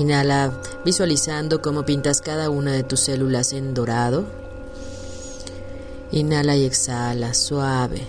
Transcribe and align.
Inhala 0.00 0.58
visualizando 0.82 1.60
cómo 1.60 1.84
pintas 1.84 2.22
cada 2.22 2.48
una 2.48 2.72
de 2.72 2.84
tus 2.84 3.00
células 3.00 3.52
en 3.52 3.74
dorado. 3.74 4.24
Inhala 6.10 6.56
y 6.56 6.64
exhala 6.64 7.34
suave. 7.34 8.00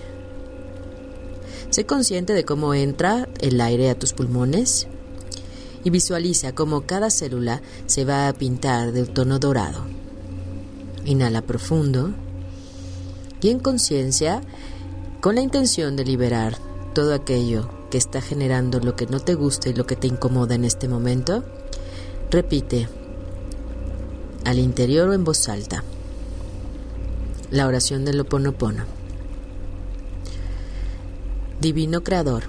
Sé 1.68 1.84
consciente 1.84 2.32
de 2.32 2.46
cómo 2.46 2.72
entra 2.72 3.28
el 3.42 3.60
aire 3.60 3.90
a 3.90 3.98
tus 3.98 4.14
pulmones 4.14 4.86
y 5.84 5.90
visualiza 5.90 6.54
cómo 6.54 6.86
cada 6.86 7.10
célula 7.10 7.60
se 7.84 8.06
va 8.06 8.26
a 8.26 8.32
pintar 8.32 8.92
de 8.92 9.04
tono 9.04 9.38
dorado. 9.38 9.84
Inhala 11.04 11.42
profundo 11.42 12.14
y 13.42 13.50
en 13.50 13.58
conciencia, 13.58 14.40
con 15.20 15.34
la 15.34 15.42
intención 15.42 15.96
de 15.96 16.06
liberar 16.06 16.56
todo 16.94 17.12
aquello 17.12 17.68
que 17.90 17.98
está 17.98 18.22
generando 18.22 18.80
lo 18.80 18.96
que 18.96 19.06
no 19.06 19.20
te 19.20 19.34
gusta 19.34 19.68
y 19.68 19.74
lo 19.74 19.84
que 19.84 19.96
te 19.96 20.06
incomoda 20.06 20.54
en 20.54 20.64
este 20.64 20.88
momento, 20.88 21.44
Repite 22.32 22.88
al 24.46 24.58
interior 24.58 25.10
o 25.10 25.12
en 25.12 25.22
voz 25.22 25.50
alta 25.50 25.84
la 27.50 27.66
oración 27.66 28.06
del 28.06 28.20
Oponopono. 28.20 28.84
Divino 31.60 32.02
Creador, 32.02 32.44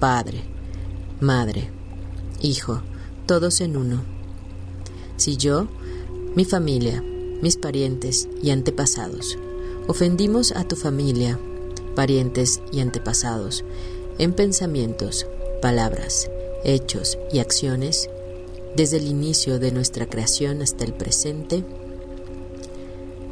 Padre, 0.00 0.44
Madre, 1.20 1.68
Hijo, 2.40 2.80
todos 3.26 3.60
en 3.60 3.76
uno. 3.76 4.02
Si 5.18 5.36
yo, 5.36 5.68
mi 6.34 6.46
familia, 6.46 7.02
mis 7.42 7.58
parientes 7.58 8.30
y 8.42 8.48
antepasados 8.48 9.36
ofendimos 9.88 10.52
a 10.52 10.64
tu 10.64 10.76
familia, 10.76 11.38
parientes 11.94 12.62
y 12.72 12.80
antepasados 12.80 13.62
en 14.18 14.32
pensamientos, 14.32 15.26
palabras, 15.60 16.30
hechos 16.64 17.18
y 17.30 17.38
acciones, 17.40 18.08
desde 18.76 18.96
el 18.96 19.06
inicio 19.06 19.58
de 19.58 19.72
nuestra 19.72 20.06
creación 20.06 20.62
hasta 20.62 20.84
el 20.84 20.94
presente, 20.94 21.64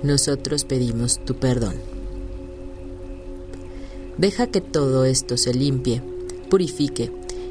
nosotros 0.03 0.65
pedimos 0.65 1.19
tu 1.25 1.37
perdón. 1.37 1.75
Deja 4.19 4.47
que 4.49 4.61
todo 4.61 5.05
esto 5.05 5.37
se 5.37 5.55
limpie, 5.55 6.03
purifique, 6.51 7.11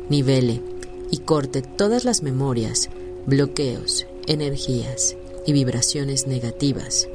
nivele 0.10 0.62
y 1.10 1.18
corte 1.18 1.62
todas 1.62 2.06
las 2.06 2.22
memorias, 2.22 2.90
bloqueos, 3.26 4.06
energías 4.28 5.16
y 5.46 5.54
vibraciones 5.54 6.28
negativas. 6.28 7.08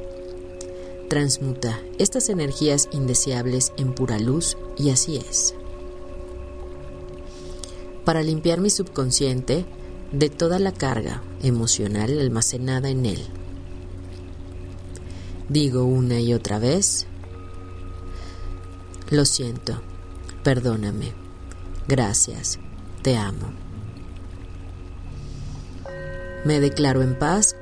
Transmuta 1.07 1.79
estas 1.99 2.29
energías 2.29 2.89
indeseables 2.91 3.71
en 3.77 3.93
pura 3.93 4.19
luz 4.19 4.57
y 4.77 4.89
así 4.89 5.17
es. 5.17 5.53
Para 8.03 8.23
limpiar 8.23 8.59
mi 8.59 8.69
subconsciente, 8.69 9.65
de 10.11 10.29
toda 10.29 10.59
la 10.59 10.71
carga 10.71 11.21
emocional 11.41 12.19
almacenada 12.19 12.89
en 12.89 13.05
él. 13.05 13.25
Digo 15.49 15.83
una 15.83 16.19
y 16.19 16.33
otra 16.33 16.59
vez, 16.59 17.05
lo 19.09 19.25
siento, 19.25 19.81
perdóname, 20.43 21.13
gracias, 21.87 22.59
te 23.01 23.17
amo. 23.17 23.51
Me 26.45 26.59
declaro 26.59 27.01
en 27.01 27.17
paz 27.17 27.55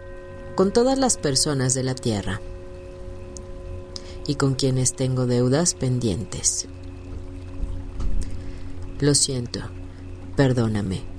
con 0.56 0.72
todas 0.72 0.98
las 0.98 1.18
personas 1.18 1.74
de 1.74 1.84
la 1.84 1.96
tierra 1.96 2.42
y 4.28 4.36
con 4.36 4.56
quienes 4.56 4.96
tengo 4.96 5.25
deudas 5.25 5.74
pendientes. 5.74 6.68
Lo 9.00 9.16
siento, 9.16 9.60
perdóname 10.38 11.12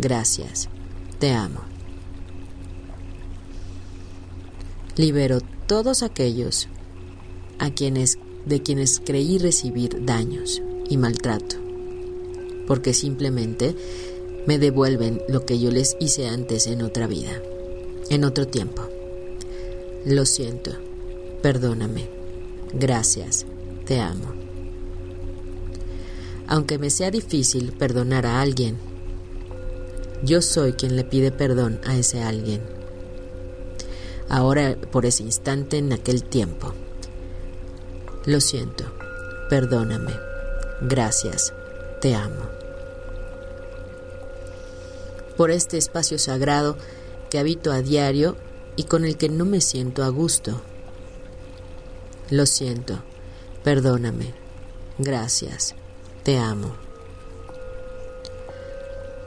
Gracias. 0.00 0.70
Te 1.18 1.32
amo. 1.32 1.60
Libero 4.96 5.40
todos 5.66 6.02
aquellos 6.02 6.68
a 7.58 7.70
quienes 7.70 8.18
de 8.46 8.62
quienes 8.62 9.02
creí 9.04 9.36
recibir 9.36 10.06
daños 10.06 10.62
y 10.88 10.96
maltrato, 10.96 11.56
porque 12.66 12.94
simplemente 12.94 13.76
me 14.46 14.58
devuelven 14.58 15.20
lo 15.28 15.44
que 15.44 15.58
yo 15.58 15.70
les 15.70 15.94
hice 16.00 16.26
antes 16.26 16.66
en 16.66 16.80
otra 16.80 17.06
vida, 17.06 17.42
en 18.08 18.24
otro 18.24 18.46
tiempo. 18.46 18.82
Lo 20.06 20.24
siento, 20.24 20.70
perdóname, 21.42 22.08
gracias, 22.72 23.44
te 23.84 24.00
amo. 24.00 24.32
Aunque 26.46 26.78
me 26.78 26.88
sea 26.88 27.10
difícil 27.10 27.72
perdonar 27.72 28.24
a 28.24 28.40
alguien, 28.40 28.78
yo 30.22 30.42
soy 30.42 30.74
quien 30.74 30.96
le 30.96 31.04
pide 31.04 31.32
perdón 31.32 31.80
a 31.84 31.96
ese 31.96 32.22
alguien. 32.22 32.60
Ahora, 34.28 34.76
por 34.90 35.06
ese 35.06 35.22
instante, 35.22 35.78
en 35.78 35.92
aquel 35.92 36.22
tiempo. 36.22 36.74
Lo 38.26 38.40
siento, 38.40 38.84
perdóname, 39.48 40.12
gracias, 40.82 41.54
te 42.00 42.14
amo. 42.14 42.44
Por 45.36 45.50
este 45.50 45.78
espacio 45.78 46.18
sagrado 46.18 46.76
que 47.30 47.38
habito 47.38 47.72
a 47.72 47.80
diario 47.80 48.36
y 48.76 48.84
con 48.84 49.04
el 49.04 49.16
que 49.16 49.30
no 49.30 49.46
me 49.46 49.62
siento 49.62 50.04
a 50.04 50.08
gusto. 50.10 50.60
Lo 52.28 52.44
siento, 52.44 53.02
perdóname, 53.64 54.34
gracias, 54.98 55.74
te 56.22 56.36
amo 56.36 56.89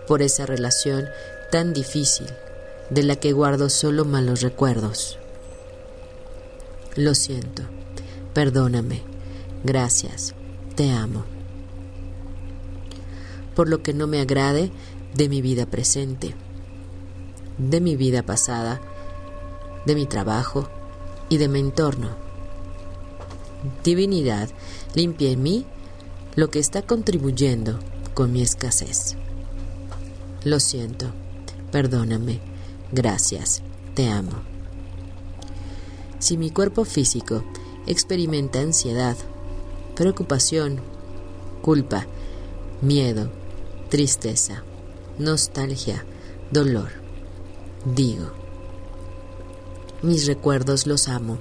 por 0.07 0.21
esa 0.21 0.45
relación 0.45 1.07
tan 1.51 1.73
difícil 1.73 2.27
de 2.89 3.03
la 3.03 3.15
que 3.15 3.31
guardo 3.31 3.69
solo 3.69 4.05
malos 4.05 4.41
recuerdos. 4.41 5.17
Lo 6.95 7.15
siento, 7.15 7.63
perdóname, 8.33 9.01
gracias, 9.63 10.35
te 10.75 10.91
amo. 10.91 11.25
Por 13.55 13.69
lo 13.69 13.81
que 13.81 13.93
no 13.93 14.07
me 14.07 14.21
agrade 14.21 14.71
de 15.15 15.29
mi 15.29 15.41
vida 15.41 15.65
presente, 15.65 16.35
de 17.57 17.81
mi 17.81 17.95
vida 17.95 18.23
pasada, 18.23 18.81
de 19.85 19.95
mi 19.95 20.05
trabajo 20.05 20.69
y 21.29 21.37
de 21.37 21.47
mi 21.47 21.59
entorno. 21.59 22.09
Divinidad, 23.83 24.49
limpia 24.93 25.31
en 25.31 25.43
mí 25.43 25.65
lo 26.35 26.49
que 26.49 26.59
está 26.59 26.81
contribuyendo 26.81 27.79
con 28.13 28.31
mi 28.31 28.41
escasez. 28.41 29.15
Lo 30.45 30.59
siento, 30.59 31.05
perdóname, 31.71 32.41
gracias, 32.91 33.61
te 33.95 34.09
amo. 34.09 34.41
Si 36.19 36.37
mi 36.37 36.49
cuerpo 36.49 36.83
físico 36.83 37.45
experimenta 37.87 38.59
ansiedad, 38.59 39.15
preocupación, 39.95 40.81
culpa, 41.61 42.07
miedo, 42.81 43.31
tristeza, 43.87 44.63
nostalgia, 45.17 46.03
dolor, 46.51 46.89
digo, 47.85 48.33
mis 50.01 50.27
recuerdos 50.27 50.87
los 50.87 51.07
amo. 51.07 51.37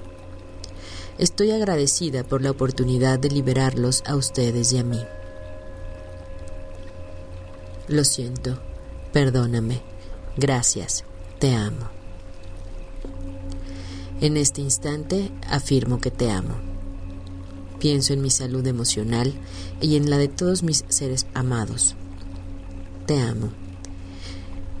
Estoy 1.17 1.51
agradecida 1.51 2.23
por 2.23 2.41
la 2.41 2.51
oportunidad 2.51 3.19
de 3.19 3.29
liberarlos 3.29 4.01
a 4.05 4.15
ustedes 4.15 4.71
y 4.71 4.77
a 4.77 4.85
mí. 4.85 5.01
Lo 7.89 8.05
siento, 8.05 8.57
Perdóname. 9.13 9.81
Gracias. 10.35 11.05
Te 11.39 11.53
amo. 11.53 11.87
En 14.21 14.37
este 14.37 14.61
instante 14.61 15.31
afirmo 15.47 15.99
que 15.99 16.09
te 16.09 16.31
amo. 16.31 16.55
Pienso 17.79 18.13
en 18.13 18.21
mi 18.21 18.31
salud 18.31 18.65
emocional 18.65 19.33
y 19.81 19.97
en 19.97 20.09
la 20.09 20.17
de 20.17 20.29
todos 20.29 20.63
mis 20.63 20.83
seres 20.87 21.27
amados. 21.33 21.95
Te 23.05 23.21
amo. 23.21 23.51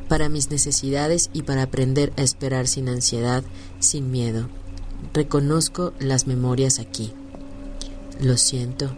Para 0.09 0.29
mis 0.29 0.49
necesidades 0.49 1.29
y 1.33 1.43
para 1.43 1.63
aprender 1.63 2.11
a 2.17 2.21
esperar 2.21 2.67
sin 2.67 2.89
ansiedad, 2.89 3.43
sin 3.79 4.09
miedo, 4.09 4.47
reconozco 5.13 5.93
las 5.99 6.25
memorias 6.25 6.79
aquí. 6.79 7.13
Lo 8.21 8.37
siento, 8.37 8.95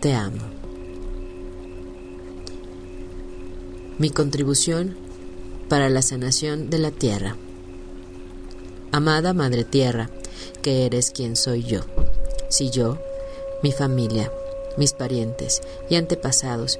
te 0.00 0.14
amo. 0.14 0.61
Mi 3.98 4.10
contribución 4.10 4.94
para 5.68 5.88
la 5.88 6.02
sanación 6.02 6.70
de 6.70 6.78
la 6.78 6.90
tierra. 6.90 7.36
Amada 8.90 9.32
Madre 9.32 9.64
Tierra, 9.64 10.10
que 10.62 10.86
eres 10.86 11.10
quien 11.10 11.36
soy 11.36 11.62
yo. 11.62 11.80
Si 12.48 12.70
yo, 12.70 12.98
mi 13.62 13.72
familia, 13.72 14.30
mis 14.76 14.92
parientes 14.92 15.62
y 15.88 15.96
antepasados, 15.96 16.78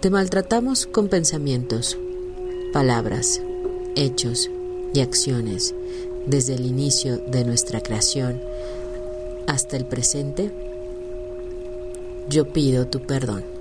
te 0.00 0.10
maltratamos 0.10 0.86
con 0.86 1.08
pensamientos, 1.08 1.96
palabras, 2.72 3.40
hechos 3.94 4.50
y 4.92 5.00
acciones 5.00 5.74
desde 6.26 6.54
el 6.54 6.66
inicio 6.66 7.18
de 7.18 7.44
nuestra 7.44 7.80
creación 7.80 8.40
hasta 9.46 9.76
el 9.76 9.86
presente, 9.86 10.50
yo 12.28 12.52
pido 12.52 12.86
tu 12.86 13.00
perdón. 13.00 13.53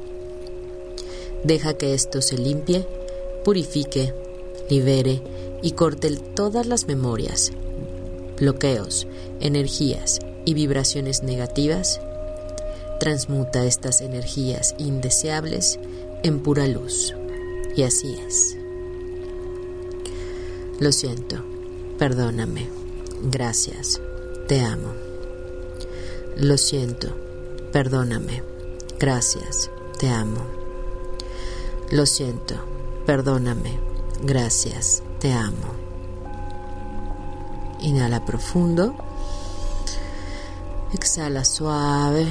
Deja 1.44 1.74
que 1.74 1.94
esto 1.94 2.22
se 2.22 2.38
limpie, 2.38 2.86
purifique, 3.44 4.14
libere 4.70 5.22
y 5.62 5.72
corte 5.72 6.16
todas 6.36 6.66
las 6.68 6.88
memorias, 6.88 7.52
bloqueos, 8.40 9.08
energías 9.40 10.20
y 10.46 10.54
vibraciones 10.54 11.24
negativas. 11.24 12.00
Transmuta 13.00 13.66
estas 13.66 14.02
energías 14.02 14.76
indeseables 14.78 15.80
en 16.24 16.40
pura 16.40 16.68
luz. 16.68 17.14
Y 17.76 17.84
así 17.84 18.16
es. 18.26 18.58
Lo 20.80 20.92
siento, 20.92 21.44
perdóname, 21.98 22.68
gracias, 23.24 24.02
te 24.48 24.62
amo. 24.62 24.94
Lo 26.38 26.58
siento, 26.58 27.10
perdóname, 27.72 28.44
gracias, 29.00 29.70
te 30.00 30.10
amo. 30.10 30.63
Lo 31.94 32.08
siento, 32.08 32.56
perdóname, 33.06 33.78
gracias, 34.24 35.04
te 35.20 35.32
amo. 35.32 35.76
Inhala 37.82 38.26
profundo. 38.26 38.96
Exhala 40.92 41.46
suave. 41.46 42.26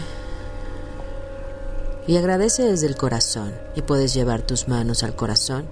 Y 2.09 2.17
agradece 2.17 2.65
desde 2.65 2.89
el 2.89 2.97
corazón. 2.97 3.55
Y 3.77 3.83
puedes 3.83 4.13
llevar 4.15 4.43
tus 4.43 4.67
manos 4.67 5.05
al 5.05 5.15
corazón 5.15 5.67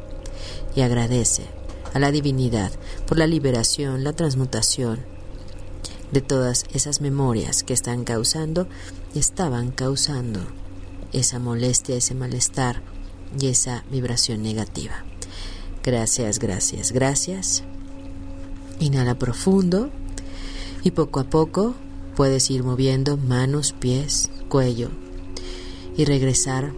y 0.76 0.82
agradece 0.82 1.46
a 1.92 1.98
la 1.98 2.12
divinidad 2.12 2.70
por 3.08 3.18
la 3.18 3.26
liberación, 3.26 4.04
la 4.04 4.12
transmutación 4.12 5.00
de 6.12 6.20
todas 6.20 6.64
esas 6.72 7.00
memorias 7.00 7.64
que 7.64 7.72
están 7.72 8.04
causando 8.04 8.68
y 9.14 9.18
estaban 9.18 9.72
causando 9.72 10.38
esa 11.12 11.40
molestia, 11.40 11.96
ese 11.96 12.14
malestar 12.14 12.88
y 13.38 13.48
esa 13.48 13.84
vibración 13.90 14.42
negativa. 14.42 15.04
Gracias, 15.82 16.38
gracias, 16.38 16.92
gracias. 16.92 17.62
Inhala 18.80 19.18
profundo 19.18 19.90
y 20.82 20.92
poco 20.92 21.20
a 21.20 21.24
poco 21.24 21.74
puedes 22.16 22.50
ir 22.50 22.62
moviendo 22.62 23.16
manos, 23.16 23.72
pies, 23.78 24.30
cuello 24.48 24.90
y 25.96 26.04
regresar. 26.04 26.72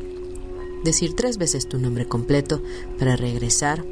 Decir 0.84 1.14
tres 1.14 1.38
veces 1.38 1.69
tu 1.69 1.78
nombre 1.78 2.06
completo 2.06 2.62
para 2.99 3.16
regresar 3.16 3.84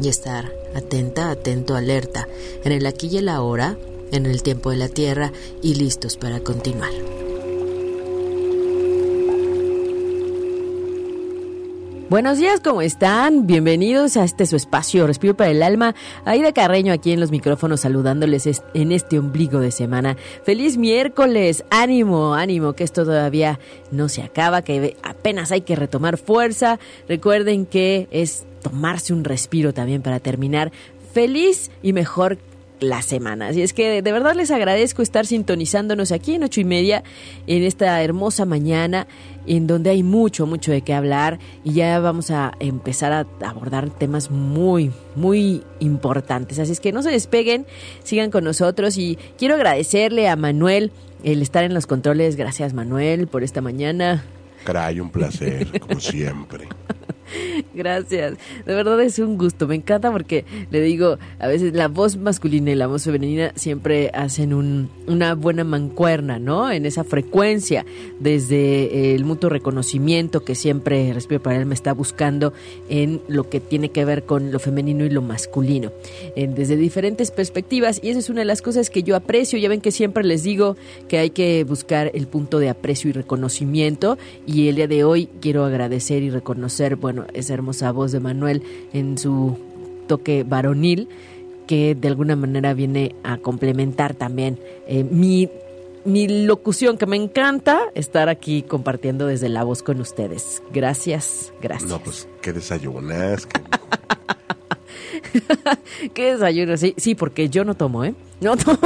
y 0.00 0.08
estar 0.08 0.52
atenta, 0.74 1.30
atento, 1.30 1.76
alerta 1.76 2.28
en 2.64 2.72
el 2.72 2.86
aquí 2.86 3.08
y 3.08 3.18
el 3.18 3.28
ahora, 3.28 3.78
en 4.12 4.26
el 4.26 4.42
tiempo 4.42 4.70
de 4.70 4.76
la 4.76 4.88
tierra 4.88 5.32
y 5.62 5.74
listos 5.74 6.16
para 6.16 6.40
continuar. 6.40 7.19
Buenos 12.10 12.38
días, 12.38 12.58
¿cómo 12.58 12.82
están? 12.82 13.46
Bienvenidos 13.46 14.16
a 14.16 14.24
este 14.24 14.44
su 14.44 14.56
espacio 14.56 15.06
Respiro 15.06 15.36
para 15.36 15.52
el 15.52 15.62
Alma. 15.62 15.94
Aida 16.24 16.52
Carreño 16.52 16.92
aquí 16.92 17.12
en 17.12 17.20
los 17.20 17.30
micrófonos 17.30 17.82
saludándoles 17.82 18.62
en 18.74 18.90
este 18.90 19.20
ombligo 19.20 19.60
de 19.60 19.70
semana. 19.70 20.16
Feliz 20.42 20.76
miércoles, 20.76 21.62
ánimo, 21.70 22.34
ánimo, 22.34 22.72
que 22.72 22.82
esto 22.82 23.04
todavía 23.04 23.60
no 23.92 24.08
se 24.08 24.24
acaba, 24.24 24.62
que 24.62 24.96
apenas 25.04 25.52
hay 25.52 25.60
que 25.60 25.76
retomar 25.76 26.18
fuerza. 26.18 26.80
Recuerden 27.08 27.64
que 27.64 28.08
es 28.10 28.44
tomarse 28.60 29.12
un 29.12 29.22
respiro 29.22 29.72
también 29.72 30.02
para 30.02 30.18
terminar 30.18 30.72
feliz 31.14 31.70
y 31.80 31.92
mejor 31.92 32.38
la 32.80 33.02
semana. 33.02 33.48
Así 33.48 33.62
es 33.62 33.72
que 33.72 34.02
de 34.02 34.12
verdad 34.12 34.34
les 34.34 34.50
agradezco 34.50 35.02
estar 35.02 35.26
sintonizándonos 35.26 36.12
aquí 36.12 36.34
en 36.34 36.42
ocho 36.42 36.60
y 36.60 36.64
media 36.64 37.04
en 37.46 37.62
esta 37.62 38.02
hermosa 38.02 38.46
mañana 38.46 39.06
en 39.56 39.66
donde 39.66 39.90
hay 39.90 40.04
mucho, 40.04 40.46
mucho 40.46 40.70
de 40.70 40.82
qué 40.82 40.94
hablar 40.94 41.40
y 41.64 41.72
ya 41.72 41.98
vamos 41.98 42.30
a 42.30 42.52
empezar 42.60 43.12
a 43.12 43.26
abordar 43.44 43.90
temas 43.90 44.30
muy, 44.30 44.92
muy 45.16 45.64
importantes. 45.80 46.60
Así 46.60 46.70
es 46.70 46.78
que 46.78 46.92
no 46.92 47.02
se 47.02 47.10
despeguen, 47.10 47.66
sigan 48.04 48.30
con 48.30 48.44
nosotros 48.44 48.96
y 48.96 49.18
quiero 49.38 49.56
agradecerle 49.56 50.28
a 50.28 50.36
Manuel 50.36 50.92
el 51.24 51.42
estar 51.42 51.64
en 51.64 51.74
los 51.74 51.88
controles. 51.88 52.36
Gracias 52.36 52.74
Manuel 52.74 53.26
por 53.26 53.42
esta 53.42 53.60
mañana. 53.60 54.24
Caray, 54.62 55.00
un 55.00 55.10
placer, 55.10 55.80
como 55.80 55.98
siempre. 55.98 56.68
Gracias. 57.74 58.34
De 58.66 58.74
verdad 58.74 59.00
es 59.00 59.18
un 59.18 59.36
gusto. 59.36 59.66
Me 59.66 59.74
encanta 59.74 60.10
porque 60.10 60.44
le 60.70 60.80
digo, 60.80 61.18
a 61.38 61.48
veces 61.48 61.74
la 61.74 61.88
voz 61.88 62.16
masculina 62.16 62.70
y 62.70 62.74
la 62.74 62.86
voz 62.86 63.04
femenina 63.04 63.52
siempre 63.54 64.10
hacen 64.14 64.54
un, 64.54 64.90
una 65.06 65.34
buena 65.34 65.64
mancuerna, 65.64 66.38
¿no? 66.38 66.70
En 66.70 66.86
esa 66.86 67.04
frecuencia, 67.04 67.84
desde 68.18 69.14
el 69.14 69.24
mutuo 69.24 69.50
reconocimiento 69.50 70.44
que 70.44 70.54
siempre 70.54 71.12
Respiro 71.12 71.42
para 71.42 71.56
él 71.56 71.66
me 71.66 71.74
está 71.74 71.92
buscando 71.92 72.52
en 72.88 73.20
lo 73.28 73.48
que 73.48 73.60
tiene 73.60 73.90
que 73.90 74.04
ver 74.04 74.24
con 74.24 74.52
lo 74.52 74.58
femenino 74.58 75.04
y 75.04 75.10
lo 75.10 75.22
masculino, 75.22 75.92
desde 76.36 76.76
diferentes 76.76 77.30
perspectivas. 77.30 78.00
Y 78.02 78.10
esa 78.10 78.18
es 78.18 78.30
una 78.30 78.40
de 78.40 78.44
las 78.44 78.62
cosas 78.62 78.90
que 78.90 79.02
yo 79.02 79.16
aprecio. 79.16 79.58
Ya 79.58 79.68
ven 79.68 79.80
que 79.80 79.92
siempre 79.92 80.24
les 80.24 80.42
digo 80.42 80.76
que 81.08 81.18
hay 81.18 81.30
que 81.30 81.64
buscar 81.64 82.10
el 82.14 82.26
punto 82.26 82.58
de 82.58 82.68
aprecio 82.68 83.10
y 83.10 83.12
reconocimiento. 83.12 84.18
Y 84.46 84.68
el 84.68 84.76
día 84.76 84.88
de 84.88 85.04
hoy 85.04 85.28
quiero 85.40 85.64
agradecer 85.64 86.22
y 86.22 86.30
reconocer, 86.30 86.96
bueno, 86.96 87.19
esa 87.34 87.54
hermosa 87.54 87.92
voz 87.92 88.12
de 88.12 88.20
Manuel 88.20 88.62
en 88.92 89.18
su 89.18 89.56
toque 90.06 90.44
varonil 90.44 91.08
que 91.70 91.94
de 91.94 92.08
alguna 92.08 92.34
manera 92.34 92.74
viene 92.74 93.14
a 93.22 93.38
complementar 93.38 94.14
también 94.14 94.58
eh, 94.88 95.04
mi, 95.04 95.48
mi 96.04 96.26
locución, 96.44 96.98
que 96.98 97.06
me 97.06 97.14
encanta 97.14 97.78
estar 97.94 98.28
aquí 98.28 98.62
compartiendo 98.62 99.28
desde 99.28 99.48
la 99.48 99.62
voz 99.62 99.84
con 99.84 100.00
ustedes. 100.00 100.64
Gracias, 100.72 101.52
gracias. 101.62 101.88
No, 101.88 102.00
pues, 102.00 102.26
¿qué 102.42 102.52
desayunas? 102.52 103.46
¿Qué 106.12 106.32
desayuno? 106.32 106.76
Sí, 106.76 106.92
sí, 106.96 107.14
porque 107.14 107.48
yo 107.48 107.64
no 107.64 107.74
tomo, 107.74 108.04
¿eh? 108.04 108.16
No 108.40 108.56
tomo. 108.56 108.78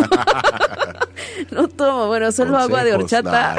no 1.50 1.68
tomo, 1.68 2.08
bueno, 2.08 2.32
solo 2.32 2.58
agua 2.58 2.84
de 2.84 2.92
horchata 2.92 3.56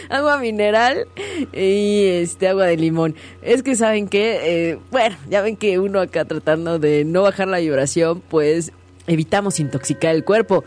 agua 0.08 0.38
mineral 0.38 1.06
y 1.52 2.04
este 2.06 2.48
agua 2.48 2.66
de 2.66 2.76
limón. 2.76 3.14
Es 3.42 3.62
que 3.62 3.76
saben 3.76 4.08
que, 4.08 4.70
eh, 4.70 4.78
bueno, 4.90 5.16
ya 5.28 5.42
ven 5.42 5.56
que 5.56 5.78
uno 5.78 6.00
acá 6.00 6.24
tratando 6.24 6.78
de 6.78 7.04
no 7.04 7.22
bajar 7.22 7.48
la 7.48 7.58
vibración, 7.58 8.22
pues 8.28 8.72
evitamos 9.06 9.60
intoxicar 9.60 10.14
el 10.14 10.24
cuerpo 10.24 10.64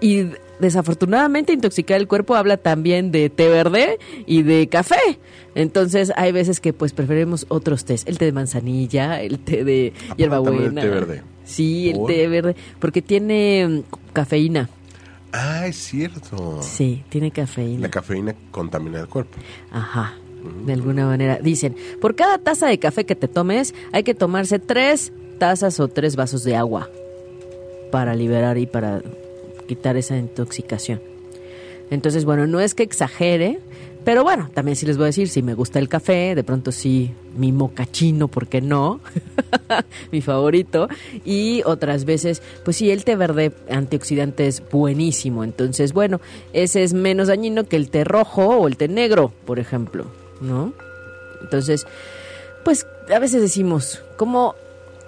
y, 0.00 0.28
desafortunadamente 0.60 1.52
intoxicar 1.52 2.00
el 2.00 2.06
cuerpo 2.06 2.36
habla 2.36 2.56
también 2.56 3.10
de 3.10 3.28
té 3.30 3.48
verde 3.48 3.98
y 4.26 4.42
de 4.42 4.68
café. 4.68 5.18
Entonces 5.56 6.12
hay 6.14 6.30
veces 6.30 6.60
que 6.60 6.72
pues 6.72 6.92
preferimos 6.92 7.46
otros 7.48 7.84
tés, 7.84 8.04
el 8.06 8.16
té 8.16 8.26
de 8.26 8.32
manzanilla, 8.32 9.20
el 9.22 9.40
té 9.40 9.64
de 9.64 9.92
hierbabuena. 10.16 10.82
El 10.82 10.88
té 10.88 10.94
verde. 10.94 11.22
Sí, 11.44 11.90
el 11.90 12.06
té 12.06 12.28
verde, 12.28 12.54
porque 12.78 13.02
tiene 13.02 13.66
mm, 13.68 14.12
cafeína. 14.12 14.70
Ah, 15.32 15.66
es 15.66 15.76
cierto. 15.76 16.60
Sí, 16.62 17.02
tiene 17.08 17.30
cafeína. 17.30 17.80
La 17.80 17.90
cafeína 17.90 18.34
contamina 18.50 19.00
el 19.00 19.08
cuerpo. 19.08 19.38
Ajá. 19.70 20.14
De 20.66 20.72
alguna 20.72 21.06
manera. 21.06 21.38
Dicen, 21.38 21.74
por 22.00 22.14
cada 22.14 22.38
taza 22.38 22.66
de 22.66 22.78
café 22.78 23.06
que 23.06 23.14
te 23.14 23.28
tomes, 23.28 23.74
hay 23.92 24.02
que 24.02 24.14
tomarse 24.14 24.58
tres 24.58 25.12
tazas 25.38 25.80
o 25.80 25.88
tres 25.88 26.16
vasos 26.16 26.44
de 26.44 26.56
agua 26.56 26.90
para 27.90 28.14
liberar 28.14 28.58
y 28.58 28.66
para 28.66 29.02
quitar 29.66 29.96
esa 29.96 30.16
intoxicación. 30.16 31.00
Entonces, 31.90 32.24
bueno, 32.24 32.46
no 32.46 32.60
es 32.60 32.74
que 32.74 32.82
exagere, 32.82 33.58
pero 34.04 34.24
bueno, 34.24 34.50
también 34.52 34.76
sí 34.76 34.86
les 34.86 34.96
voy 34.96 35.04
a 35.04 35.06
decir, 35.06 35.28
si 35.28 35.42
me 35.42 35.54
gusta 35.54 35.78
el 35.78 35.88
café, 35.88 36.34
de 36.34 36.44
pronto 36.44 36.72
sí, 36.72 37.12
mi 37.36 37.52
mocachino, 37.52 38.28
¿por 38.28 38.48
qué 38.48 38.60
no? 38.60 39.00
mi 40.12 40.20
favorito. 40.20 40.88
Y 41.24 41.62
otras 41.64 42.04
veces, 42.04 42.42
pues 42.64 42.76
sí, 42.76 42.90
el 42.90 43.04
té 43.04 43.16
verde 43.16 43.52
antioxidante 43.70 44.46
es 44.46 44.62
buenísimo. 44.70 45.44
Entonces, 45.44 45.92
bueno, 45.92 46.20
ese 46.52 46.82
es 46.82 46.94
menos 46.94 47.28
dañino 47.28 47.64
que 47.64 47.76
el 47.76 47.90
té 47.90 48.04
rojo 48.04 48.46
o 48.46 48.68
el 48.68 48.76
té 48.76 48.88
negro, 48.88 49.32
por 49.44 49.58
ejemplo, 49.58 50.06
¿no? 50.40 50.72
Entonces, 51.42 51.86
pues 52.64 52.86
a 53.14 53.18
veces 53.18 53.42
decimos, 53.42 54.02
como 54.16 54.54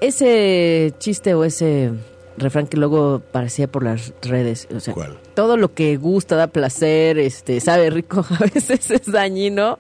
ese 0.01 0.93
chiste 0.99 1.35
o 1.35 1.45
ese 1.45 1.93
refrán 2.37 2.67
que 2.67 2.76
luego 2.76 3.23
parecía 3.33 3.69
por 3.69 3.85
las 3.85 4.12
redes. 4.23 4.69
O 4.75 4.81
sea, 4.81 4.95
todo 5.35 5.57
lo 5.57 5.75
que 5.75 5.97
gusta, 5.97 6.37
da 6.37 6.49
placer, 6.49 7.19
este, 7.19 7.61
sabe 7.61 7.91
rico, 7.91 8.25
a 8.31 8.45
veces 8.53 8.91
es 8.91 9.11
dañino 9.11 9.79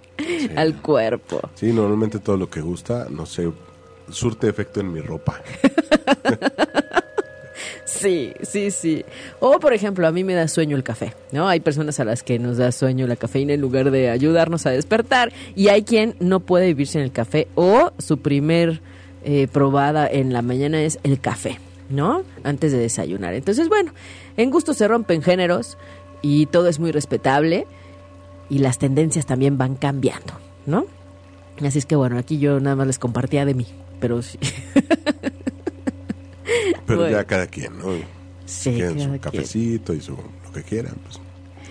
al 0.56 0.80
cuerpo. 0.80 1.40
Sí, 1.54 1.72
normalmente 1.72 2.18
todo 2.18 2.36
lo 2.36 2.48
que 2.48 2.60
gusta, 2.60 3.06
no 3.10 3.26
sé, 3.26 3.50
surte 4.08 4.48
efecto 4.48 4.80
en 4.80 4.92
mi 4.92 5.00
ropa. 5.00 5.40
sí, 7.84 8.32
sí, 8.42 8.70
sí. 8.70 9.04
O, 9.40 9.58
por 9.58 9.72
ejemplo, 9.72 10.06
a 10.06 10.12
mí 10.12 10.24
me 10.24 10.34
da 10.34 10.48
sueño 10.48 10.76
el 10.76 10.82
café, 10.82 11.14
¿no? 11.32 11.48
Hay 11.48 11.60
personas 11.60 12.00
a 12.00 12.04
las 12.04 12.22
que 12.22 12.38
nos 12.38 12.56
da 12.56 12.72
sueño 12.72 13.06
la 13.06 13.16
cafeína 13.16 13.54
en 13.54 13.60
lugar 13.60 13.90
de 13.90 14.10
ayudarnos 14.10 14.66
a 14.66 14.70
despertar. 14.70 15.32
Y 15.54 15.68
hay 15.68 15.82
quien 15.82 16.14
no 16.20 16.40
puede 16.40 16.66
vivir 16.66 16.86
sin 16.86 17.00
el 17.00 17.12
café 17.12 17.48
o 17.54 17.92
su 17.98 18.18
primer 18.18 18.80
eh, 19.26 19.48
probada 19.50 20.06
en 20.06 20.34
la 20.34 20.42
mañana 20.42 20.82
es 20.82 20.98
el 21.02 21.18
café, 21.18 21.58
¿no? 21.94 22.22
Antes 22.42 22.72
de 22.72 22.78
desayunar. 22.78 23.34
Entonces, 23.34 23.68
bueno, 23.68 23.92
en 24.36 24.50
gusto 24.50 24.74
se 24.74 24.86
rompen 24.88 25.22
géneros 25.22 25.78
y 26.22 26.46
todo 26.46 26.68
es 26.68 26.78
muy 26.78 26.92
respetable 26.92 27.66
y 28.50 28.58
las 28.58 28.78
tendencias 28.78 29.26
también 29.26 29.58
van 29.58 29.76
cambiando, 29.76 30.34
¿no? 30.66 30.86
Así 31.64 31.78
es 31.78 31.86
que 31.86 31.96
bueno, 31.96 32.18
aquí 32.18 32.38
yo 32.38 32.60
nada 32.60 32.76
más 32.76 32.86
les 32.86 32.98
compartía 32.98 33.44
de 33.44 33.54
mí, 33.54 33.66
pero 34.00 34.22
sí. 34.22 34.38
Pero 36.86 37.08
ya 37.08 37.24
cada 37.24 37.46
quien, 37.46 37.78
¿no? 37.78 37.86
Sí, 38.44 38.78
su 38.98 39.18
cafecito 39.20 39.94
y 39.94 40.00
su 40.00 40.12
lo 40.12 40.52
que 40.52 40.62
quieran, 40.62 40.94
pues 41.02 41.18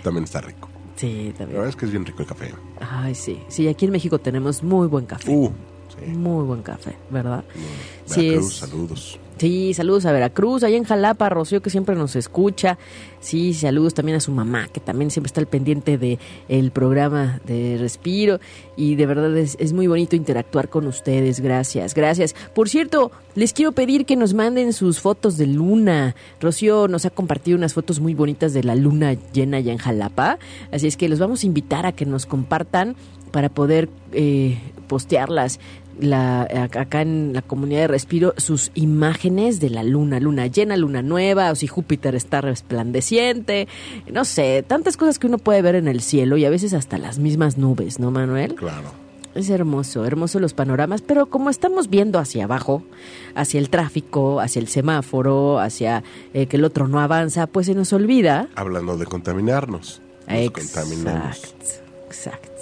también 0.02 0.24
está 0.24 0.40
rico. 0.40 0.68
Sí, 0.96 1.32
también. 1.36 1.56
La 1.56 1.60
verdad 1.60 1.68
es 1.68 1.76
que 1.76 1.86
es 1.86 1.90
bien 1.92 2.04
rico 2.04 2.22
el 2.22 2.28
café. 2.28 2.52
Ay, 2.80 3.14
sí. 3.14 3.40
Sí, 3.48 3.68
aquí 3.68 3.84
en 3.86 3.92
México 3.92 4.18
tenemos 4.18 4.62
muy 4.62 4.86
buen 4.88 5.06
café. 5.06 5.30
Uh, 5.30 5.50
Muy 6.08 6.44
buen 6.44 6.62
café, 6.62 6.96
¿verdad? 7.10 7.44
sí, 8.06 8.40
saludos. 8.42 9.18
Sí, 9.36 9.74
saludos 9.74 10.06
a 10.06 10.12
Veracruz, 10.12 10.62
ahí 10.62 10.76
en 10.76 10.84
Jalapa, 10.84 11.28
Rocío 11.28 11.60
que 11.60 11.68
siempre 11.68 11.96
nos 11.96 12.14
escucha. 12.14 12.78
Sí, 13.18 13.52
saludos 13.52 13.92
también 13.92 14.16
a 14.16 14.20
su 14.20 14.30
mamá, 14.30 14.68
que 14.68 14.78
también 14.78 15.10
siempre 15.10 15.26
está 15.26 15.40
al 15.40 15.48
pendiente 15.48 15.98
de 15.98 16.18
el 16.48 16.70
programa 16.70 17.40
de 17.44 17.76
Respiro. 17.78 18.38
Y 18.76 18.94
de 18.94 19.06
verdad 19.06 19.36
es, 19.36 19.56
es, 19.58 19.72
muy 19.72 19.88
bonito 19.88 20.14
interactuar 20.14 20.68
con 20.68 20.86
ustedes. 20.86 21.40
Gracias, 21.40 21.94
gracias. 21.94 22.34
Por 22.54 22.68
cierto, 22.68 23.10
les 23.34 23.52
quiero 23.52 23.72
pedir 23.72 24.06
que 24.06 24.14
nos 24.14 24.34
manden 24.34 24.72
sus 24.72 25.00
fotos 25.00 25.36
de 25.36 25.48
luna. 25.48 26.14
Rocío 26.40 26.86
nos 26.86 27.04
ha 27.04 27.10
compartido 27.10 27.58
unas 27.58 27.74
fotos 27.74 27.98
muy 27.98 28.14
bonitas 28.14 28.52
de 28.54 28.62
la 28.62 28.76
luna 28.76 29.14
llena 29.32 29.56
allá 29.56 29.72
en 29.72 29.78
Jalapa. 29.78 30.38
Así 30.70 30.86
es 30.86 30.96
que 30.96 31.08
los 31.08 31.18
vamos 31.18 31.42
a 31.42 31.46
invitar 31.46 31.86
a 31.86 31.92
que 31.92 32.06
nos 32.06 32.24
compartan 32.24 32.94
para 33.32 33.48
poder 33.48 33.88
eh, 34.12 34.58
postearlas 34.86 35.58
la, 36.00 36.42
acá 36.42 37.02
en 37.02 37.32
la 37.32 37.42
comunidad 37.42 37.80
de 37.80 37.88
Respiro 37.88 38.34
sus 38.36 38.70
imágenes 38.74 39.60
de 39.60 39.70
la 39.70 39.82
luna, 39.82 40.20
luna 40.20 40.46
llena, 40.46 40.76
luna 40.76 41.02
nueva, 41.02 41.50
o 41.50 41.54
si 41.54 41.66
Júpiter 41.66 42.14
está 42.14 42.40
resplandeciente, 42.40 43.68
no 44.12 44.24
sé, 44.24 44.64
tantas 44.66 44.96
cosas 44.96 45.18
que 45.18 45.26
uno 45.26 45.38
puede 45.38 45.62
ver 45.62 45.74
en 45.74 45.88
el 45.88 46.00
cielo 46.00 46.36
y 46.36 46.44
a 46.44 46.50
veces 46.50 46.74
hasta 46.74 46.98
las 46.98 47.18
mismas 47.18 47.58
nubes, 47.58 47.98
¿no, 47.98 48.10
Manuel? 48.10 48.54
Claro. 48.54 49.04
Es 49.34 49.50
hermoso, 49.50 50.04
hermoso 50.04 50.38
los 50.38 50.54
panoramas, 50.54 51.02
pero 51.02 51.26
como 51.26 51.50
estamos 51.50 51.90
viendo 51.90 52.20
hacia 52.20 52.44
abajo, 52.44 52.84
hacia 53.34 53.58
el 53.58 53.68
tráfico, 53.68 54.40
hacia 54.40 54.60
el 54.60 54.68
semáforo, 54.68 55.58
hacia 55.58 56.04
eh, 56.34 56.46
que 56.46 56.56
el 56.56 56.64
otro 56.64 56.86
no 56.86 57.00
avanza, 57.00 57.48
pues 57.48 57.66
se 57.66 57.74
nos 57.74 57.92
olvida. 57.92 58.48
Hablando 58.54 58.96
de 58.96 59.06
contaminarnos. 59.06 60.00
Nos. 60.28 61.54
Exacto. 62.06 62.53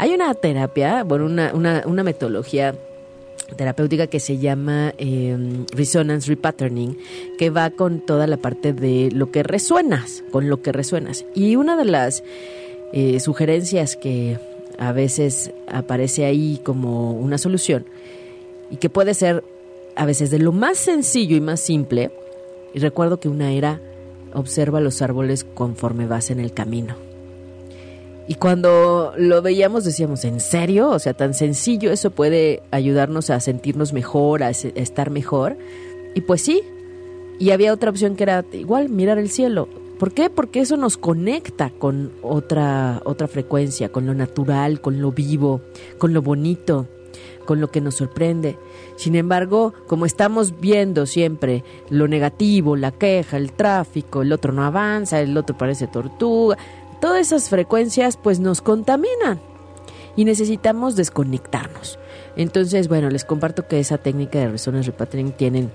Hay 0.00 0.14
una 0.14 0.32
terapia, 0.32 1.04
bueno, 1.04 1.26
una, 1.26 1.52
una, 1.52 1.82
una 1.84 2.02
metodología 2.02 2.74
terapéutica 3.54 4.06
que 4.06 4.18
se 4.18 4.38
llama 4.38 4.94
eh, 4.96 5.36
Resonance 5.72 6.26
Repatterning, 6.26 6.96
que 7.36 7.50
va 7.50 7.68
con 7.68 8.00
toda 8.00 8.26
la 8.26 8.38
parte 8.38 8.72
de 8.72 9.10
lo 9.12 9.30
que 9.30 9.42
resuenas, 9.42 10.24
con 10.30 10.48
lo 10.48 10.62
que 10.62 10.72
resuenas. 10.72 11.26
Y 11.34 11.56
una 11.56 11.76
de 11.76 11.84
las 11.84 12.24
eh, 12.94 13.20
sugerencias 13.20 13.96
que 13.96 14.38
a 14.78 14.92
veces 14.92 15.52
aparece 15.68 16.24
ahí 16.24 16.62
como 16.64 17.12
una 17.12 17.36
solución, 17.36 17.84
y 18.70 18.76
que 18.76 18.88
puede 18.88 19.12
ser 19.12 19.44
a 19.96 20.06
veces 20.06 20.30
de 20.30 20.38
lo 20.38 20.52
más 20.52 20.78
sencillo 20.78 21.36
y 21.36 21.42
más 21.42 21.60
simple, 21.60 22.10
y 22.72 22.78
recuerdo 22.78 23.20
que 23.20 23.28
una 23.28 23.52
era 23.52 23.82
observa 24.32 24.80
los 24.80 25.02
árboles 25.02 25.44
conforme 25.44 26.06
vas 26.06 26.30
en 26.30 26.40
el 26.40 26.54
camino. 26.54 27.09
Y 28.30 28.36
cuando 28.36 29.12
lo 29.16 29.42
veíamos 29.42 29.82
decíamos, 29.82 30.24
¿en 30.24 30.38
serio? 30.38 30.90
O 30.90 31.00
sea, 31.00 31.14
tan 31.14 31.34
sencillo 31.34 31.90
eso 31.90 32.12
puede 32.12 32.62
ayudarnos 32.70 33.28
a 33.28 33.40
sentirnos 33.40 33.92
mejor, 33.92 34.44
a 34.44 34.50
estar 34.50 35.10
mejor. 35.10 35.56
Y 36.14 36.20
pues 36.20 36.40
sí. 36.40 36.62
Y 37.40 37.50
había 37.50 37.72
otra 37.72 37.90
opción 37.90 38.14
que 38.14 38.22
era 38.22 38.44
igual, 38.52 38.88
mirar 38.88 39.18
el 39.18 39.30
cielo. 39.30 39.68
¿Por 39.98 40.12
qué? 40.12 40.30
Porque 40.30 40.60
eso 40.60 40.76
nos 40.76 40.96
conecta 40.96 41.72
con 41.76 42.12
otra, 42.22 43.02
otra 43.04 43.26
frecuencia, 43.26 43.88
con 43.88 44.06
lo 44.06 44.14
natural, 44.14 44.80
con 44.80 45.02
lo 45.02 45.10
vivo, 45.10 45.60
con 45.98 46.14
lo 46.14 46.22
bonito, 46.22 46.86
con 47.46 47.60
lo 47.60 47.72
que 47.72 47.80
nos 47.80 47.96
sorprende. 47.96 48.56
Sin 48.94 49.16
embargo, 49.16 49.74
como 49.88 50.06
estamos 50.06 50.60
viendo 50.60 51.04
siempre 51.06 51.64
lo 51.88 52.06
negativo, 52.06 52.76
la 52.76 52.92
queja, 52.92 53.38
el 53.38 53.50
tráfico, 53.50 54.22
el 54.22 54.32
otro 54.32 54.52
no 54.52 54.62
avanza, 54.62 55.20
el 55.20 55.36
otro 55.36 55.58
parece 55.58 55.88
tortuga, 55.88 56.56
todas 57.00 57.26
esas 57.26 57.48
frecuencias 57.48 58.16
pues 58.16 58.40
nos 58.40 58.60
contaminan 58.60 59.40
y 60.16 60.24
necesitamos 60.24 60.96
desconectarnos. 60.96 61.98
Entonces, 62.36 62.88
bueno, 62.88 63.10
les 63.10 63.24
comparto 63.24 63.66
que 63.66 63.80
esa 63.80 63.98
técnica 63.98 64.38
de 64.38 64.48
Resonance 64.48 64.90
Repatterning 64.90 65.32
tienen 65.32 65.70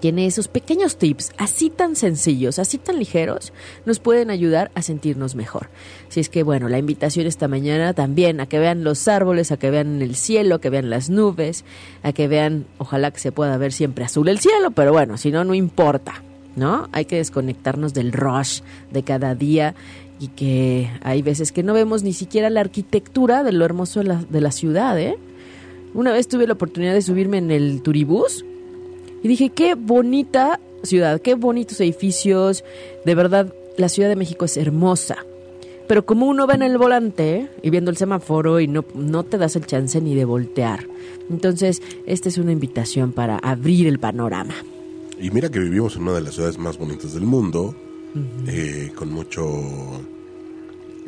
tiene 0.00 0.26
esos 0.26 0.48
pequeños 0.48 0.96
tips, 0.96 1.32
así 1.36 1.70
tan 1.70 1.94
sencillos, 1.94 2.58
así 2.58 2.78
tan 2.78 2.98
ligeros, 2.98 3.52
nos 3.84 3.98
pueden 3.98 4.30
ayudar 4.30 4.70
a 4.74 4.82
sentirnos 4.82 5.34
mejor. 5.34 5.68
Si 6.08 6.20
es 6.20 6.28
que, 6.28 6.42
bueno, 6.42 6.68
la 6.68 6.78
invitación 6.78 7.26
esta 7.26 7.48
mañana 7.48 7.92
también 7.92 8.40
a 8.40 8.46
que 8.46 8.58
vean 8.58 8.82
los 8.82 9.06
árboles, 9.08 9.52
a 9.52 9.56
que 9.56 9.70
vean 9.70 10.00
el 10.00 10.16
cielo, 10.16 10.56
a 10.56 10.60
que 10.60 10.70
vean 10.70 10.90
las 10.90 11.10
nubes, 11.10 11.64
a 12.02 12.12
que 12.12 12.28
vean, 12.28 12.66
ojalá 12.78 13.10
que 13.10 13.20
se 13.20 13.32
pueda 13.32 13.56
ver 13.58 13.72
siempre 13.72 14.04
azul 14.04 14.28
el 14.28 14.38
cielo, 14.38 14.70
pero 14.70 14.92
bueno, 14.92 15.16
si 15.18 15.30
no, 15.30 15.44
no 15.44 15.54
importa, 15.54 16.22
¿no? 16.56 16.88
Hay 16.92 17.04
que 17.04 17.16
desconectarnos 17.16 17.94
del 17.94 18.12
rush 18.12 18.60
de 18.90 19.02
cada 19.02 19.34
día 19.34 19.74
y 20.24 20.28
que 20.28 20.90
hay 21.02 21.20
veces 21.20 21.52
que 21.52 21.62
no 21.62 21.74
vemos 21.74 22.02
ni 22.02 22.14
siquiera 22.14 22.48
la 22.48 22.60
arquitectura 22.60 23.42
de 23.42 23.52
lo 23.52 23.64
hermoso 23.64 24.00
de 24.00 24.06
la, 24.06 24.24
de 24.28 24.40
la 24.40 24.50
ciudad, 24.50 24.98
¿eh? 24.98 25.18
Una 25.92 26.12
vez 26.12 26.28
tuve 26.28 26.46
la 26.46 26.54
oportunidad 26.54 26.94
de 26.94 27.02
subirme 27.02 27.38
en 27.38 27.50
el 27.50 27.82
turibús 27.82 28.44
y 29.22 29.28
dije, 29.28 29.50
qué 29.50 29.74
bonita 29.74 30.60
ciudad, 30.82 31.20
qué 31.20 31.34
bonitos 31.34 31.78
edificios, 31.80 32.64
de 33.04 33.14
verdad, 33.14 33.52
la 33.76 33.88
Ciudad 33.88 34.08
de 34.08 34.16
México 34.16 34.44
es 34.44 34.56
hermosa. 34.56 35.18
Pero 35.86 36.06
como 36.06 36.26
uno 36.26 36.46
va 36.46 36.54
en 36.54 36.62
el 36.62 36.78
volante 36.78 37.48
y 37.62 37.68
viendo 37.68 37.90
el 37.90 37.98
semáforo 37.98 38.58
y 38.60 38.66
no, 38.66 38.84
no 38.94 39.24
te 39.24 39.36
das 39.36 39.56
el 39.56 39.66
chance 39.66 40.00
ni 40.00 40.14
de 40.14 40.24
voltear. 40.24 40.86
Entonces, 41.30 41.82
esta 42.06 42.30
es 42.30 42.38
una 42.38 42.52
invitación 42.52 43.12
para 43.12 43.36
abrir 43.36 43.86
el 43.86 43.98
panorama. 43.98 44.54
Y 45.20 45.30
mira 45.30 45.50
que 45.50 45.58
vivimos 45.58 45.96
en 45.96 46.02
una 46.02 46.14
de 46.14 46.22
las 46.22 46.34
ciudades 46.34 46.58
más 46.58 46.78
bonitas 46.78 47.12
del 47.12 47.24
mundo, 47.24 47.74
eh, 48.46 48.92
con 48.94 49.12
mucho 49.12 49.44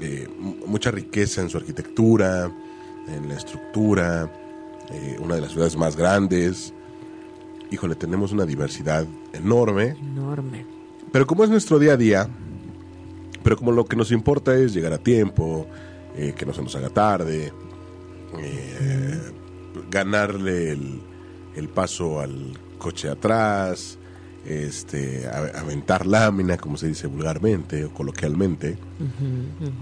eh, 0.00 0.28
mucha 0.66 0.90
riqueza 0.90 1.40
en 1.40 1.48
su 1.48 1.58
arquitectura, 1.58 2.50
en 3.08 3.28
la 3.28 3.34
estructura, 3.36 4.30
eh, 4.90 5.16
una 5.20 5.36
de 5.36 5.40
las 5.40 5.52
ciudades 5.52 5.76
más 5.76 5.96
grandes. 5.96 6.72
Híjole, 7.70 7.94
tenemos 7.94 8.32
una 8.32 8.46
diversidad 8.46 9.06
enorme. 9.32 9.96
Enorme. 9.98 10.64
Pero 11.12 11.26
como 11.26 11.44
es 11.44 11.50
nuestro 11.50 11.78
día 11.78 11.92
a 11.92 11.96
día, 11.96 12.28
pero 13.42 13.56
como 13.56 13.72
lo 13.72 13.84
que 13.84 13.96
nos 13.96 14.12
importa 14.12 14.56
es 14.56 14.74
llegar 14.74 14.92
a 14.92 14.98
tiempo, 14.98 15.66
que 16.14 16.46
no 16.46 16.54
se 16.54 16.62
nos 16.62 16.74
haga 16.74 16.88
tarde, 16.88 17.52
ganarle 19.90 20.72
el, 20.72 21.00
el 21.54 21.68
paso 21.68 22.20
al 22.20 22.58
coche 22.78 23.08
atrás, 23.08 23.98
este, 24.48 25.28
aventar 25.28 26.06
lámina, 26.06 26.56
como 26.56 26.76
se 26.76 26.88
dice 26.88 27.06
vulgarmente 27.06 27.84
o 27.84 27.92
coloquialmente, 27.92 28.78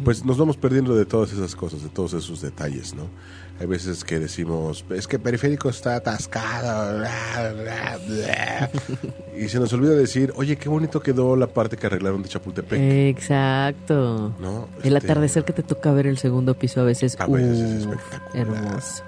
pues 0.04 0.24
nos 0.24 0.38
vamos 0.38 0.56
perdiendo 0.56 0.96
de 0.96 1.04
todas 1.04 1.32
esas 1.32 1.54
cosas, 1.54 1.82
de 1.82 1.88
todos 1.88 2.14
esos 2.14 2.40
detalles, 2.40 2.94
¿no? 2.94 3.08
Hay 3.60 3.66
veces 3.66 4.02
que 4.02 4.18
decimos, 4.18 4.84
es 4.90 5.06
que 5.06 5.20
periférico 5.20 5.68
está 5.68 5.94
atascado, 5.94 7.04
y 9.38 9.48
se 9.48 9.60
nos 9.60 9.72
olvida 9.72 9.92
decir, 9.92 10.32
oye, 10.36 10.56
qué 10.56 10.68
bonito 10.68 11.00
quedó 11.00 11.36
la 11.36 11.46
parte 11.46 11.76
que 11.76 11.86
arreglaron 11.86 12.22
de 12.22 12.28
Chapultepec. 12.28 12.80
Exacto. 12.80 14.34
¿No? 14.40 14.68
El 14.82 14.96
este, 14.96 15.12
atardecer 15.12 15.44
que 15.44 15.52
te 15.52 15.62
toca 15.62 15.92
ver 15.92 16.08
el 16.08 16.18
segundo 16.18 16.54
piso 16.54 16.80
a 16.80 16.84
veces, 16.84 17.16
a 17.20 17.26
veces 17.26 17.60
es 17.60 17.82
espectacular. 17.82 18.34
Hermoso. 18.34 19.04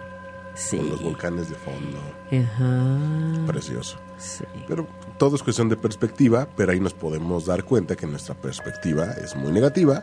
Sí. 0.56 0.78
Con 0.78 0.88
los 0.88 1.02
volcanes 1.02 1.50
de 1.50 1.54
fondo. 1.54 1.98
Ajá. 2.32 3.46
Precioso. 3.46 3.98
Sí. 4.18 4.44
Pero 4.66 4.88
todo 5.18 5.36
es 5.36 5.42
cuestión 5.42 5.68
de 5.68 5.76
perspectiva, 5.76 6.48
pero 6.56 6.72
ahí 6.72 6.80
nos 6.80 6.94
podemos 6.94 7.44
dar 7.44 7.64
cuenta 7.64 7.94
que 7.94 8.06
nuestra 8.06 8.34
perspectiva 8.34 9.12
es 9.22 9.36
muy 9.36 9.52
negativa 9.52 10.02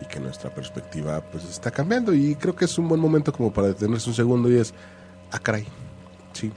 y 0.00 0.06
que 0.06 0.18
nuestra 0.20 0.52
perspectiva 0.52 1.20
pues 1.20 1.44
está 1.44 1.70
cambiando 1.70 2.14
y 2.14 2.34
creo 2.36 2.56
que 2.56 2.64
es 2.64 2.78
un 2.78 2.88
buen 2.88 3.00
momento 3.00 3.32
como 3.32 3.52
para 3.52 3.68
detenerse 3.68 4.08
un 4.08 4.16
segundo 4.16 4.50
y 4.50 4.56
es, 4.56 4.72
ah 5.30 5.38
caray, 5.38 5.66
sí. 6.32 6.50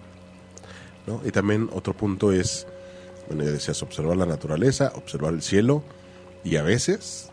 ¿No? 1.05 1.22
Y 1.24 1.31
también 1.31 1.69
otro 1.74 1.93
punto 1.93 2.31
es, 2.31 2.65
bueno, 3.27 3.43
ya 3.43 3.51
decías, 3.51 3.81
observar 3.84 4.17
la 4.17 4.25
naturaleza, 4.25 4.91
observar 4.96 5.34
el 5.34 5.41
cielo 5.41 5.84
y 6.43 6.55
a 6.55 6.63
veces 6.63 7.29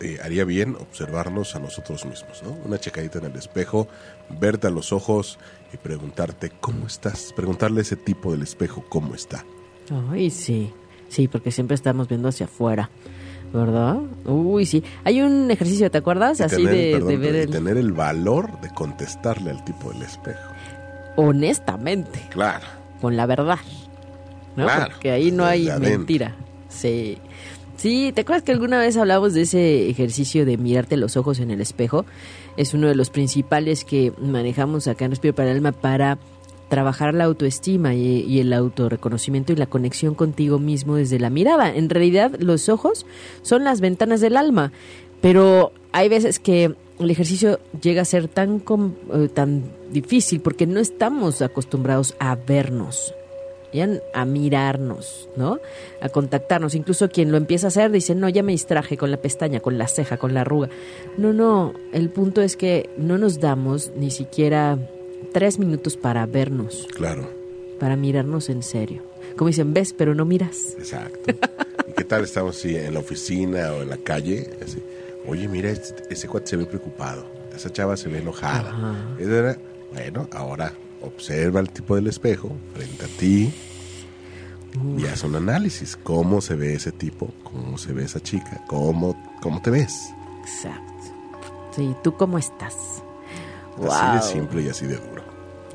eh, 0.00 0.18
haría 0.22 0.44
bien 0.44 0.74
observarnos 0.76 1.56
a 1.56 1.58
nosotros 1.58 2.04
mismos, 2.04 2.42
¿no? 2.42 2.52
Una 2.64 2.78
checadita 2.78 3.18
en 3.18 3.26
el 3.26 3.36
espejo, 3.36 3.88
verte 4.40 4.66
a 4.66 4.70
los 4.70 4.92
ojos 4.92 5.38
y 5.72 5.76
preguntarte 5.76 6.50
cómo 6.60 6.86
estás, 6.86 7.32
preguntarle 7.34 7.80
a 7.80 7.82
ese 7.82 7.96
tipo 7.96 8.32
del 8.32 8.42
espejo 8.42 8.84
cómo 8.88 9.14
está. 9.14 9.44
Ay, 10.10 10.30
sí. 10.30 10.72
Sí, 11.08 11.28
porque 11.28 11.50
siempre 11.52 11.74
estamos 11.76 12.08
viendo 12.08 12.28
hacia 12.28 12.46
afuera. 12.46 12.90
¿Verdad? 13.52 13.98
Uy, 14.24 14.66
sí. 14.66 14.82
Hay 15.04 15.22
un 15.22 15.50
ejercicio, 15.50 15.88
¿te 15.90 15.98
acuerdas? 15.98 16.40
Así 16.40 16.56
tener, 16.64 16.72
de, 16.74 16.92
perdón, 16.92 17.08
de 17.08 17.16
ver 17.16 17.34
y 17.34 17.38
el... 17.38 17.50
tener 17.50 17.76
el 17.76 17.92
valor 17.92 18.60
de 18.60 18.68
contestarle 18.70 19.50
al 19.50 19.64
tipo 19.64 19.92
del 19.92 20.02
espejo. 20.02 20.50
Honestamente, 21.16 22.20
Claro. 22.30 22.64
con 23.00 23.16
la 23.16 23.24
verdad. 23.26 23.58
¿No? 24.56 24.64
Claro, 24.64 24.86
Porque 24.92 25.10
ahí 25.10 25.30
no 25.30 25.44
hay 25.44 25.68
mentira. 25.80 26.34
Sí. 26.68 27.18
Sí, 27.76 28.10
¿te 28.14 28.22
acuerdas 28.22 28.42
que 28.42 28.52
alguna 28.52 28.78
vez 28.78 28.96
hablamos 28.96 29.34
de 29.34 29.42
ese 29.42 29.90
ejercicio 29.90 30.46
de 30.46 30.56
mirarte 30.56 30.96
los 30.96 31.16
ojos 31.18 31.40
en 31.40 31.50
el 31.50 31.60
espejo? 31.60 32.06
Es 32.56 32.72
uno 32.72 32.88
de 32.88 32.94
los 32.94 33.10
principales 33.10 33.84
que 33.84 34.12
manejamos 34.18 34.88
acá 34.88 35.04
en 35.04 35.10
Respiro 35.10 35.34
para 35.34 35.50
el 35.50 35.58
Alma 35.58 35.72
para 35.72 36.18
trabajar 36.68 37.14
la 37.14 37.24
autoestima 37.24 37.94
y, 37.94 38.40
el 38.40 38.52
autorreconocimiento 38.54 39.52
y 39.52 39.56
la 39.56 39.66
conexión 39.66 40.14
contigo 40.14 40.58
mismo 40.58 40.96
desde 40.96 41.18
la 41.18 41.30
mirada. 41.30 41.74
En 41.74 41.90
realidad, 41.90 42.32
los 42.38 42.70
ojos 42.70 43.04
son 43.42 43.62
las 43.62 43.80
ventanas 43.80 44.22
del 44.22 44.38
alma, 44.38 44.72
pero 45.20 45.70
hay 45.92 46.08
veces 46.08 46.38
que 46.38 46.74
el 46.98 47.10
ejercicio 47.10 47.60
llega 47.80 48.02
a 48.02 48.06
ser 48.06 48.26
tan, 48.26 48.64
eh, 49.12 49.28
tan 49.28 49.64
difícil 49.92 50.40
porque 50.40 50.66
no 50.66 50.80
estamos 50.80 51.42
acostumbrados 51.42 52.16
a 52.18 52.34
vernos 52.36 53.14
ya 53.72 53.88
a 54.12 54.24
mirarnos, 54.24 55.28
¿no? 55.36 55.58
A 56.00 56.08
contactarnos. 56.08 56.74
Incluso 56.74 57.08
quien 57.08 57.30
lo 57.30 57.36
empieza 57.36 57.66
a 57.66 57.68
hacer 57.68 57.90
dice, 57.90 58.14
no, 58.14 58.28
ya 58.28 58.42
me 58.42 58.52
distraje 58.52 58.96
con 58.96 59.10
la 59.10 59.16
pestaña, 59.18 59.60
con 59.60 59.78
la 59.78 59.88
ceja, 59.88 60.16
con 60.16 60.34
la 60.34 60.42
arruga. 60.42 60.68
No, 61.16 61.32
no, 61.32 61.74
el 61.92 62.08
punto 62.10 62.42
es 62.42 62.56
que 62.56 62.88
no 62.96 63.18
nos 63.18 63.40
damos 63.40 63.92
ni 63.96 64.10
siquiera 64.10 64.78
tres 65.32 65.58
minutos 65.58 65.96
para 65.96 66.24
vernos, 66.26 66.86
Claro. 66.94 67.28
para 67.78 67.96
mirarnos 67.96 68.48
en 68.48 68.62
serio. 68.62 69.02
Como 69.36 69.48
dicen, 69.48 69.74
ves, 69.74 69.92
pero 69.92 70.14
no 70.14 70.24
miras. 70.24 70.74
Exacto. 70.78 71.32
¿Y 71.88 71.92
qué 71.92 72.04
tal 72.04 72.24
estamos 72.24 72.56
así 72.56 72.74
en 72.74 72.94
la 72.94 73.00
oficina 73.00 73.72
o 73.72 73.82
en 73.82 73.90
la 73.90 73.98
calle? 73.98 74.48
Así, 74.64 74.78
Oye, 75.28 75.48
mira, 75.48 75.70
este- 75.70 76.04
ese 76.14 76.28
cuate 76.28 76.46
se 76.46 76.56
ve 76.56 76.66
preocupado. 76.66 77.24
Esa 77.54 77.70
chava 77.72 77.96
se 77.96 78.08
ve 78.08 78.18
enojada. 78.20 78.70
Ajá. 78.70 78.94
Bueno, 79.92 80.28
ahora 80.30 80.72
observa 81.02 81.60
el 81.60 81.70
tipo 81.70 81.94
del 81.94 82.06
espejo 82.06 82.52
frente 82.74 83.04
a 83.04 83.08
ti 83.18 83.52
y 84.98 85.06
haz 85.06 85.24
un 85.24 85.36
análisis. 85.36 85.96
¿Cómo 85.96 86.40
se 86.40 86.54
ve 86.54 86.74
ese 86.74 86.92
tipo? 86.92 87.30
¿Cómo 87.44 87.78
se 87.78 87.92
ve 87.92 88.04
esa 88.04 88.20
chica? 88.20 88.62
¿Cómo, 88.66 89.16
cómo 89.40 89.60
te 89.62 89.70
ves? 89.70 90.10
Exacto. 90.42 90.92
Sí, 91.74 91.94
¿tú 92.02 92.14
cómo 92.16 92.38
estás? 92.38 92.74
Así 93.90 94.16
de 94.16 94.22
simple 94.22 94.62
y 94.62 94.68
así 94.68 94.86
de 94.86 94.96
duro. 94.96 95.22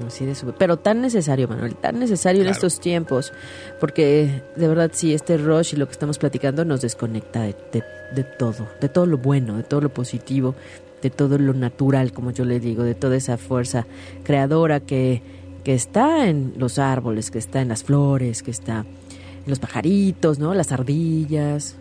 Así 0.07 0.25
de 0.25 0.33
súper- 0.33 0.55
Pero 0.57 0.77
tan 0.77 0.99
necesario, 1.01 1.47
Manuel, 1.47 1.75
tan 1.75 1.99
necesario 1.99 2.41
en 2.41 2.47
estos 2.49 2.79
tiempos, 2.79 3.31
porque 3.79 4.41
de 4.55 4.67
verdad 4.67 4.89
sí, 4.93 5.13
este 5.13 5.37
rush 5.37 5.73
y 5.73 5.77
lo 5.77 5.85
que 5.85 5.91
estamos 5.91 6.17
platicando 6.17 6.65
nos 6.65 6.81
desconecta 6.81 7.41
de, 7.41 7.55
de- 7.71 7.83
de 8.15 8.23
todo, 8.23 8.67
de 8.81 8.89
todo 8.89 9.05
lo 9.05 9.19
bueno, 9.19 9.57
de 9.57 9.63
todo 9.63 9.79
lo 9.81 9.89
positivo, 9.93 10.55
de 11.01 11.09
todo 11.09 11.37
lo 11.37 11.53
natural, 11.53 12.11
como 12.13 12.31
yo 12.31 12.45
le 12.45 12.59
digo, 12.59 12.83
de 12.83 12.95
toda 12.95 13.15
esa 13.15 13.37
fuerza 13.37 13.85
creadora 14.23 14.79
que, 14.79 15.21
que 15.63 15.73
está 15.73 16.27
en 16.27 16.53
los 16.57 16.79
árboles, 16.79 17.31
que 17.31 17.39
está 17.39 17.61
en 17.61 17.69
las 17.69 17.83
flores, 17.83 18.43
que 18.43 18.51
está 18.51 18.79
en 18.79 19.49
los 19.49 19.59
pajaritos, 19.59 20.39
¿no? 20.39 20.53
Las 20.53 20.71
ardillas, 20.71 21.75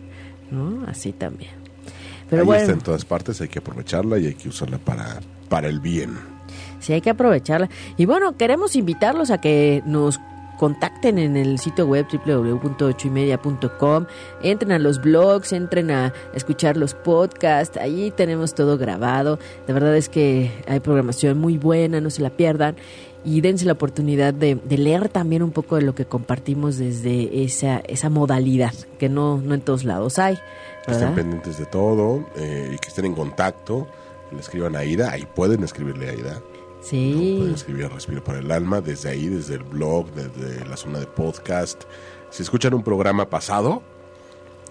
¿no? 0.49 0.85
Así 0.87 1.11
también. 1.11 1.51
Pero 2.29 2.43
Ahí 2.43 2.45
bueno. 2.45 2.61
está 2.61 2.73
en 2.73 2.79
todas 2.79 3.05
partes, 3.05 3.41
hay 3.41 3.49
que 3.49 3.59
aprovecharla 3.59 4.17
y 4.17 4.27
hay 4.27 4.33
que 4.33 4.49
usarla 4.49 4.77
para, 4.77 5.19
para 5.49 5.67
el 5.67 5.79
bien. 5.79 6.17
Sí, 6.79 6.93
hay 6.93 7.01
que 7.01 7.09
aprovecharla. 7.11 7.69
Y 7.97 8.05
bueno, 8.05 8.37
queremos 8.37 8.75
invitarlos 8.75 9.29
a 9.31 9.39
que 9.39 9.83
nos 9.85 10.19
contacten 10.61 11.17
en 11.17 11.35
el 11.37 11.57
sitio 11.57 11.87
web 11.87 12.05
www.ochoymedia.com, 12.07 14.05
entren 14.43 14.71
a 14.71 14.77
los 14.77 15.01
blogs, 15.01 15.53
entren 15.53 15.89
a 15.89 16.13
escuchar 16.35 16.77
los 16.77 16.93
podcasts, 16.93 17.77
ahí 17.77 18.13
tenemos 18.15 18.53
todo 18.53 18.77
grabado. 18.77 19.39
De 19.65 19.73
verdad 19.73 19.97
es 19.97 20.07
que 20.07 20.51
hay 20.67 20.79
programación 20.79 21.39
muy 21.39 21.57
buena, 21.57 21.99
no 21.99 22.11
se 22.11 22.21
la 22.21 22.29
pierdan. 22.29 22.75
Y 23.25 23.41
dense 23.41 23.65
la 23.65 23.73
oportunidad 23.73 24.35
de, 24.35 24.53
de 24.53 24.77
leer 24.77 25.09
también 25.09 25.41
un 25.41 25.49
poco 25.49 25.77
de 25.77 25.81
lo 25.81 25.95
que 25.95 26.05
compartimos 26.05 26.77
desde 26.77 27.43
esa, 27.43 27.79
esa 27.79 28.11
modalidad, 28.11 28.75
que 28.99 29.09
no, 29.09 29.41
no 29.41 29.55
en 29.55 29.61
todos 29.61 29.83
lados 29.83 30.19
hay. 30.19 30.37
Que 30.85 30.91
estén 30.91 31.15
pendientes 31.15 31.57
de 31.57 31.65
todo 31.65 32.23
eh, 32.35 32.69
y 32.75 32.77
que 32.77 32.89
estén 32.89 33.05
en 33.05 33.15
contacto. 33.15 33.87
Le 34.31 34.39
escriban 34.39 34.75
a 34.75 34.79
Aida, 34.79 35.09
ahí 35.09 35.25
pueden 35.25 35.63
escribirle 35.63 36.09
a 36.09 36.11
Aida. 36.11 36.39
Sí. 36.81 37.35
Pueden 37.37 37.53
escribir 37.53 37.89
Respiro 37.89 38.23
para 38.23 38.39
el 38.39 38.51
Alma 38.51 38.81
desde 38.81 39.09
ahí, 39.09 39.27
desde 39.27 39.55
el 39.55 39.63
blog, 39.63 40.11
desde 40.13 40.65
la 40.65 40.75
zona 40.75 40.99
de 40.99 41.05
podcast. 41.05 41.83
Si 42.31 42.43
escuchan 42.43 42.73
un 42.73 42.83
programa 42.83 43.29
pasado, 43.29 43.83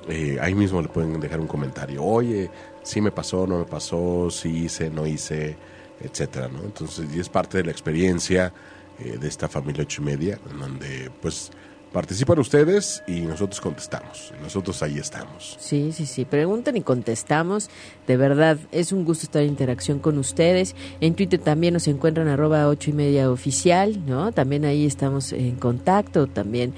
eh, 0.09 0.39
ahí 0.41 0.55
mismo 0.55 0.83
le 0.83 0.89
pueden 0.89 1.21
dejar 1.21 1.41
un 1.41 1.47
comentario. 1.47 2.03
Oye, 2.03 2.51
sí 2.83 3.01
me 3.01 3.13
pasó, 3.13 3.47
no 3.47 3.59
me 3.59 3.65
pasó, 3.65 4.29
sí 4.31 4.65
hice, 4.65 4.91
no 4.91 5.07
hice, 5.07 5.57
etcétera, 6.01 6.49
¿no? 6.49 6.61
Entonces, 6.65 7.07
y 7.15 7.21
es 7.21 7.29
parte 7.29 7.59
de 7.59 7.65
la 7.65 7.71
experiencia 7.71 8.53
eh, 8.99 9.19
de 9.19 9.29
esta 9.29 9.49
familia 9.49 9.83
ocho 9.83 10.03
y 10.03 10.05
media, 10.07 10.41
en 10.51 10.59
donde 10.59 11.11
pues 11.23 11.53
participan 11.93 12.39
ustedes 12.39 13.03
y 13.07 13.23
nosotros 13.23 13.61
contestamos. 13.61 14.33
Nosotros 14.43 14.83
ahí 14.83 14.99
estamos. 14.99 15.57
Sí, 15.59 15.93
sí, 15.93 16.07
sí. 16.07 16.25
Preguntan 16.25 16.77
y 16.77 16.83
contestamos. 16.83 17.69
De 18.07 18.17
verdad, 18.17 18.59
es 18.73 18.93
un 18.93 19.05
gusto 19.05 19.25
estar 19.25 19.43
en 19.43 19.49
interacción 19.49 19.99
con 19.99 20.19
ustedes. 20.19 20.77
En 21.01 21.15
Twitter 21.15 21.41
también 21.41 21.75
nos 21.75 21.89
encuentran 21.89 22.29
arroba 22.29 22.69
ocho 22.69 22.91
y 22.91 22.93
media 22.93 23.31
oficial, 23.31 24.05
¿no? 24.07 24.33
También 24.33 24.65
ahí 24.65 24.87
estamos 24.87 25.33
en 25.33 25.57
contacto 25.57 26.27
también. 26.27 26.75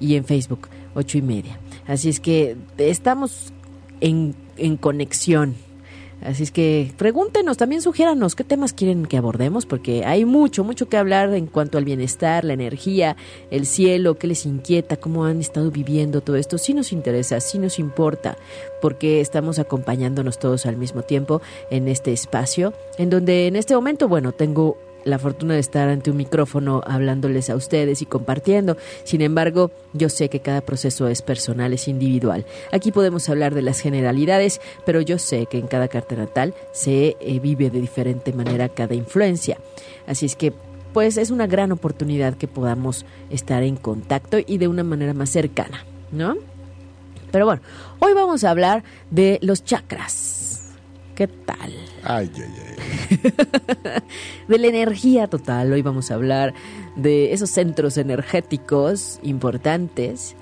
Y 0.00 0.16
en 0.16 0.24
Facebook, 0.24 0.68
ocho 0.94 1.18
y 1.18 1.22
media. 1.22 1.58
Así 1.86 2.08
es 2.08 2.20
que 2.20 2.56
estamos 2.78 3.52
en, 4.00 4.34
en 4.56 4.76
conexión. 4.76 5.54
Así 6.24 6.42
es 6.42 6.50
que 6.50 6.90
pregúntenos, 6.96 7.58
también 7.58 7.82
sugiéranos 7.82 8.34
qué 8.34 8.44
temas 8.44 8.72
quieren 8.72 9.04
que 9.04 9.18
abordemos, 9.18 9.66
porque 9.66 10.06
hay 10.06 10.24
mucho, 10.24 10.64
mucho 10.64 10.88
que 10.88 10.96
hablar 10.96 11.34
en 11.34 11.46
cuanto 11.46 11.76
al 11.76 11.84
bienestar, 11.84 12.44
la 12.44 12.54
energía, 12.54 13.16
el 13.50 13.66
cielo, 13.66 14.14
qué 14.14 14.26
les 14.26 14.46
inquieta, 14.46 14.96
cómo 14.96 15.26
han 15.26 15.40
estado 15.40 15.70
viviendo 15.70 16.22
todo 16.22 16.36
esto. 16.36 16.56
Sí 16.56 16.72
nos 16.72 16.92
interesa, 16.92 17.40
sí 17.40 17.58
nos 17.58 17.78
importa, 17.78 18.38
porque 18.80 19.20
estamos 19.20 19.58
acompañándonos 19.58 20.38
todos 20.38 20.64
al 20.64 20.78
mismo 20.78 21.02
tiempo 21.02 21.42
en 21.70 21.88
este 21.88 22.12
espacio, 22.12 22.72
en 22.96 23.10
donde 23.10 23.46
en 23.46 23.56
este 23.56 23.74
momento, 23.74 24.08
bueno, 24.08 24.32
tengo 24.32 24.78
la 25.04 25.18
fortuna 25.18 25.54
de 25.54 25.60
estar 25.60 25.88
ante 25.88 26.10
un 26.10 26.16
micrófono 26.16 26.82
hablándoles 26.86 27.50
a 27.50 27.56
ustedes 27.56 28.02
y 28.02 28.06
compartiendo. 28.06 28.76
Sin 29.04 29.20
embargo, 29.20 29.70
yo 29.92 30.08
sé 30.08 30.28
que 30.28 30.40
cada 30.40 30.60
proceso 30.60 31.08
es 31.08 31.22
personal, 31.22 31.72
es 31.72 31.88
individual. 31.88 32.46
Aquí 32.72 32.92
podemos 32.92 33.28
hablar 33.28 33.54
de 33.54 33.62
las 33.62 33.80
generalidades, 33.80 34.60
pero 34.84 35.00
yo 35.00 35.18
sé 35.18 35.46
que 35.46 35.58
en 35.58 35.66
cada 35.66 35.88
carta 35.88 36.16
natal 36.16 36.54
se 36.72 37.16
eh, 37.20 37.40
vive 37.40 37.70
de 37.70 37.80
diferente 37.80 38.32
manera 38.32 38.68
cada 38.68 38.94
influencia. 38.94 39.58
Así 40.06 40.26
es 40.26 40.36
que, 40.36 40.52
pues 40.92 41.16
es 41.16 41.30
una 41.30 41.46
gran 41.46 41.72
oportunidad 41.72 42.34
que 42.34 42.46
podamos 42.46 43.04
estar 43.30 43.62
en 43.62 43.76
contacto 43.76 44.38
y 44.38 44.58
de 44.58 44.68
una 44.68 44.84
manera 44.84 45.12
más 45.12 45.30
cercana, 45.30 45.84
¿no? 46.12 46.36
Pero 47.32 47.46
bueno, 47.46 47.62
hoy 47.98 48.12
vamos 48.12 48.44
a 48.44 48.50
hablar 48.50 48.84
de 49.10 49.40
los 49.42 49.64
chakras. 49.64 50.53
¿Qué 51.14 51.28
tal? 51.28 51.72
Ay, 52.02 52.28
ay, 52.34 52.54
ay. 52.66 54.02
de 54.48 54.58
la 54.58 54.66
energía 54.66 55.28
total. 55.28 55.72
Hoy 55.72 55.80
vamos 55.80 56.10
a 56.10 56.14
hablar 56.14 56.54
de 56.96 57.32
esos 57.32 57.50
centros 57.50 57.96
energéticos 57.98 59.20
importantes 59.22 60.34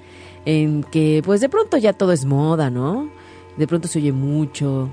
en 0.46 0.82
que 0.82 1.20
pues 1.24 1.42
de 1.42 1.50
pronto 1.50 1.76
ya 1.76 1.92
todo 1.92 2.12
es 2.12 2.24
moda, 2.24 2.70
¿no? 2.70 3.10
De 3.58 3.66
pronto 3.66 3.86
se 3.86 3.98
oye 3.98 4.12
mucho, 4.12 4.88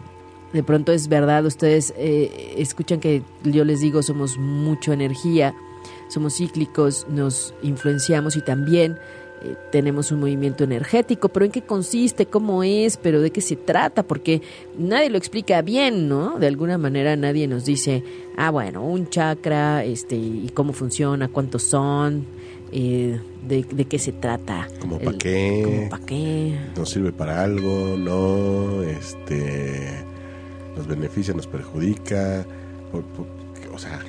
de 0.52 0.64
pronto 0.64 0.92
es 0.92 1.08
verdad, 1.08 1.46
ustedes 1.46 1.94
eh, 1.96 2.56
escuchan 2.58 3.00
que 3.00 3.24
yo 3.44 3.64
les 3.64 3.80
digo 3.80 4.04
somos 4.04 4.38
mucho 4.38 4.92
energía, 4.92 5.56
somos 6.10 6.36
cíclicos, 6.36 7.08
nos 7.10 7.54
influenciamos 7.64 8.36
y 8.36 8.42
también 8.42 8.98
eh, 9.44 9.56
tenemos 9.72 10.12
un 10.12 10.20
movimiento 10.20 10.64
energético, 10.64 11.30
pero 11.30 11.46
¿en 11.46 11.52
qué 11.52 11.62
consiste? 11.62 12.26
¿Cómo 12.26 12.64
es? 12.64 12.98
¿Pero 12.98 13.22
de 13.22 13.32
qué 13.32 13.42
se 13.42 13.56
trata? 13.56 14.04
Porque 14.04 14.42
nadie 14.78 15.10
lo 15.10 15.18
explica 15.18 15.62
bien, 15.62 16.08
¿no? 16.10 16.38
De 16.40 16.48
alguna 16.48 16.78
manera 16.78 17.16
nadie 17.16 17.48
nos 17.48 17.66
dice, 17.66 18.04
ah, 18.38 18.50
bueno, 18.52 18.84
un 18.86 19.10
chakra, 19.10 19.84
este, 19.86 20.16
y 20.16 20.50
cómo 20.54 20.74
funciona, 20.74 21.28
cuántos 21.30 21.64
son, 21.64 22.26
eh, 22.72 23.20
de, 23.48 23.64
de 23.72 23.86
qué 23.86 23.98
se 23.98 24.12
trata. 24.12 24.68
¿Cómo 24.80 25.00
pa' 25.00 25.12
El- 25.12 25.18
qué? 25.18 25.62
¿Cómo 25.66 25.90
pa' 25.90 26.00
qué? 26.06 26.56
nos 26.76 26.90
sirve 26.90 27.12
para 27.12 27.44
algo, 27.44 27.96
no, 27.98 28.84
este, 28.84 29.90
nos 30.76 30.86
beneficia, 30.88 31.34
nos 31.34 31.48
perjudica, 31.48 32.46
por- 32.92 33.04
por- 33.04 33.28
o 33.74 33.78
sea, 33.80 34.00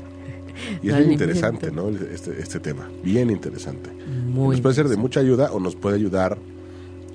y 0.83 0.89
es 0.91 0.97
bien 0.99 1.13
interesante. 1.13 1.71
¿no? 1.71 1.89
Este, 1.89 2.39
este 2.41 2.61
tema, 2.61 2.89
bien 3.03 3.31
interesante. 3.31 3.91
Muy 4.27 4.57
nos 4.57 4.61
puede 4.61 4.75
ser 4.75 4.89
de 4.89 4.97
mucha 4.97 5.21
ayuda 5.21 5.53
o 5.53 5.61
nos 5.61 5.77
puede 5.77 5.97
ayudar 5.97 6.39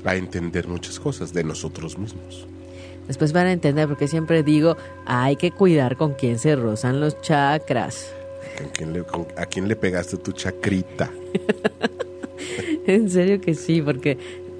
a 0.04 0.16
entender 0.16 0.68
muchas 0.68 1.00
cosas 1.00 1.34
de 1.34 1.44
nosotros 1.44 1.98
mismos. 1.98 2.48
Después 3.08 3.34
van 3.34 3.48
a 3.48 3.52
entender 3.52 3.88
porque 3.88 4.08
siempre 4.08 4.42
digo, 4.44 4.78
hay 5.06 5.36
que 5.36 5.52
cuidar 5.52 5.96
con 5.96 6.14
quién 6.14 6.40
se 6.40 6.56
rozan 6.56 7.00
los 7.00 7.22
chakras. 7.22 8.12
¿Con 8.58 8.68
quién 8.70 8.94
le- 8.94 9.04
con- 9.04 9.28
¿A 9.38 9.46
quién 9.46 9.68
le 9.68 9.76
pegaste 9.76 10.18
tu 10.18 10.32
chacrita? 10.32 11.10
En 12.88 13.10
serio 13.10 13.42
que 13.42 13.56
sí, 13.56 13.82
porque 13.82 14.18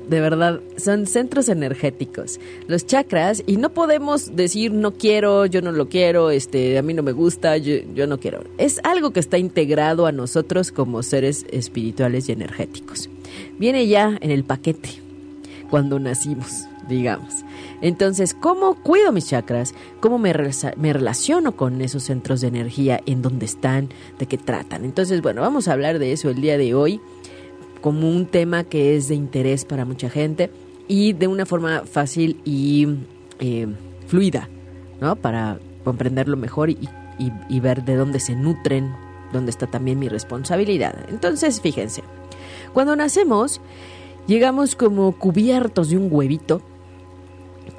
de 0.08 0.22
verdad, 0.22 0.62
son 0.78 1.08
centros 1.08 1.50
energéticos. 1.50 2.40
Los 2.68 2.86
chakras, 2.86 3.44
y 3.46 3.58
no 3.58 3.72
podemos 3.72 4.36
decir 4.36 4.72
no 4.72 4.92
quiero, 4.94 5.46
yo 5.46 5.62
no 5.62 5.72
lo 5.72 5.90
quiero, 5.90 6.30
este, 6.32 6.78
a 6.78 6.82
mí 6.82 6.94
no 6.94 7.04
me 7.04 7.12
gusta, 7.12 7.58
yo, 7.58 8.08
no 8.08 8.20
quiero. 8.20 8.44
Es 8.58 8.80
algo 8.84 9.12
que 9.12 9.20
está 9.20 9.38
integrado 9.38 10.06
a 10.06 10.12
nosotros 10.12 10.72
como 10.72 11.04
seres 11.04 11.46
espirituales 11.52 12.30
y 12.30 12.34
energéticos. 12.34 13.10
Viene 13.58 13.88
ya 13.88 14.18
en 14.22 14.32
el 14.32 14.44
paquete 14.44 14.90
cuando 15.70 16.00
nacimos, 16.00 16.66
digamos. 16.88 17.34
Entonces, 17.82 18.34
¿cómo 18.34 18.76
cuido 18.76 19.12
mis 19.12 19.28
chakras? 19.28 19.74
¿Cómo 20.00 20.18
me, 20.18 20.34
me, 20.78 20.94
relaciono 20.94 21.56
con 21.56 21.82
esos 21.82 22.04
centros 22.04 22.42
de 22.42 22.48
energía? 22.48 23.02
¿En 23.06 23.22
dónde 23.22 23.46
están? 23.46 23.90
¿De 24.18 24.28
qué 24.28 24.38
tratan? 24.38 24.86
Entonces, 24.86 25.22
bueno, 25.22 25.42
vamos 25.42 25.68
a 25.68 25.74
hablar 25.74 26.00
de 26.00 26.12
eso 26.12 26.30
el 26.30 26.42
día 26.42 26.58
de 26.58 26.74
hoy 26.74 27.02
como 27.86 28.10
un 28.10 28.26
tema 28.26 28.64
que 28.64 28.96
es 28.96 29.10
de 29.10 29.14
interés 29.14 29.64
para 29.64 29.86
mucha 29.86 30.10
gente 30.10 30.50
y 30.88 31.14
de 31.14 31.28
una 31.28 31.46
forma 31.46 31.84
fácil 31.86 32.42
y 32.44 32.88
eh, 33.38 33.68
fluida, 34.08 34.50
¿no? 35.00 35.16
Para 35.16 35.60
comprenderlo 35.84 36.36
mejor 36.36 36.72
y, 36.72 36.90
y 37.48 37.60
ver 37.60 37.86
de 37.86 37.96
dónde 37.96 38.20
se 38.20 38.36
nutren, 38.36 38.92
dónde 39.32 39.52
está 39.52 39.68
también 39.68 40.00
mi 40.00 40.10
responsabilidad. 40.10 40.96
Entonces, 41.10 41.62
fíjense, 41.62 42.02
cuando 42.74 42.96
nacemos, 42.96 43.62
llegamos 44.26 44.76
como 44.76 45.12
cubiertos 45.12 45.92
de 45.92 45.98
un 45.98 46.08
huevito, 46.10 46.64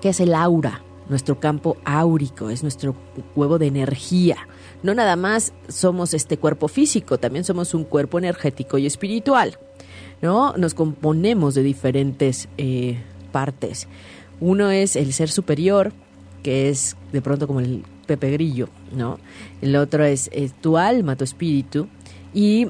que 0.01 0.11
es 0.11 0.21
el 0.21 0.37
aura, 0.37 0.85
nuestro 1.09 1.41
campo 1.41 1.79
áurico, 1.85 2.49
es 2.51 2.63
nuestro 2.63 2.95
huevo 3.35 3.59
de 3.59 3.67
energía. 3.67 4.37
No 4.85 4.95
nada 4.95 5.17
más 5.17 5.53
somos 5.67 6.15
este 6.15 6.37
cuerpo 6.37 6.69
físico, 6.69 7.19
también 7.19 7.45
somos 7.45 7.75
un 7.75 7.83
cuerpo 7.83 8.21
energético 8.21 8.79
y 8.79 8.87
espiritual. 8.87 9.59
¿No? 10.23 10.57
Nos 10.57 10.75
componemos 10.75 11.55
de 11.55 11.63
diferentes 11.63 12.49
eh, 12.59 12.99
partes. 13.33 13.89
Uno 14.41 14.71
es 14.71 14.97
el 14.97 15.13
ser 15.13 15.31
superior, 15.31 15.93
que 16.43 16.69
es 16.69 16.97
de 17.13 17.23
pronto 17.23 17.47
como 17.47 17.61
el 17.61 17.85
Pepe 18.07 18.31
Grillo, 18.31 18.69
¿no? 18.95 19.19
El 19.61 19.77
otro 19.77 20.05
es, 20.05 20.29
es 20.33 20.53
tu 20.53 20.79
alma, 20.79 21.17
tu 21.17 21.25
espíritu, 21.25 21.89
y 22.35 22.69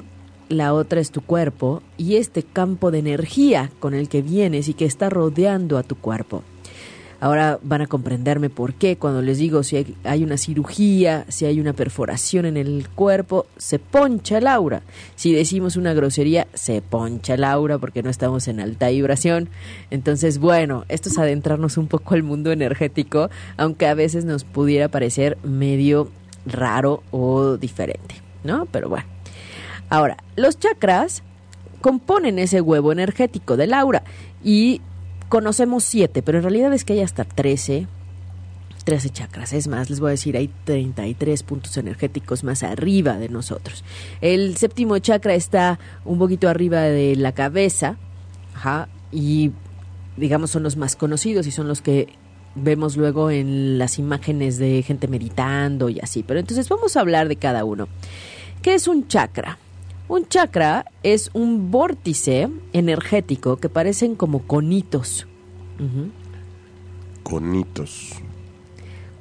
la 0.49 0.73
otra 0.73 1.01
es 1.01 1.11
tu 1.11 1.21
cuerpo, 1.21 1.83
y 1.97 2.15
este 2.15 2.43
campo 2.43 2.91
de 2.91 2.99
energía 2.99 3.71
con 3.79 3.93
el 3.93 4.09
que 4.09 4.21
vienes 4.21 4.67
y 4.69 4.73
que 4.73 4.85
está 4.85 5.09
rodeando 5.09 5.77
a 5.77 5.83
tu 5.83 5.95
cuerpo. 5.95 6.43
Ahora 7.19 7.59
van 7.63 7.81
a 7.81 7.87
comprenderme 7.87 8.49
por 8.49 8.75
qué 8.75 8.97
cuando 8.97 9.23
les 9.23 9.39
digo 9.39 9.63
si 9.63 9.95
hay, 10.03 10.23
una 10.23 10.37
cirugía, 10.37 11.25
si 11.29 11.45
hay 11.45 11.59
una 11.59 11.73
perforación 11.73 12.45
en 12.45 12.57
el 12.57 12.87
cuerpo, 12.89 13.47
se 13.57 13.79
poncha 13.79 14.37
el 14.37 14.45
aura. 14.45 14.83
Si 15.15 15.33
decimos 15.33 15.77
una 15.77 15.93
grosería, 15.93 16.47
se 16.53 16.81
poncha 16.81 17.33
el 17.33 17.43
aura 17.43 17.79
porque 17.79 18.03
no 18.03 18.11
estamos 18.11 18.47
en 18.47 18.59
alta 18.59 18.89
vibración. 18.89 19.49
Entonces, 19.89 20.37
bueno, 20.37 20.85
esto 20.89 21.09
es 21.09 21.17
adentrarnos 21.17 21.77
un 21.77 21.87
poco 21.87 22.13
al 22.13 22.21
mundo 22.21 22.51
energético, 22.51 23.31
aunque 23.57 23.87
a 23.87 23.95
veces 23.95 24.23
nos 24.23 24.43
pudiera 24.43 24.87
parecer 24.87 25.39
medio 25.43 26.11
raro 26.45 27.01
o 27.09 27.57
diferente, 27.57 28.21
¿no? 28.43 28.67
Pero 28.67 28.89
bueno. 28.89 29.05
Ahora, 29.89 30.17
los 30.35 30.59
chakras 30.59 31.23
componen 31.81 32.37
ese 32.37 32.61
huevo 32.61 32.91
energético 32.91 33.57
del 33.57 33.73
aura 33.73 34.03
y 34.43 34.81
conocemos 35.29 35.83
siete, 35.83 36.21
pero 36.21 36.37
en 36.37 36.43
realidad 36.43 36.73
es 36.73 36.85
que 36.85 36.93
hay 36.93 37.01
hasta 37.01 37.23
trece, 37.23 37.87
trece 38.83 39.09
chakras. 39.09 39.53
Es 39.53 39.67
más, 39.67 39.89
les 39.89 39.99
voy 39.99 40.09
a 40.09 40.11
decir, 40.11 40.37
hay 40.37 40.49
33 40.65 41.43
puntos 41.43 41.77
energéticos 41.77 42.43
más 42.43 42.63
arriba 42.63 43.17
de 43.17 43.29
nosotros. 43.29 43.83
El 44.21 44.57
séptimo 44.57 44.97
chakra 44.99 45.35
está 45.35 45.79
un 46.05 46.19
poquito 46.19 46.49
arriba 46.49 46.81
de 46.81 47.15
la 47.15 47.33
cabeza, 47.33 47.97
ajá, 48.55 48.87
y 49.11 49.51
digamos 50.15 50.49
son 50.51 50.63
los 50.63 50.77
más 50.77 50.95
conocidos 50.95 51.47
y 51.47 51.51
son 51.51 51.67
los 51.67 51.81
que 51.81 52.07
vemos 52.55 52.97
luego 52.97 53.29
en 53.29 53.77
las 53.77 53.99
imágenes 53.99 54.57
de 54.57 54.81
gente 54.81 55.07
meditando 55.07 55.89
y 55.89 55.99
así. 55.99 56.23
Pero 56.23 56.39
entonces 56.39 56.67
vamos 56.69 56.97
a 56.97 57.01
hablar 57.01 57.27
de 57.27 57.35
cada 57.35 57.63
uno. 57.65 57.87
¿Qué 58.61 58.73
es 58.73 58.87
un 58.87 59.07
chakra? 59.07 59.59
Un 60.09 60.25
chakra 60.27 60.85
es 61.03 61.29
un 61.33 61.69
vórtice 61.69 62.49
energético 62.71 63.57
que 63.57 63.67
parecen 63.67 64.15
como 64.15 64.43
conitos. 64.43 65.27
Conitos. 67.23 68.13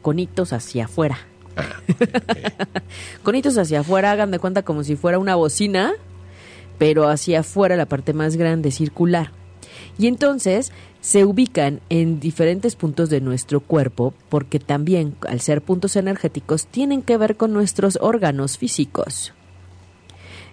Conitos 0.00 0.52
hacia 0.52 0.84
afuera. 0.84 1.18
conitos 3.24 3.58
hacia 3.58 3.80
afuera, 3.80 4.12
hagan 4.12 4.30
de 4.30 4.38
cuenta 4.38 4.62
como 4.62 4.84
si 4.84 4.94
fuera 4.94 5.18
una 5.18 5.34
bocina, 5.34 5.92
pero 6.78 7.08
hacia 7.08 7.40
afuera 7.40 7.76
la 7.76 7.86
parte 7.86 8.12
más 8.12 8.36
grande, 8.36 8.70
circular. 8.70 9.32
Y 9.98 10.06
entonces 10.06 10.72
se 11.00 11.24
ubican 11.24 11.80
en 11.88 12.20
diferentes 12.20 12.76
puntos 12.76 13.10
de 13.10 13.20
nuestro 13.20 13.60
cuerpo 13.60 14.14
porque 14.28 14.60
también, 14.60 15.16
al 15.26 15.40
ser 15.40 15.62
puntos 15.62 15.96
energéticos, 15.96 16.66
tienen 16.66 17.02
que 17.02 17.16
ver 17.16 17.36
con 17.36 17.52
nuestros 17.52 17.98
órganos 18.00 18.56
físicos. 18.56 19.32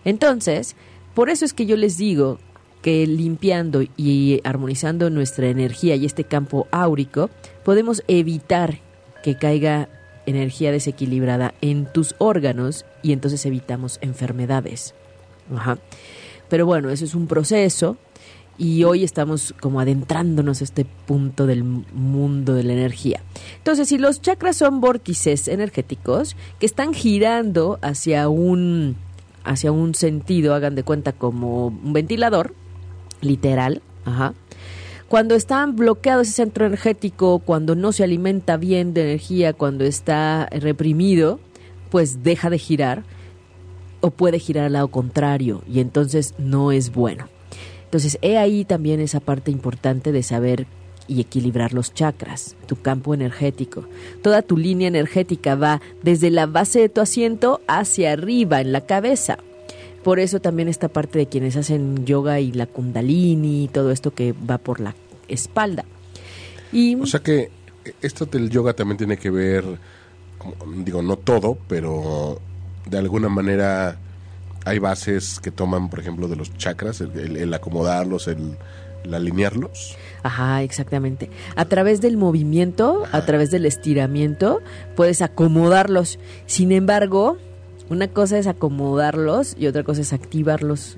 Entonces, 0.06 0.76
por 1.14 1.30
eso 1.30 1.46
es 1.46 1.54
que 1.54 1.66
yo 1.66 1.76
les 1.78 1.98
digo 1.98 2.40
que 2.82 3.08
limpiando 3.08 3.82
y 3.96 4.42
armonizando 4.44 5.10
nuestra 5.10 5.48
energía 5.48 5.96
y 5.96 6.06
este 6.06 6.26
campo 6.26 6.68
áurico, 6.72 7.30
podemos 7.64 8.04
evitar 8.08 8.80
que 9.24 9.38
caiga 9.38 9.88
energía 10.26 10.72
desequilibrada 10.72 11.54
en 11.62 11.86
tus 11.86 12.16
órganos 12.18 12.86
y 13.02 13.14
entonces 13.14 13.46
evitamos 13.46 14.00
enfermedades. 14.02 14.94
Ajá. 15.56 15.78
Pero 16.50 16.66
bueno, 16.66 16.90
eso 16.90 17.06
es 17.06 17.16
un 17.16 17.28
proceso 17.28 17.98
y 18.58 18.84
hoy 18.84 19.04
estamos 19.04 19.54
como 19.60 19.80
adentrándonos 19.80 20.62
a 20.62 20.64
este 20.64 20.86
punto 20.86 21.48
del 21.48 21.64
mundo 21.64 22.54
de 22.54 22.64
la 22.64 22.74
energía. 22.74 23.22
Entonces, 23.58 23.88
si 23.88 23.98
los 23.98 24.22
chakras 24.22 24.58
son 24.58 24.80
vórtices 24.82 25.48
energéticos 25.48 26.36
que 26.60 26.66
están 26.66 26.94
girando 26.94 27.80
hacia 27.82 28.30
un 28.30 28.96
hacia 29.44 29.72
un 29.72 29.96
sentido, 29.96 30.54
hagan 30.54 30.76
de 30.76 30.84
cuenta 30.84 31.12
como 31.12 31.68
un 31.68 31.94
ventilador, 31.94 32.54
literal, 33.22 33.82
ajá. 34.06 34.34
Cuando 35.08 35.36
está 35.36 35.66
bloqueado 35.68 36.22
ese 36.22 36.32
centro 36.32 36.66
energético, 36.66 37.40
cuando 37.40 37.76
no 37.76 37.92
se 37.92 38.04
alimenta 38.04 38.58
bien 38.58 38.94
de 38.94 39.04
energía, 39.04 39.54
cuando 39.54 39.84
está 39.84 40.48
reprimido, 40.52 41.40
pues 41.92 42.24
deja 42.24 42.50
de 42.50 42.58
girar 42.58 43.04
o 44.02 44.10
puede 44.10 44.40
girar 44.40 44.66
al 44.66 44.74
lado 44.74 44.88
contrario 44.88 45.62
y 45.72 45.80
entonces 45.80 46.34
no 46.40 46.72
es 46.72 46.92
bueno. 46.92 47.30
Entonces, 47.86 48.18
he 48.24 48.40
ahí 48.40 48.66
también 48.66 49.00
esa 49.00 49.20
parte 49.20 49.52
importante 49.52 50.12
de 50.12 50.24
saber 50.24 50.66
y 51.08 51.22
equilibrar 51.22 51.74
los 51.74 51.94
chakras, 51.94 52.56
tu 52.66 52.82
campo 52.82 53.14
energético. 53.14 53.86
Toda 54.22 54.42
tu 54.42 54.58
línea 54.58 54.88
energética 54.88 55.56
va 55.56 55.82
desde 56.02 56.30
la 56.30 56.46
base 56.46 56.80
de 56.80 56.90
tu 56.90 57.02
asiento 57.02 57.62
hacia 57.68 58.14
arriba 58.14 58.62
en 58.62 58.72
la 58.72 58.82
cabeza. 58.82 59.38
Por 60.04 60.20
eso 60.20 60.40
también 60.40 60.68
esta 60.68 60.90
parte 60.90 61.20
de 61.20 61.28
quienes 61.28 61.56
hacen 61.56 62.06
yoga 62.06 62.40
y 62.40 62.52
la 62.52 62.66
kundalini 62.66 63.66
y 63.66 63.68
todo 63.68 63.92
esto 63.92 64.14
que 64.14 64.34
va 64.34 64.58
por 64.58 64.80
la 64.80 64.96
espalda. 65.28 65.86
Y, 66.72 66.96
o 66.96 67.06
sea 67.06 67.22
que 67.22 67.50
esto 68.02 68.26
del 68.26 68.50
yoga 68.50 68.74
también 68.74 68.98
tiene 68.98 69.18
que 69.18 69.30
ver, 69.30 69.64
digo, 70.78 71.02
no 71.02 71.18
todo, 71.18 71.58
pero 71.68 72.40
de 72.90 72.98
alguna 72.98 73.30
manera 73.30 73.98
hay 74.66 74.80
bases 74.80 75.40
que 75.40 75.52
toman, 75.52 75.90
por 75.90 76.00
ejemplo, 76.00 76.28
de 76.28 76.36
los 76.36 76.56
chakras, 76.58 77.02
el 77.02 77.54
acomodarlos, 77.54 78.28
el 78.28 78.58
alinearlos. 79.12 79.98
Ajá, 80.24 80.64
exactamente. 80.64 81.30
A 81.56 81.66
través 81.66 82.02
del 82.02 82.18
movimiento, 82.18 83.04
a 83.12 83.26
través 83.26 83.52
del 83.52 83.66
estiramiento, 83.66 84.62
puedes 84.96 85.22
acomodarlos. 85.22 86.20
Sin 86.46 86.72
embargo, 86.72 87.38
una 87.90 88.08
cosa 88.08 88.38
es 88.38 88.48
acomodarlos 88.48 89.56
y 89.58 89.68
otra 89.68 89.84
cosa 89.84 90.02
es 90.02 90.14
activarlos. 90.14 90.98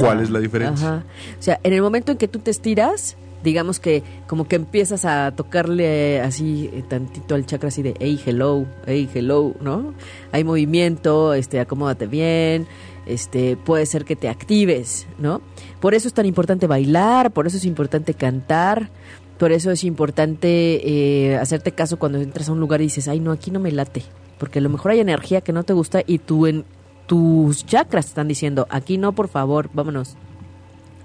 ¿Cuál 0.00 0.20
es 0.20 0.30
la 0.30 0.40
diferencia? 0.40 0.88
Ajá. 0.88 1.04
O 1.38 1.42
sea, 1.42 1.60
en 1.62 1.72
el 1.72 1.82
momento 1.82 2.12
en 2.12 2.18
que 2.18 2.28
tú 2.28 2.40
te 2.40 2.50
estiras, 2.50 3.16
digamos 3.44 3.78
que 3.78 4.02
como 4.26 4.48
que 4.48 4.56
empiezas 4.56 5.04
a 5.04 5.32
tocarle 5.36 6.20
así 6.20 6.70
eh, 6.72 6.82
tantito 6.88 7.34
al 7.34 7.46
chakra 7.46 7.68
así 7.68 7.82
de 7.82 7.94
hey 8.00 8.20
hello, 8.26 8.66
hey 8.86 9.08
hello, 9.14 9.54
¿no? 9.60 9.94
Hay 10.32 10.42
movimiento, 10.42 11.34
este 11.34 11.60
acomódate 11.60 12.06
bien, 12.06 12.66
este 13.06 13.56
puede 13.56 13.86
ser 13.86 14.04
que 14.04 14.16
te 14.16 14.28
actives, 14.28 15.06
¿no? 15.18 15.40
Por 15.80 15.94
eso 15.94 16.08
es 16.08 16.14
tan 16.14 16.26
importante 16.26 16.66
bailar, 16.66 17.30
por 17.32 17.46
eso 17.46 17.56
es 17.56 17.64
importante 17.64 18.14
cantar, 18.14 18.90
por 19.38 19.52
eso 19.52 19.70
es 19.70 19.84
importante 19.84 21.28
eh, 21.28 21.36
hacerte 21.36 21.72
caso 21.72 21.98
cuando 21.98 22.18
entras 22.18 22.48
a 22.48 22.52
un 22.52 22.60
lugar 22.60 22.80
y 22.80 22.84
dices, 22.84 23.08
ay, 23.08 23.20
no, 23.20 23.32
aquí 23.32 23.50
no 23.50 23.60
me 23.60 23.72
late, 23.72 24.02
porque 24.38 24.58
a 24.58 24.62
lo 24.62 24.68
mejor 24.68 24.92
hay 24.92 25.00
energía 25.00 25.40
que 25.40 25.52
no 25.52 25.62
te 25.62 25.72
gusta 25.72 26.02
y 26.06 26.18
tú 26.18 26.46
en 26.46 26.64
tus 27.06 27.64
chakras 27.64 28.06
están 28.06 28.28
diciendo, 28.28 28.66
aquí 28.70 28.98
no, 28.98 29.12
por 29.12 29.28
favor, 29.28 29.70
vámonos. 29.72 30.16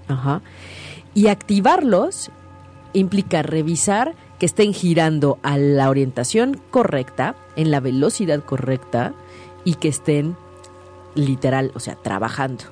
Ajá. 0.08 0.42
Y 1.14 1.28
activarlos 1.28 2.32
implica 2.94 3.44
revisar 3.44 4.16
que 4.40 4.46
estén 4.46 4.74
girando 4.74 5.38
a 5.44 5.58
la 5.58 5.90
orientación 5.90 6.60
correcta, 6.72 7.36
en 7.56 7.70
la 7.70 7.80
velocidad 7.80 8.44
correcta 8.44 9.14
y 9.64 9.76
que 9.76 9.90
estén 9.90 10.36
literal, 11.16 11.72
o 11.76 11.80
sea, 11.80 11.96
trabajando 11.96 12.64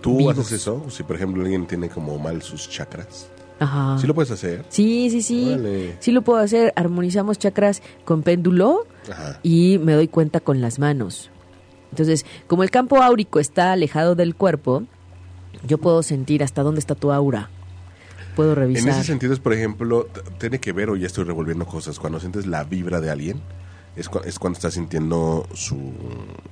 ¿Tú 0.00 0.16
vivos. 0.18 0.38
haces 0.38 0.52
eso? 0.62 0.84
Si 0.90 1.02
por 1.02 1.16
ejemplo 1.16 1.42
alguien 1.42 1.66
tiene 1.66 1.88
como 1.88 2.18
mal 2.18 2.42
sus 2.42 2.68
chakras. 2.70 3.28
Ajá. 3.58 3.98
¿Sí 3.98 4.06
lo 4.06 4.14
puedes 4.14 4.30
hacer? 4.30 4.64
Sí, 4.70 5.10
sí, 5.10 5.20
sí. 5.20 5.48
Órale. 5.52 5.96
Sí 6.00 6.12
lo 6.12 6.22
puedo 6.22 6.38
hacer. 6.40 6.72
Armonizamos 6.76 7.38
chakras 7.38 7.82
con 8.06 8.22
péndulo 8.22 8.86
Ajá. 9.10 9.38
y 9.42 9.78
me 9.78 9.92
doy 9.92 10.08
cuenta 10.08 10.40
con 10.40 10.62
las 10.62 10.78
manos. 10.78 11.30
Entonces, 11.90 12.24
como 12.46 12.62
el 12.62 12.70
campo 12.70 13.02
áurico 13.02 13.38
está 13.40 13.72
alejado 13.72 14.14
del 14.14 14.34
cuerpo, 14.34 14.84
yo 15.66 15.76
puedo 15.76 16.02
sentir 16.02 16.42
hasta 16.42 16.62
dónde 16.62 16.78
está 16.78 16.94
tu 16.94 17.12
aura. 17.12 17.50
Puedo 18.36 18.50
En 18.52 18.56
revisar. 18.56 18.88
ese 18.90 19.04
sentido 19.04 19.34
es, 19.34 19.40
por 19.40 19.52
ejemplo, 19.52 20.08
tiene 20.38 20.58
que 20.60 20.72
ver, 20.72 20.88
o 20.88 20.96
ya 20.96 21.06
estoy 21.08 21.24
revolviendo 21.24 21.66
cosas, 21.66 21.98
cuando 21.98 22.20
sientes 22.20 22.46
la 22.46 22.64
vibra 22.64 23.00
de 23.02 23.10
alguien, 23.10 23.42
es, 24.00 24.08
cu- 24.08 24.20
es 24.24 24.38
cuando 24.38 24.56
estás 24.56 24.74
sintiendo 24.74 25.46
su, 25.54 25.92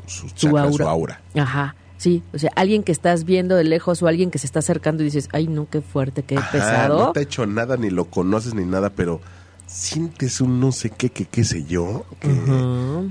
su, 0.07 0.29
chakra, 0.31 0.63
aura. 0.63 0.73
su 0.77 0.89
aura. 0.89 1.23
Ajá. 1.35 1.75
Sí, 1.97 2.23
o 2.33 2.39
sea, 2.39 2.51
alguien 2.55 2.85
que 2.85 2.93
estás 2.93 3.25
viendo 3.25 3.57
de 3.57 3.65
lejos 3.65 4.01
o 4.03 4.07
alguien 4.07 4.31
que 4.31 4.39
se 4.39 4.47
está 4.47 4.61
acercando 4.61 5.03
y 5.03 5.07
dices, 5.07 5.29
ay, 5.33 5.49
no, 5.49 5.69
qué 5.69 5.81
fuerte, 5.81 6.23
qué 6.23 6.37
Ajá, 6.37 6.53
pesado. 6.53 7.07
No 7.07 7.13
te 7.13 7.19
ha 7.21 7.23
hecho 7.25 7.45
nada, 7.47 7.77
ni 7.77 7.91
lo 7.91 8.05
conoces, 8.05 8.55
ni 8.55 8.65
nada, 8.65 8.91
pero 8.91 9.21
sientes 9.67 10.41
un 10.41 10.61
no 10.61 10.71
sé 10.73 10.91
qué, 10.91 11.11
que 11.11 11.25
qué 11.27 11.45
sé 11.45 11.65
yo, 11.65 12.05
que, 12.21 12.31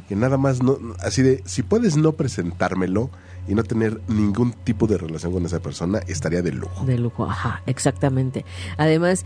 que 0.08 0.16
nada 0.16 0.38
más 0.38 0.64
no, 0.64 0.78
así 1.00 1.22
de, 1.22 1.44
si 1.46 1.62
puedes 1.64 1.98
no 1.98 2.14
presentármelo 2.14 3.10
y 3.48 3.56
no 3.56 3.64
tener 3.64 4.00
ningún 4.08 4.54
tipo 4.54 4.88
de 4.88 4.98
relación 4.98 5.34
con 5.34 5.46
esa 5.46 5.60
persona, 5.60 6.00
estaría 6.08 6.42
de 6.42 6.52
lujo. 6.54 6.86
De 6.86 6.98
lujo, 6.98 7.26
ajá, 7.26 7.62
exactamente. 7.68 8.44
Además, 8.78 9.24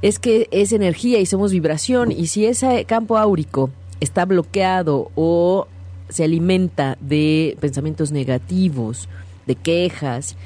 es 0.00 0.18
que 0.18 0.48
es 0.50 0.72
energía 0.72 1.20
y 1.20 1.26
somos 1.26 1.52
vibración 1.52 2.10
y 2.12 2.28
si 2.28 2.46
ese 2.46 2.84
campo 2.86 3.18
áurico 3.18 3.70
está 4.02 4.24
bloqueado 4.24 5.10
o 5.14 5.66
se 6.08 6.24
alimenta 6.24 6.98
de 7.00 7.56
pensamientos 7.60 8.12
negativos, 8.12 9.08
de 9.46 9.54
quejas, 9.54 10.36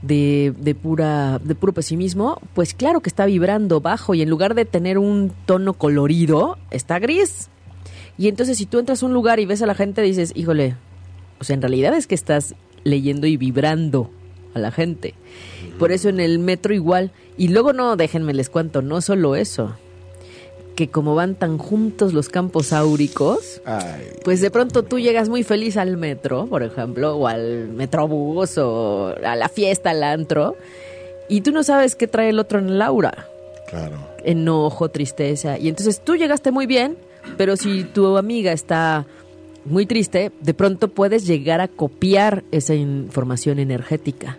de, 0.00 0.52
de 0.58 0.74
pura 0.74 1.38
de 1.38 1.54
puro 1.54 1.72
pesimismo, 1.72 2.40
pues 2.54 2.74
claro 2.74 3.00
que 3.00 3.08
está 3.08 3.26
vibrando 3.26 3.80
bajo 3.80 4.14
y 4.14 4.22
en 4.22 4.30
lugar 4.30 4.54
de 4.54 4.64
tener 4.64 4.98
un 4.98 5.32
tono 5.46 5.74
colorido, 5.74 6.58
está 6.70 6.98
gris. 6.98 7.48
Y 8.18 8.28
entonces 8.28 8.58
si 8.58 8.66
tú 8.66 8.78
entras 8.78 9.02
a 9.02 9.06
un 9.06 9.14
lugar 9.14 9.38
y 9.40 9.46
ves 9.46 9.62
a 9.62 9.66
la 9.66 9.74
gente 9.74 10.02
dices, 10.02 10.32
"Híjole, 10.34 10.74
o 11.38 11.44
sea, 11.44 11.54
en 11.54 11.62
realidad 11.62 11.94
es 11.94 12.06
que 12.06 12.14
estás 12.14 12.54
leyendo 12.84 13.26
y 13.26 13.36
vibrando 13.36 14.10
a 14.54 14.58
la 14.58 14.70
gente. 14.70 15.14
Por 15.78 15.92
eso 15.92 16.08
en 16.08 16.20
el 16.20 16.38
metro 16.38 16.74
igual. 16.74 17.10
Y 17.36 17.48
luego 17.48 17.72
no, 17.72 17.96
déjenme 17.96 18.34
les 18.34 18.50
cuento, 18.50 18.82
no 18.82 19.00
solo 19.00 19.36
eso. 19.36 19.76
Que 20.74 20.88
como 20.88 21.14
van 21.14 21.34
tan 21.34 21.58
juntos 21.58 22.14
los 22.14 22.28
campos 22.28 22.72
áuricos, 22.72 23.60
Ay, 23.64 24.06
pues 24.24 24.40
de 24.40 24.50
pronto 24.50 24.82
tú 24.82 24.98
llegas 24.98 25.28
muy 25.28 25.42
feliz 25.42 25.76
al 25.76 25.96
metro, 25.96 26.46
por 26.46 26.62
ejemplo, 26.62 27.16
o 27.16 27.26
al 27.26 27.68
metrobús, 27.68 28.56
o 28.56 29.14
a 29.22 29.36
la 29.36 29.48
fiesta, 29.48 29.90
al 29.90 30.02
antro, 30.02 30.56
y 31.28 31.42
tú 31.42 31.52
no 31.52 31.62
sabes 31.62 31.94
qué 31.94 32.06
trae 32.06 32.30
el 32.30 32.38
otro 32.38 32.58
en 32.58 32.68
el 32.68 32.82
aura. 32.82 33.28
claro. 33.68 33.96
Enojo, 34.24 34.88
tristeza. 34.88 35.58
Y 35.58 35.68
entonces 35.68 36.00
tú 36.00 36.14
llegaste 36.14 36.52
muy 36.52 36.66
bien, 36.66 36.96
pero 37.36 37.56
si 37.56 37.84
tu 37.84 38.16
amiga 38.16 38.52
está 38.52 39.04
muy 39.64 39.86
triste, 39.86 40.32
de 40.40 40.54
pronto 40.54 40.88
puedes 40.88 41.26
llegar 41.26 41.60
a 41.60 41.68
copiar 41.68 42.44
esa 42.52 42.74
información 42.74 43.58
energética. 43.58 44.38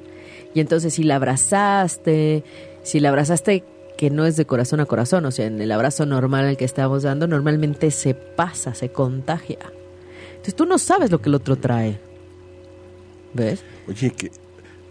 Y 0.53 0.59
entonces 0.59 0.93
si 0.93 1.03
la 1.03 1.15
abrazaste, 1.15 2.43
si 2.83 2.99
la 2.99 3.09
abrazaste 3.09 3.63
que 4.03 4.09
no 4.09 4.25
es 4.25 4.35
de 4.35 4.45
corazón 4.45 4.81
a 4.81 4.85
corazón, 4.85 5.23
o 5.23 5.31
sea, 5.31 5.45
en 5.45 5.61
el 5.61 5.71
abrazo 5.71 6.05
normal 6.05 6.43
al 6.43 6.57
que 6.57 6.65
estamos 6.65 7.03
dando, 7.03 7.25
normalmente 7.25 7.89
se 7.89 8.13
pasa, 8.13 8.75
se 8.75 8.89
contagia. 8.89 9.59
Entonces 10.31 10.55
tú 10.55 10.65
no 10.65 10.77
sabes 10.77 11.09
lo 11.09 11.21
que 11.21 11.29
el 11.29 11.35
otro 11.35 11.55
trae. 11.55 12.01
¿Ves? 13.33 13.63
Oye, 13.87 14.11
que, 14.11 14.29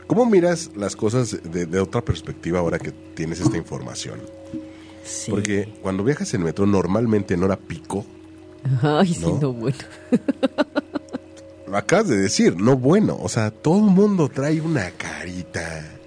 ¿cómo 0.06 0.24
miras 0.24 0.70
las 0.76 0.96
cosas 0.96 1.38
de, 1.42 1.66
de 1.66 1.78
otra 1.78 2.00
perspectiva 2.00 2.60
ahora 2.60 2.78
que 2.78 2.90
tienes 2.90 3.38
esta 3.40 3.58
información? 3.58 4.18
Sí. 5.04 5.30
Porque 5.30 5.70
cuando 5.82 6.04
viajas 6.04 6.32
en 6.32 6.42
metro, 6.42 6.64
normalmente 6.64 7.34
en 7.34 7.42
hora 7.42 7.58
pico, 7.58 8.06
Ay, 8.80 9.12
sí, 9.12 9.20
¿no? 9.20 9.38
no, 9.38 9.52
bueno. 9.52 9.76
lo 11.66 11.76
acabas 11.76 12.08
de 12.08 12.16
decir, 12.16 12.56
no 12.56 12.78
bueno. 12.78 13.18
O 13.20 13.28
sea, 13.28 13.50
todo 13.50 13.76
el 13.76 13.94
mundo 13.94 14.30
trae 14.30 14.58
una 14.62 14.90
carita. 14.92 15.98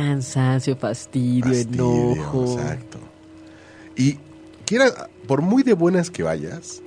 Cansancio, 0.00 0.76
fastidio, 0.76 1.44
fastidio, 1.46 2.12
enojo. 2.12 2.44
Exacto. 2.58 2.98
Y 3.96 4.18
quiera, 4.66 5.08
por 5.26 5.40
muy 5.40 5.62
de 5.62 5.72
buenas 5.72 6.10
que 6.10 6.22
vayas, 6.22 6.82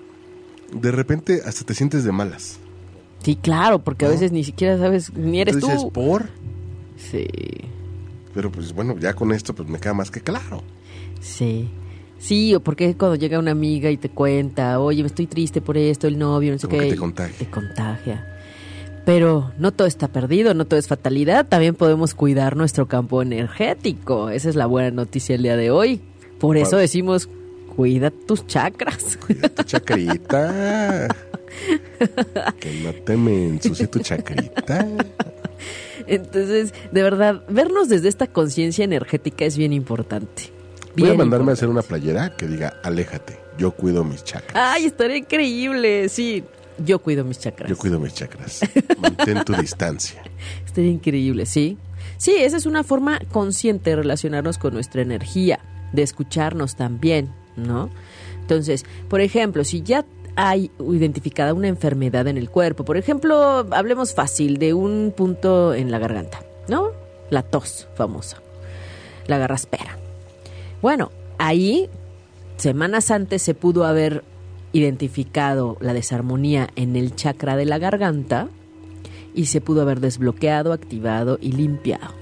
de 0.72 0.92
repente 0.92 1.42
hasta 1.44 1.66
te 1.66 1.74
sientes 1.74 2.04
de 2.04 2.12
malas. 2.12 2.60
Sí, 3.24 3.36
claro, 3.36 3.80
porque 3.80 4.06
a 4.06 4.10
veces 4.10 4.32
ni 4.32 4.44
siquiera 4.44 4.78
sabes, 4.78 5.12
ni 5.14 5.42
eres 5.42 5.56
Entonces 5.56 5.82
tú. 5.82 5.92
por. 5.92 6.30
Sí, 6.98 7.26
Pero 8.36 8.52
pues 8.52 8.74
bueno, 8.74 8.96
ya 9.00 9.14
con 9.16 9.32
esto 9.32 9.56
pues 9.56 9.68
me 9.68 9.80
queda 9.80 9.94
más 9.96 10.12
que 10.12 10.22
claro. 10.22 10.62
sí. 11.20 11.70
Sí, 12.20 12.54
o 12.54 12.60
porque 12.60 12.96
cuando 12.98 13.16
llega 13.16 13.40
una 13.40 13.52
amiga 13.52 13.90
y 13.90 13.96
te 13.96 14.10
cuenta, 14.10 14.78
oye, 14.82 15.02
me 15.04 15.08
estoy 15.08 15.26
triste 15.26 15.62
por 15.62 15.78
esto, 15.78 16.06
el 16.06 16.20
novio, 16.20 16.52
no 16.52 16.60
sé 16.60 16.68
Como 16.68 16.80
qué. 16.80 16.88
que 16.88 16.92
te 16.96 17.00
contagia. 17.00 17.38
Te 17.40 17.50
contagia. 17.50 18.39
Pero 19.10 19.52
no 19.58 19.72
todo 19.72 19.88
está 19.88 20.08
perdido, 20.08 20.54
no 20.54 20.66
todo 20.66 20.80
es 20.80 20.88
fatalidad. 20.88 21.48
También 21.48 21.74
podemos 21.74 22.14
cuidar 22.14 22.56
nuestro 22.56 22.88
campo13. 22.88 24.32
Esa 24.34 24.50
es 24.50 24.56
la 24.56 24.68
buena 24.68 24.92
noticia 24.92 25.34
el 25.34 25.42
día 25.42 25.58
de 25.58 25.72
hoy. 25.72 26.00
Por 26.38 26.58
eso 26.58 26.78
decimos, 26.78 27.28
cuida 27.76 28.12
tus 28.12 28.46
chakras. 28.46 29.18
Cuida 29.26 29.50
tu 29.50 29.64
chacrita. 29.64 31.08
que 32.60 32.82
no 32.84 32.94
te 33.04 33.18
me 33.18 33.46
ensucie 33.46 33.88
tu 33.88 33.98
chacrita. 33.98 34.88
Entonces, 36.06 36.76
de 36.92 37.02
verdad, 37.02 37.42
vernos 37.50 37.90
desde 37.90 38.10
esta 38.10 38.28
conciencia 38.28 38.86
energética 38.86 39.44
es 39.44 39.58
bien 39.58 39.74
importante. 39.74 40.52
Voy 40.96 41.10
a 41.10 41.16
mandarme 41.16 41.50
a 41.50 41.54
hacer 41.54 41.70
una 41.70 41.82
playera 41.82 42.36
que 42.36 42.46
diga, 42.46 42.80
aléjate, 42.84 43.40
yo 43.58 43.72
cuido 43.72 44.04
mis 44.04 44.24
chakras. 44.24 44.54
Ay, 44.54 44.86
estaría 44.86 45.18
increíble. 45.18 46.10
Sí, 46.10 46.44
yo 46.86 47.00
cuido 47.00 47.24
mis 47.24 47.40
chakras. 47.40 47.70
Yo 47.70 47.78
cuido 47.78 48.00
mis 48.00 48.14
chakras. 48.14 48.62
Mantén 49.02 49.44
tu 49.44 49.54
distancia. 49.54 50.22
Estaría 50.66 50.92
increíble, 50.92 51.46
sí. 51.46 51.78
Sí, 52.18 52.36
esa 52.38 52.58
es 52.58 52.66
una 52.66 52.84
forma 52.84 53.20
consciente 53.32 53.92
de 53.92 53.96
relacionarnos 53.98 54.58
con 54.58 54.74
nuestra 54.74 55.02
energía, 55.02 55.60
de 55.94 56.04
escucharnos 56.04 56.76
también, 56.76 57.32
¿no? 57.56 57.90
Entonces, 58.42 58.86
por 59.08 59.22
ejemplo, 59.22 59.64
si 59.64 59.82
ya 59.82 60.06
hay 60.36 60.72
identificada 60.80 61.54
una 61.54 61.68
enfermedad 61.68 62.28
en 62.28 62.38
el 62.38 62.50
cuerpo, 62.50 62.86
por 62.86 62.98
ejemplo, 62.98 63.68
hablemos 63.72 64.14
fácil 64.14 64.58
de 64.58 64.74
un 64.74 65.14
punto 65.16 65.74
en 65.74 65.92
la 65.92 66.00
garganta, 66.00 66.42
¿no? 66.68 66.92
La 67.30 67.44
tos 67.44 67.88
famosa, 67.96 68.42
la 69.28 69.38
garraspera. 69.38 69.98
Bueno, 70.82 71.12
ahí, 71.38 71.90
semanas 72.58 73.12
antes 73.12 73.42
se 73.42 73.54
pudo 73.54 73.86
haber 73.86 74.24
identificado 74.74 75.78
la 75.80 75.94
desarmonía 75.94 76.70
en 76.76 76.96
el 76.96 77.16
chakra 77.16 77.56
de 77.56 77.66
la 77.66 77.78
garganta 77.80 78.48
y 79.34 79.46
se 79.46 79.62
pudo 79.62 79.82
haber 79.82 80.00
desbloqueado, 80.00 80.74
activado 80.74 81.38
y 81.42 81.52
limpiado. 81.54 82.14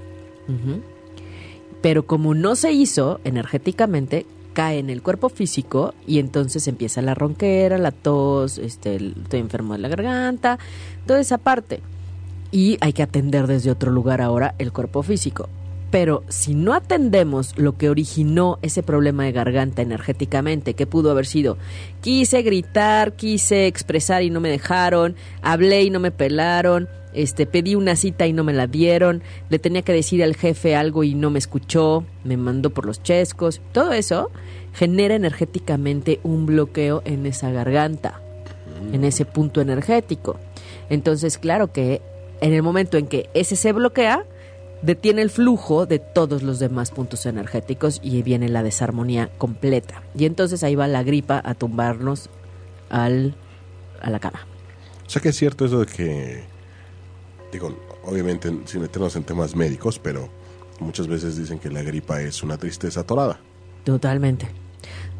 Pero 1.81 2.05
como 2.05 2.33
no 2.33 2.55
se 2.55 2.71
hizo 2.71 3.19
energéticamente, 3.23 4.25
cae 4.53 4.79
en 4.79 4.89
el 4.89 5.01
cuerpo 5.03 5.29
físico 5.29 5.93
y 6.07 6.19
entonces 6.19 6.67
empieza 6.67 7.01
la 7.01 7.13
ronquera, 7.13 7.77
la 7.77 7.91
tos, 7.91 8.57
este, 8.57 8.95
el- 8.95 9.13
estoy 9.23 9.39
enfermo 9.39 9.73
de 9.73 9.79
la 9.79 9.87
garganta, 9.87 10.57
toda 11.05 11.19
esa 11.19 11.37
parte. 11.37 11.81
Y 12.51 12.77
hay 12.81 12.93
que 12.93 13.03
atender 13.03 13.45
desde 13.45 13.69
otro 13.71 13.91
lugar 13.91 14.21
ahora 14.21 14.55
el 14.57 14.71
cuerpo 14.71 15.03
físico. 15.03 15.49
Pero 15.89 16.23
si 16.27 16.53
no 16.53 16.73
atendemos 16.73 17.57
lo 17.57 17.77
que 17.77 17.89
originó 17.89 18.59
ese 18.61 18.83
problema 18.83 19.23
de 19.23 19.31
garganta 19.31 19.81
energéticamente, 19.81 20.73
que 20.73 20.85
pudo 20.85 21.11
haber 21.11 21.25
sido, 21.25 21.57
quise 22.01 22.41
gritar, 22.41 23.13
quise 23.13 23.67
expresar 23.67 24.23
y 24.23 24.29
no 24.29 24.41
me 24.41 24.49
dejaron, 24.49 25.15
hablé 25.41 25.83
y 25.83 25.89
no 25.89 25.99
me 25.99 26.11
pelaron, 26.11 26.89
este, 27.13 27.45
pedí 27.45 27.75
una 27.75 27.95
cita 27.95 28.27
y 28.27 28.33
no 28.33 28.43
me 28.43 28.53
la 28.53 28.67
dieron, 28.67 29.23
le 29.49 29.59
tenía 29.59 29.81
que 29.81 29.93
decir 29.93 30.23
al 30.23 30.35
jefe 30.35 30.75
algo 30.75 31.03
y 31.03 31.15
no 31.15 31.29
me 31.29 31.39
escuchó, 31.39 32.05
me 32.23 32.37
mandó 32.37 32.69
por 32.69 32.85
los 32.85 33.01
chescos, 33.01 33.61
todo 33.71 33.93
eso 33.93 34.29
genera 34.73 35.15
energéticamente 35.15 36.19
un 36.23 36.45
bloqueo 36.45 37.01
en 37.05 37.25
esa 37.25 37.49
garganta, 37.49 38.21
en 38.91 39.03
ese 39.03 39.25
punto 39.25 39.61
energético. 39.61 40.37
Entonces, 40.89 41.37
claro 41.37 41.71
que 41.71 42.01
en 42.41 42.53
el 42.53 42.61
momento 42.61 42.97
en 42.97 43.07
que 43.07 43.29
ese 43.33 43.55
se 43.55 43.71
bloquea, 43.71 44.25
detiene 44.81 45.21
el 45.21 45.29
flujo 45.29 45.85
de 45.85 45.99
todos 45.99 46.43
los 46.43 46.59
demás 46.59 46.91
puntos 46.91 47.25
energéticos 47.25 47.99
y 48.03 48.21
viene 48.21 48.49
la 48.49 48.63
desarmonía 48.63 49.29
completa. 49.37 50.03
Y 50.15 50.25
entonces 50.25 50.63
ahí 50.63 50.75
va 50.75 50.87
la 50.87 51.03
gripa 51.03 51.41
a 51.43 51.53
tumbarnos 51.55 52.29
al, 52.89 53.35
a 54.01 54.09
la 54.09 54.19
cama. 54.19 54.45
O 55.05 55.09
sea 55.09 55.21
que 55.21 55.29
es 55.29 55.35
cierto 55.37 55.65
eso 55.65 55.79
de 55.79 55.85
que, 55.85 56.43
digo, 57.51 57.75
obviamente 58.03 58.51
sin 58.65 58.81
meternos 58.81 59.15
en 59.15 59.23
temas 59.23 59.55
médicos, 59.55 59.99
pero 59.99 60.29
muchas 60.79 61.07
veces 61.07 61.37
dicen 61.37 61.59
que 61.59 61.69
la 61.69 61.81
gripa 61.81 62.21
es 62.21 62.43
una 62.43 62.57
tristeza 62.57 63.01
atorada. 63.01 63.39
Totalmente. 63.83 64.47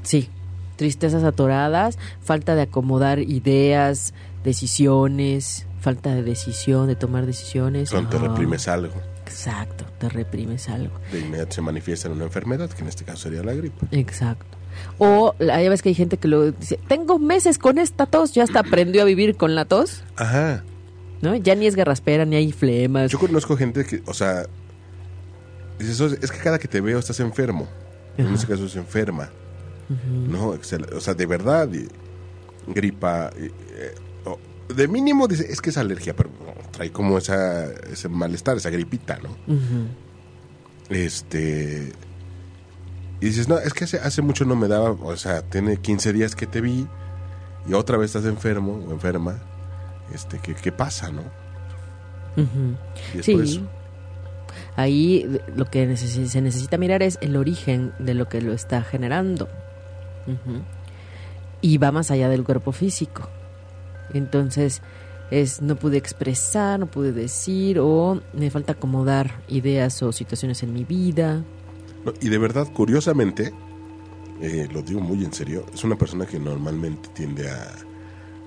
Sí. 0.04 0.30
Tristezas 0.76 1.24
atoradas, 1.24 1.98
falta 2.22 2.54
de 2.54 2.62
acomodar 2.62 3.18
ideas, 3.18 4.14
decisiones, 4.44 5.66
falta 5.80 6.14
de 6.14 6.22
decisión, 6.22 6.86
de 6.88 6.96
tomar 6.96 7.26
decisiones. 7.26 7.90
Cuando 7.90 8.10
te 8.12 8.18
Ah, 8.18 8.28
reprimes 8.28 8.68
algo, 8.68 8.94
Exacto, 9.28 9.86
te 10.00 10.10
reprimes 10.10 10.70
algo. 10.70 10.94
de 11.12 11.20
inmediato 11.20 11.54
se 11.56 11.62
manifiesta 11.62 12.08
en 12.08 12.14
una 12.16 12.24
enfermedad, 12.26 12.70
que 12.70 12.82
en 12.82 12.88
este 12.88 13.04
caso 13.04 13.24
sería 13.24 13.44
la 13.44 13.54
gripe. 13.54 13.86
Exacto. 13.92 14.46
O 15.00 15.36
ya 15.40 15.70
ves 15.70 15.82
que 15.82 15.90
hay 15.90 15.96
gente 15.96 16.18
que 16.18 16.28
lo 16.28 16.52
dice, 16.52 16.80
tengo 16.88 17.20
meses 17.20 17.58
con 17.58 17.78
esta 17.78 18.06
tos, 18.06 18.34
ya 18.34 18.44
hasta 18.44 18.60
aprendió 18.60 19.02
a 19.02 19.06
vivir 19.06 19.36
con 19.36 19.56
la 19.56 19.66
tos, 19.66 20.04
Ajá. 20.16 20.64
¿no? 21.22 21.36
Ya 21.36 21.56
ni 21.56 21.66
es 21.66 21.76
garraspera, 21.76 22.26
ni 22.26 22.36
hay 22.36 22.52
flemas. 22.52 23.12
Yo 23.12 23.20
conozco 23.20 23.58
gente 23.58 23.86
que, 23.86 24.02
o 24.06 24.14
sea, 24.14 24.46
dices, 25.80 26.00
"Oye, 26.02 26.18
es 26.22 26.32
que 26.32 26.38
cada 26.40 26.60
que 26.60 26.68
te 26.68 26.80
veo 26.82 27.00
estás 27.00 27.20
enfermo. 27.20 27.68
En 28.18 28.34
este 28.34 28.48
caso 28.48 28.66
es 28.66 28.76
enferma. 28.76 29.30
¿No? 30.12 30.50
O 30.96 31.00
sea, 31.02 31.14
de 31.14 31.26
verdad, 31.26 31.70
gripa. 32.68 33.32
De 34.70 34.88
mínimo 34.88 35.28
dice, 35.28 35.46
es 35.50 35.62
que 35.62 35.70
es 35.70 35.78
alergia, 35.78 36.16
pero 36.16 36.30
no, 36.30 36.54
trae 36.72 36.92
como 36.92 37.18
esa, 37.18 37.66
ese 37.92 38.10
malestar, 38.10 38.58
esa 38.58 38.70
gripita, 38.70 39.18
¿no? 39.20 39.30
Este. 40.90 41.92
Y 43.20 43.26
dices, 43.26 43.48
no, 43.50 43.58
es 43.58 43.74
que 43.74 43.86
hace, 43.86 43.98
hace 44.00 44.22
mucho 44.22 44.46
no 44.46 44.56
me 44.56 44.68
daba, 44.68 44.92
o 44.92 45.18
sea, 45.18 45.42
tiene 45.42 45.78
15 45.78 46.14
días 46.14 46.36
que 46.36 46.46
te 46.46 46.62
vi 46.62 46.88
y 47.68 47.74
otra 47.74 47.98
vez 47.98 48.16
estás 48.16 48.26
enfermo 48.30 48.84
o 48.88 48.92
enferma. 48.92 49.40
Este, 50.14 50.40
¿qué, 50.40 50.54
qué 50.56 50.72
pasa, 50.72 51.12
no? 51.12 51.22
Y 53.18 53.24
Sí. 53.24 53.34
Ahí 54.76 55.40
lo 55.56 55.66
que 55.66 55.88
necesi- 55.90 56.28
se 56.28 56.42
necesita 56.42 56.78
mirar 56.78 57.02
es 57.02 57.18
el 57.22 57.36
origen 57.36 57.94
de 58.00 58.14
lo 58.14 58.30
que 58.30 58.42
lo 58.42 58.54
está 58.54 58.84
generando. 58.84 59.50
Y 61.62 61.78
va 61.80 61.92
más 61.92 62.12
allá 62.12 62.30
del 62.30 62.44
cuerpo 62.44 62.72
físico. 62.72 63.28
Entonces, 64.14 64.82
es 65.32 65.62
no 65.62 65.76
pude 65.76 65.98
expresar, 65.98 66.80
no 66.80 66.88
pude 66.88 67.12
decir, 67.12 67.80
o 67.80 68.22
me 68.34 68.50
falta 68.50 68.74
acomodar 68.74 69.42
ideas 69.48 70.02
o 70.04 70.12
situaciones 70.12 70.64
en 70.64 70.74
mi 70.74 70.84
vida. 70.84 71.44
Y 72.22 72.30
de 72.30 72.38
verdad, 72.38 72.68
curiosamente, 72.74 73.54
eh, 74.42 74.68
lo 74.72 74.82
digo 74.82 75.02
muy 75.02 75.24
en 75.26 75.34
serio, 75.34 75.66
es 75.74 75.84
una 75.84 75.98
persona 75.98 76.26
que 76.26 76.40
normalmente 76.40 77.10
tiende 77.14 77.50
a 77.50 77.74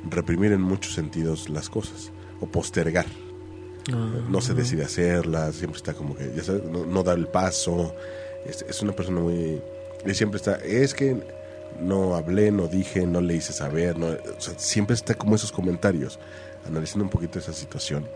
reprimir 0.09 0.53
en 0.53 0.63
muchos 0.63 0.95
sentidos 0.95 1.51
las 1.51 1.69
cosas 1.69 2.13
o 2.41 2.47
postergar. 2.47 3.07
No 4.29 4.41
se 4.41 4.55
decide 4.55 4.85
hacerlas, 4.85 5.57
siempre 5.57 5.79
está 5.79 5.95
como 5.95 6.15
que, 6.15 6.33
ya 6.37 6.45
sabes, 6.45 6.63
no, 6.65 6.87
no 6.87 7.03
da 7.03 7.13
el 7.13 7.27
paso. 7.27 7.93
Es, 8.47 8.65
es 8.69 8.83
una 8.83 8.93
persona 8.93 9.21
muy. 9.21 9.61
y 10.07 10.15
siempre 10.15 10.37
está, 10.37 10.57
es 10.57 10.95
que 10.95 11.21
no 11.81 12.15
hablé, 12.15 12.51
no 12.51 12.67
dije, 12.67 13.07
no 13.07 13.21
le 13.21 13.37
hice 13.37 13.53
saber. 13.53 13.99
No, 13.99 14.07
o 14.09 14.41
sea, 14.41 14.55
siempre 14.57 14.95
está 14.95 15.15
como 15.15 15.35
esos 15.35 15.53
comentarios, 15.53 16.19
analizando 16.67 17.05
un 17.05 17.11
poquito 17.11 17.39
esa 17.39 17.53
situación. 17.53 18.07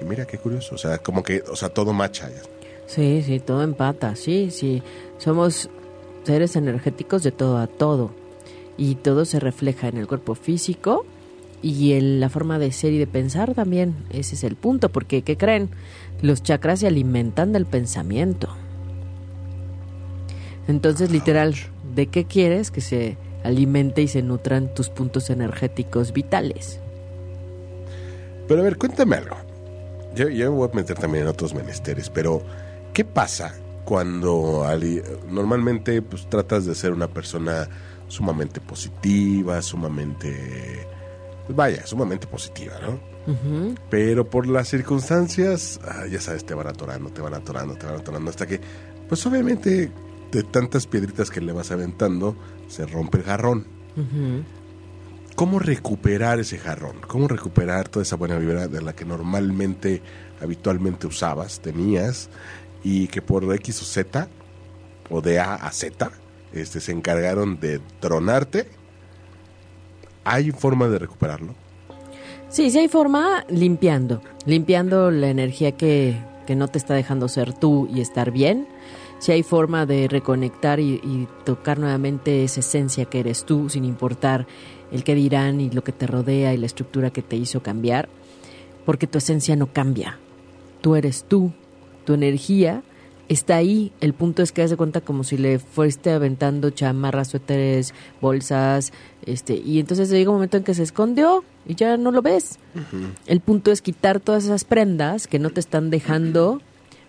Y 0.00 0.04
mira 0.04 0.26
qué 0.26 0.38
curioso, 0.38 0.74
o 0.74 0.78
sea, 0.78 0.98
como 0.98 1.22
que, 1.22 1.42
o 1.50 1.56
sea, 1.56 1.68
todo 1.68 1.92
macha. 1.92 2.30
Sí, 2.86 3.22
sí, 3.24 3.40
todo 3.40 3.62
empata, 3.62 4.14
sí, 4.16 4.50
sí. 4.50 4.82
Somos 5.18 5.70
seres 6.24 6.56
energéticos 6.56 7.22
de 7.22 7.32
todo 7.32 7.58
a 7.58 7.66
todo. 7.66 8.10
Y 8.76 8.96
todo 8.96 9.24
se 9.24 9.40
refleja 9.40 9.88
en 9.88 9.96
el 9.96 10.06
cuerpo 10.06 10.34
físico 10.34 11.06
y 11.62 11.92
en 11.92 12.20
la 12.20 12.28
forma 12.28 12.58
de 12.58 12.72
ser 12.72 12.92
y 12.92 12.98
de 12.98 13.06
pensar 13.06 13.54
también. 13.54 13.96
Ese 14.10 14.34
es 14.34 14.44
el 14.44 14.56
punto, 14.56 14.90
porque 14.90 15.22
¿qué 15.22 15.36
creen? 15.36 15.70
Los 16.20 16.42
chakras 16.42 16.80
se 16.80 16.86
alimentan 16.86 17.52
del 17.52 17.64
pensamiento. 17.64 18.48
Entonces, 20.68 21.10
literal, 21.10 21.54
¿de 21.96 22.06
qué 22.06 22.24
quieres 22.26 22.70
que 22.70 22.80
se 22.80 23.16
alimente 23.42 24.02
y 24.02 24.08
se 24.08 24.22
nutran 24.22 24.72
tus 24.72 24.90
puntos 24.90 25.30
energéticos 25.30 26.12
vitales? 26.12 26.78
Pero 28.46 28.60
a 28.60 28.64
ver, 28.64 28.76
cuéntame 28.76 29.16
algo. 29.16 29.36
Yo, 30.14 30.28
yo 30.28 30.50
me 30.52 30.56
voy 30.58 30.68
a 30.72 30.76
meter 30.76 30.96
también 30.96 31.24
en 31.24 31.28
otros 31.30 31.52
menesteres, 31.54 32.08
pero 32.10 32.42
¿qué 32.92 33.04
pasa 33.04 33.54
cuando 33.84 34.64
ali- 34.64 35.02
normalmente 35.28 36.00
pues 36.02 36.28
tratas 36.28 36.64
de 36.66 36.74
ser 36.74 36.92
una 36.92 37.08
persona 37.08 37.68
sumamente 38.08 38.60
positiva, 38.60 39.60
sumamente 39.62 40.86
pues, 41.46 41.56
vaya, 41.56 41.86
sumamente 41.86 42.26
positiva, 42.26 42.74
¿no? 42.80 43.16
Pero 43.90 44.30
por 44.30 44.46
las 44.46 44.68
circunstancias, 44.68 45.80
ah, 45.84 46.04
ya 46.08 46.20
sabes, 46.20 46.46
te 46.46 46.54
van 46.54 46.68
atorando, 46.68 47.10
te 47.10 47.20
van 47.20 47.34
atorando, 47.34 47.74
te 47.74 47.84
van 47.86 47.96
atorando 47.96 48.30
hasta 48.30 48.46
que 48.46 48.60
pues 49.08 49.26
obviamente 49.26 49.90
de 50.32 50.42
tantas 50.42 50.86
piedritas 50.86 51.30
que 51.30 51.40
le 51.40 51.52
vas 51.52 51.70
aventando 51.70 52.36
se 52.68 52.86
rompe 52.86 53.18
el 53.18 53.24
jarrón. 53.24 53.66
¿Cómo 55.34 55.58
recuperar 55.58 56.40
ese 56.40 56.58
jarrón? 56.58 56.96
¿Cómo 57.06 57.28
recuperar 57.28 57.88
toda 57.88 58.02
esa 58.02 58.16
buena 58.16 58.38
vibra 58.38 58.68
de 58.68 58.80
la 58.80 58.94
que 58.94 59.04
normalmente, 59.04 60.02
habitualmente 60.40 61.06
usabas, 61.06 61.60
tenías, 61.60 62.30
y 62.82 63.08
que 63.08 63.20
por 63.20 63.52
X 63.54 63.82
o 63.82 63.84
Z, 63.84 64.28
o 65.10 65.20
de 65.20 65.38
A 65.38 65.54
a 65.54 65.70
Z, 65.72 66.10
este, 66.52 66.80
se 66.80 66.92
encargaron 66.92 67.60
de 67.60 67.80
tronarte? 68.00 68.68
¿Hay 70.24 70.50
forma 70.52 70.88
de 70.88 70.98
recuperarlo? 70.98 71.54
Sí, 72.48 72.70
sí 72.70 72.78
hay 72.78 72.88
forma 72.88 73.44
limpiando, 73.48 74.22
limpiando 74.46 75.10
la 75.10 75.28
energía 75.28 75.72
que, 75.72 76.16
que 76.46 76.56
no 76.56 76.68
te 76.68 76.78
está 76.78 76.94
dejando 76.94 77.28
ser 77.28 77.52
tú 77.52 77.88
y 77.92 78.00
estar 78.00 78.30
bien. 78.30 78.66
Si 79.18 79.32
hay 79.32 79.42
forma 79.42 79.86
de 79.86 80.08
reconectar 80.08 80.80
y, 80.80 80.94
y 81.02 81.28
tocar 81.44 81.78
nuevamente 81.78 82.44
esa 82.44 82.60
esencia 82.60 83.06
que 83.06 83.20
eres 83.20 83.44
tú, 83.44 83.68
sin 83.68 83.84
importar 83.84 84.46
el 84.92 85.04
que 85.04 85.14
dirán 85.14 85.60
y 85.60 85.70
lo 85.70 85.82
que 85.82 85.92
te 85.92 86.06
rodea 86.06 86.54
y 86.54 86.58
la 86.58 86.66
estructura 86.66 87.10
que 87.10 87.22
te 87.22 87.36
hizo 87.36 87.62
cambiar, 87.62 88.08
porque 88.84 89.06
tu 89.06 89.18
esencia 89.18 89.56
no 89.56 89.72
cambia. 89.72 90.18
Tú 90.80 90.94
eres 90.94 91.24
tú, 91.24 91.52
tu 92.04 92.14
energía 92.14 92.82
está 93.28 93.56
ahí. 93.56 93.92
El 94.00 94.14
punto 94.14 94.42
es 94.42 94.52
que 94.52 94.62
haz 94.62 94.70
de 94.70 94.76
cuenta 94.76 95.00
como 95.00 95.24
si 95.24 95.36
le 95.36 95.58
fuiste 95.58 96.10
aventando 96.10 96.70
chamarras, 96.70 97.28
suéteres, 97.28 97.94
bolsas, 98.20 98.92
este, 99.24 99.54
y 99.54 99.80
entonces 99.80 100.10
llega 100.10 100.30
un 100.30 100.36
momento 100.36 100.56
en 100.56 100.64
que 100.64 100.74
se 100.74 100.82
escondió 100.82 101.44
y 101.66 101.74
ya 101.74 101.96
no 101.96 102.10
lo 102.10 102.22
ves. 102.22 102.58
El 103.26 103.40
punto 103.40 103.72
es 103.72 103.82
quitar 103.82 104.20
todas 104.20 104.44
esas 104.44 104.64
prendas 104.64 105.26
que 105.26 105.38
no 105.38 105.50
te 105.50 105.60
están 105.60 105.90
dejando 105.90 106.60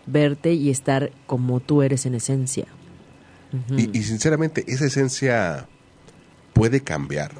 verte 0.08 0.54
y 0.54 0.70
estar 0.70 1.12
como 1.28 1.60
tú 1.60 1.84
eres 1.84 2.06
en 2.06 2.16
esencia. 2.16 2.66
Y, 3.78 3.98
y 3.98 4.04
sinceramente, 4.04 4.64
¿esa 4.68 4.86
esencia 4.86 5.68
puede 6.54 6.82
cambiar? 6.82 7.32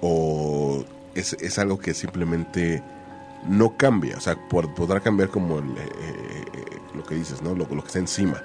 ¿O 0.00 0.84
es, 1.14 1.34
es 1.34 1.58
algo 1.58 1.78
que 1.78 1.92
simplemente 1.94 2.82
no 3.48 3.76
cambia? 3.76 4.16
O 4.16 4.20
sea, 4.20 4.36
por- 4.48 4.74
podrá 4.74 5.00
cambiar 5.00 5.28
como 5.28 5.58
el, 5.58 5.64
eh, 5.66 5.74
eh, 5.78 6.44
lo 6.94 7.04
que 7.04 7.14
dices, 7.16 7.42
¿no? 7.42 7.50
Lo, 7.54 7.66
lo 7.66 7.82
que 7.82 7.86
está 7.88 7.98
encima. 7.98 8.42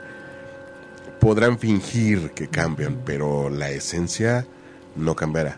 Podrán 1.21 1.57
fingir 1.57 2.31
que 2.31 2.47
cambian, 2.47 3.01
pero 3.05 3.49
la 3.49 3.69
esencia 3.69 4.45
no 4.95 5.15
cambiará. 5.15 5.57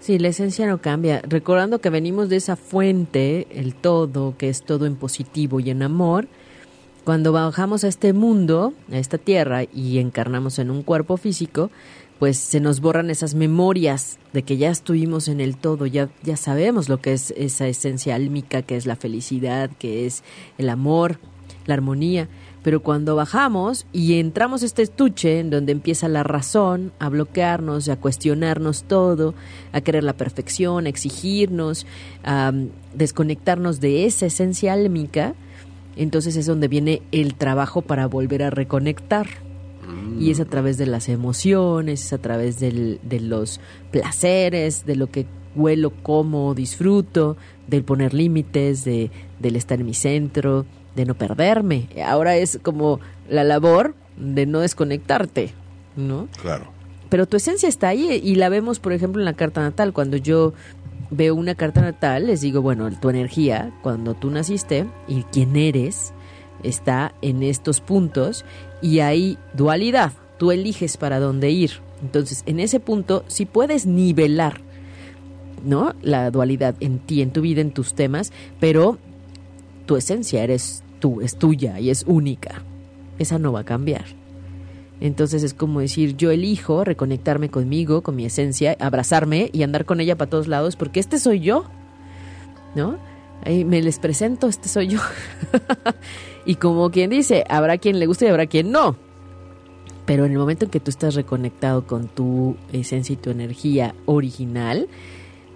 Sí, 0.00 0.18
la 0.18 0.28
esencia 0.28 0.66
no 0.66 0.80
cambia. 0.80 1.20
Recordando 1.26 1.80
que 1.80 1.90
venimos 1.90 2.28
de 2.28 2.36
esa 2.36 2.56
fuente, 2.56 3.46
el 3.50 3.74
todo, 3.74 4.36
que 4.38 4.48
es 4.48 4.62
todo 4.62 4.86
en 4.86 4.96
positivo 4.96 5.60
y 5.60 5.70
en 5.70 5.82
amor, 5.82 6.28
cuando 7.06 7.30
bajamos 7.30 7.84
a 7.84 7.88
este 7.88 8.12
mundo, 8.12 8.74
a 8.90 8.98
esta 8.98 9.16
tierra, 9.16 9.62
y 9.62 9.98
encarnamos 9.98 10.58
en 10.58 10.72
un 10.72 10.82
cuerpo 10.82 11.16
físico, 11.16 11.70
pues 12.18 12.36
se 12.36 12.58
nos 12.58 12.80
borran 12.80 13.10
esas 13.10 13.36
memorias 13.36 14.18
de 14.32 14.42
que 14.42 14.56
ya 14.56 14.70
estuvimos 14.70 15.28
en 15.28 15.40
el 15.40 15.56
todo, 15.56 15.86
ya, 15.86 16.08
ya 16.24 16.36
sabemos 16.36 16.88
lo 16.88 17.00
que 17.00 17.12
es 17.12 17.32
esa 17.36 17.68
esencia 17.68 18.16
álmica, 18.16 18.62
que 18.62 18.74
es 18.74 18.86
la 18.86 18.96
felicidad, 18.96 19.70
que 19.78 20.04
es 20.04 20.24
el 20.58 20.68
amor, 20.68 21.20
la 21.66 21.74
armonía. 21.74 22.28
Pero 22.64 22.82
cuando 22.82 23.14
bajamos 23.14 23.86
y 23.92 24.18
entramos 24.18 24.64
a 24.64 24.66
este 24.66 24.82
estuche 24.82 25.38
en 25.38 25.50
donde 25.50 25.70
empieza 25.70 26.08
la 26.08 26.24
razón 26.24 26.90
a 26.98 27.08
bloquearnos, 27.08 27.88
a 27.88 28.00
cuestionarnos 28.00 28.82
todo, 28.82 29.32
a 29.70 29.80
querer 29.80 30.02
la 30.02 30.14
perfección, 30.14 30.86
a 30.86 30.88
exigirnos, 30.88 31.86
a 32.24 32.50
mm, 32.50 32.70
desconectarnos 32.94 33.78
de 33.78 34.06
esa 34.06 34.26
esencia 34.26 34.72
álmica, 34.72 35.36
entonces 35.96 36.36
es 36.36 36.46
donde 36.46 36.68
viene 36.68 37.02
el 37.12 37.34
trabajo 37.34 37.82
para 37.82 38.06
volver 38.06 38.42
a 38.42 38.50
reconectar. 38.50 39.26
Y 40.18 40.30
es 40.30 40.40
a 40.40 40.44
través 40.46 40.78
de 40.78 40.86
las 40.86 41.08
emociones, 41.08 42.06
es 42.06 42.12
a 42.12 42.18
través 42.18 42.58
del- 42.58 42.98
de 43.02 43.20
los 43.20 43.60
placeres, 43.92 44.84
de 44.86 44.96
lo 44.96 45.10
que 45.10 45.26
huelo, 45.54 45.90
como, 46.02 46.54
disfruto, 46.54 47.36
del 47.68 47.82
poner 47.84 48.12
límites, 48.14 48.84
de, 48.84 49.10
del 49.40 49.56
estar 49.56 49.78
en 49.80 49.86
mi 49.86 49.94
centro, 49.94 50.66
de 50.96 51.04
no 51.04 51.14
perderme. 51.14 51.88
Ahora 52.04 52.36
es 52.36 52.58
como 52.62 52.98
la 53.28 53.44
labor 53.44 53.94
de 54.16 54.46
no 54.46 54.60
desconectarte, 54.60 55.52
¿no? 55.96 56.28
Claro. 56.40 56.66
Pero 57.08 57.26
tu 57.26 57.36
esencia 57.36 57.68
está 57.68 57.88
ahí 57.88 58.20
y 58.22 58.34
la 58.34 58.48
vemos, 58.48 58.80
por 58.80 58.92
ejemplo, 58.92 59.20
en 59.20 59.24
la 59.26 59.34
carta 59.34 59.60
natal. 59.60 59.92
Cuando 59.92 60.16
yo 60.16 60.52
veo 61.10 61.34
una 61.34 61.54
carta 61.54 61.80
natal, 61.80 62.26
les 62.26 62.40
digo, 62.40 62.62
bueno, 62.62 62.90
tu 62.90 63.10
energía, 63.10 63.72
cuando 63.82 64.14
tú 64.14 64.30
naciste 64.30 64.86
y 65.08 65.22
quién 65.24 65.56
eres, 65.56 66.12
está 66.62 67.14
en 67.22 67.42
estos 67.42 67.80
puntos 67.80 68.44
y 68.82 69.00
hay 69.00 69.38
dualidad. 69.54 70.12
Tú 70.38 70.50
eliges 70.52 70.96
para 70.96 71.20
dónde 71.20 71.50
ir. 71.50 71.72
Entonces, 72.02 72.42
en 72.46 72.60
ese 72.60 72.80
punto, 72.80 73.24
si 73.26 73.46
puedes 73.46 73.86
nivelar 73.86 74.60
¿no? 75.64 75.94
La 76.02 76.30
dualidad 76.30 76.74
en 76.80 76.98
ti, 76.98 77.22
en 77.22 77.30
tu 77.30 77.40
vida, 77.40 77.60
en 77.60 77.72
tus 77.72 77.94
temas, 77.94 78.32
pero 78.60 78.98
tu 79.84 79.96
esencia 79.96 80.42
eres 80.42 80.82
tú, 81.00 81.20
es 81.20 81.36
tuya 81.36 81.80
y 81.80 81.90
es 81.90 82.04
única. 82.06 82.62
Esa 83.18 83.38
no 83.38 83.52
va 83.52 83.60
a 83.60 83.64
cambiar. 83.64 84.04
Entonces 85.00 85.42
es 85.42 85.52
como 85.54 85.80
decir, 85.80 86.16
yo 86.16 86.30
elijo 86.30 86.84
reconectarme 86.84 87.50
conmigo, 87.50 88.02
con 88.02 88.16
mi 88.16 88.24
esencia, 88.24 88.76
abrazarme 88.80 89.50
y 89.52 89.62
andar 89.62 89.84
con 89.84 90.00
ella 90.00 90.16
para 90.16 90.30
todos 90.30 90.48
lados, 90.48 90.76
porque 90.76 91.00
este 91.00 91.18
soy 91.18 91.40
yo, 91.40 91.64
¿no? 92.74 92.98
Ahí 93.44 93.64
me 93.64 93.82
les 93.82 93.98
presento, 93.98 94.48
este 94.48 94.68
soy 94.68 94.88
yo. 94.88 95.00
y 96.46 96.54
como 96.54 96.90
quien 96.90 97.10
dice, 97.10 97.44
habrá 97.48 97.76
quien 97.78 97.98
le 97.98 98.06
guste 98.06 98.24
y 98.24 98.28
habrá 98.28 98.46
quien 98.46 98.72
no. 98.72 98.96
Pero 100.06 100.24
en 100.24 100.32
el 100.32 100.38
momento 100.38 100.64
en 100.64 100.70
que 100.70 100.80
tú 100.80 100.90
estás 100.90 101.14
reconectado 101.14 101.86
con 101.86 102.08
tu 102.08 102.56
esencia 102.72 103.12
y 103.12 103.16
tu 103.16 103.30
energía 103.30 103.94
original, 104.06 104.88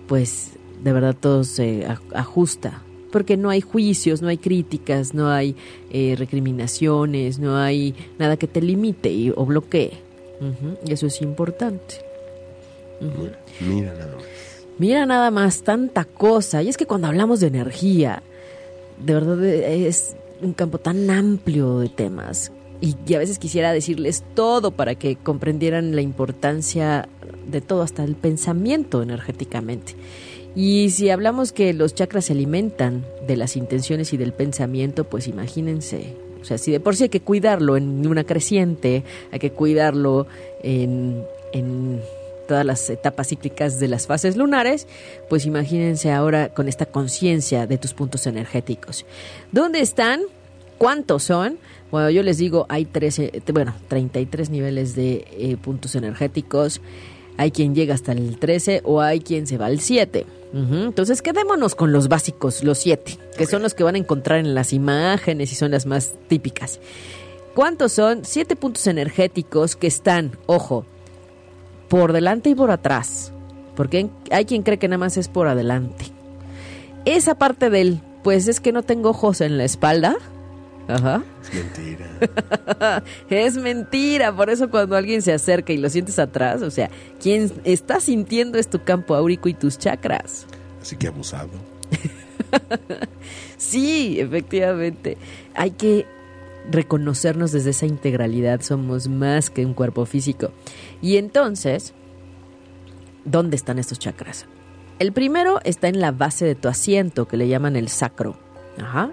pues 0.06 0.52
de 0.82 0.92
verdad 0.92 1.16
todo 1.18 1.44
se 1.44 1.86
ajusta 2.14 2.82
porque 3.10 3.36
no 3.36 3.50
hay 3.50 3.60
juicios, 3.60 4.22
no 4.22 4.28
hay 4.28 4.38
críticas, 4.38 5.14
no 5.14 5.28
hay 5.28 5.56
eh, 5.90 6.14
recriminaciones, 6.18 7.38
no 7.38 7.56
hay 7.56 7.94
nada 8.18 8.36
que 8.36 8.46
te 8.46 8.62
limite 8.62 9.32
o 9.36 9.44
bloquee. 9.44 9.92
Y 10.86 10.92
eso 10.92 11.06
es 11.06 11.20
importante. 11.20 11.96
Mira 13.60 13.94
nada 13.94 14.16
más. 14.16 14.24
Mira 14.78 15.06
nada 15.06 15.30
más, 15.30 15.62
tanta 15.62 16.04
cosa. 16.04 16.62
Y 16.62 16.68
es 16.68 16.76
que 16.78 16.86
cuando 16.86 17.08
hablamos 17.08 17.40
de 17.40 17.48
energía, 17.48 18.22
de 18.98 19.14
verdad 19.14 19.44
es 19.44 20.16
un 20.40 20.54
campo 20.54 20.78
tan 20.78 21.10
amplio 21.10 21.80
de 21.80 21.90
temas. 21.90 22.52
Y, 22.80 22.96
y 23.06 23.14
a 23.14 23.18
veces 23.18 23.38
quisiera 23.38 23.72
decirles 23.72 24.24
todo 24.34 24.70
para 24.70 24.94
que 24.94 25.16
comprendieran 25.16 25.94
la 25.94 26.00
importancia 26.00 27.06
de 27.46 27.60
todo, 27.60 27.82
hasta 27.82 28.04
el 28.04 28.14
pensamiento 28.14 29.02
energéticamente. 29.02 29.94
Y 30.54 30.90
si 30.90 31.10
hablamos 31.10 31.52
que 31.52 31.72
los 31.72 31.94
chakras 31.94 32.26
se 32.26 32.32
alimentan 32.32 33.04
de 33.26 33.36
las 33.36 33.56
intenciones 33.56 34.12
y 34.12 34.16
del 34.16 34.32
pensamiento, 34.32 35.04
pues 35.04 35.28
imagínense. 35.28 36.14
O 36.40 36.44
sea, 36.44 36.58
si 36.58 36.72
de 36.72 36.80
por 36.80 36.96
sí 36.96 37.04
hay 37.04 37.08
que 37.08 37.20
cuidarlo 37.20 37.76
en 37.76 38.06
una 38.06 38.24
creciente, 38.24 39.04
hay 39.30 39.38
que 39.38 39.52
cuidarlo 39.52 40.26
en, 40.62 41.24
en 41.52 42.00
todas 42.48 42.66
las 42.66 42.90
etapas 42.90 43.28
cíclicas 43.28 43.78
de 43.78 43.86
las 43.86 44.08
fases 44.08 44.36
lunares, 44.36 44.88
pues 45.28 45.46
imagínense 45.46 46.10
ahora 46.10 46.48
con 46.48 46.66
esta 46.66 46.86
conciencia 46.86 47.68
de 47.68 47.78
tus 47.78 47.94
puntos 47.94 48.26
energéticos. 48.26 49.06
¿Dónde 49.52 49.80
están? 49.80 50.22
¿Cuántos 50.76 51.22
son? 51.22 51.58
Bueno, 51.92 52.10
yo 52.10 52.24
les 52.24 52.38
digo, 52.38 52.66
hay 52.68 52.86
13, 52.86 53.42
bueno, 53.52 53.74
33 53.86 54.50
niveles 54.50 54.96
de 54.96 55.26
eh, 55.30 55.56
puntos 55.62 55.94
energéticos. 55.94 56.80
Hay 57.36 57.52
quien 57.52 57.74
llega 57.74 57.94
hasta 57.94 58.12
el 58.12 58.38
13 58.38 58.80
o 58.82 59.00
hay 59.00 59.20
quien 59.20 59.46
se 59.46 59.56
va 59.56 59.66
al 59.66 59.78
7. 59.78 60.26
Entonces 60.52 61.22
quedémonos 61.22 61.76
con 61.76 61.92
los 61.92 62.08
básicos, 62.08 62.64
los 62.64 62.78
siete, 62.78 63.18
que 63.36 63.46
son 63.46 63.62
los 63.62 63.74
que 63.74 63.84
van 63.84 63.94
a 63.94 63.98
encontrar 63.98 64.40
en 64.40 64.54
las 64.54 64.72
imágenes 64.72 65.52
y 65.52 65.54
son 65.54 65.70
las 65.70 65.86
más 65.86 66.14
típicas. 66.28 66.80
¿Cuántos 67.54 67.92
son? 67.92 68.24
Siete 68.24 68.56
puntos 68.56 68.86
energéticos 68.86 69.76
que 69.76 69.86
están, 69.86 70.36
ojo, 70.46 70.84
por 71.88 72.12
delante 72.12 72.50
y 72.50 72.54
por 72.54 72.70
atrás. 72.70 73.32
Porque 73.76 74.08
hay 74.30 74.44
quien 74.44 74.62
cree 74.62 74.78
que 74.78 74.88
nada 74.88 74.98
más 74.98 75.16
es 75.16 75.28
por 75.28 75.46
adelante. 75.46 76.06
Esa 77.04 77.36
parte 77.36 77.70
del, 77.70 78.00
pues 78.22 78.48
es 78.48 78.60
que 78.60 78.72
no 78.72 78.82
tengo 78.82 79.10
ojos 79.10 79.40
en 79.40 79.56
la 79.56 79.64
espalda, 79.64 80.16
Ajá. 80.90 81.22
Es 81.42 81.54
mentira. 81.54 83.02
es 83.30 83.56
mentira. 83.56 84.34
Por 84.34 84.50
eso 84.50 84.70
cuando 84.70 84.96
alguien 84.96 85.22
se 85.22 85.32
acerca 85.32 85.72
y 85.72 85.78
lo 85.78 85.88
sientes 85.88 86.18
atrás, 86.18 86.62
o 86.62 86.70
sea, 86.70 86.90
quien 87.20 87.52
está 87.64 88.00
sintiendo 88.00 88.58
es 88.58 88.68
tu 88.68 88.82
campo 88.82 89.14
áurico 89.14 89.48
y 89.48 89.54
tus 89.54 89.78
chakras. 89.78 90.46
Así 90.80 90.96
que 90.96 91.06
abusado. 91.06 91.50
sí, 93.56 94.18
efectivamente. 94.18 95.16
Hay 95.54 95.72
que 95.72 96.06
reconocernos 96.70 97.52
desde 97.52 97.70
esa 97.70 97.86
integralidad. 97.86 98.60
Somos 98.62 99.08
más 99.08 99.50
que 99.50 99.64
un 99.64 99.74
cuerpo 99.74 100.06
físico. 100.06 100.50
Y 101.00 101.16
entonces, 101.16 101.94
¿dónde 103.24 103.56
están 103.56 103.78
estos 103.78 103.98
chakras? 103.98 104.46
El 104.98 105.12
primero 105.12 105.60
está 105.64 105.88
en 105.88 106.00
la 106.00 106.12
base 106.12 106.44
de 106.44 106.54
tu 106.54 106.68
asiento, 106.68 107.26
que 107.26 107.36
le 107.36 107.48
llaman 107.48 107.76
el 107.76 107.88
sacro. 107.88 108.36
Ajá. 108.78 109.10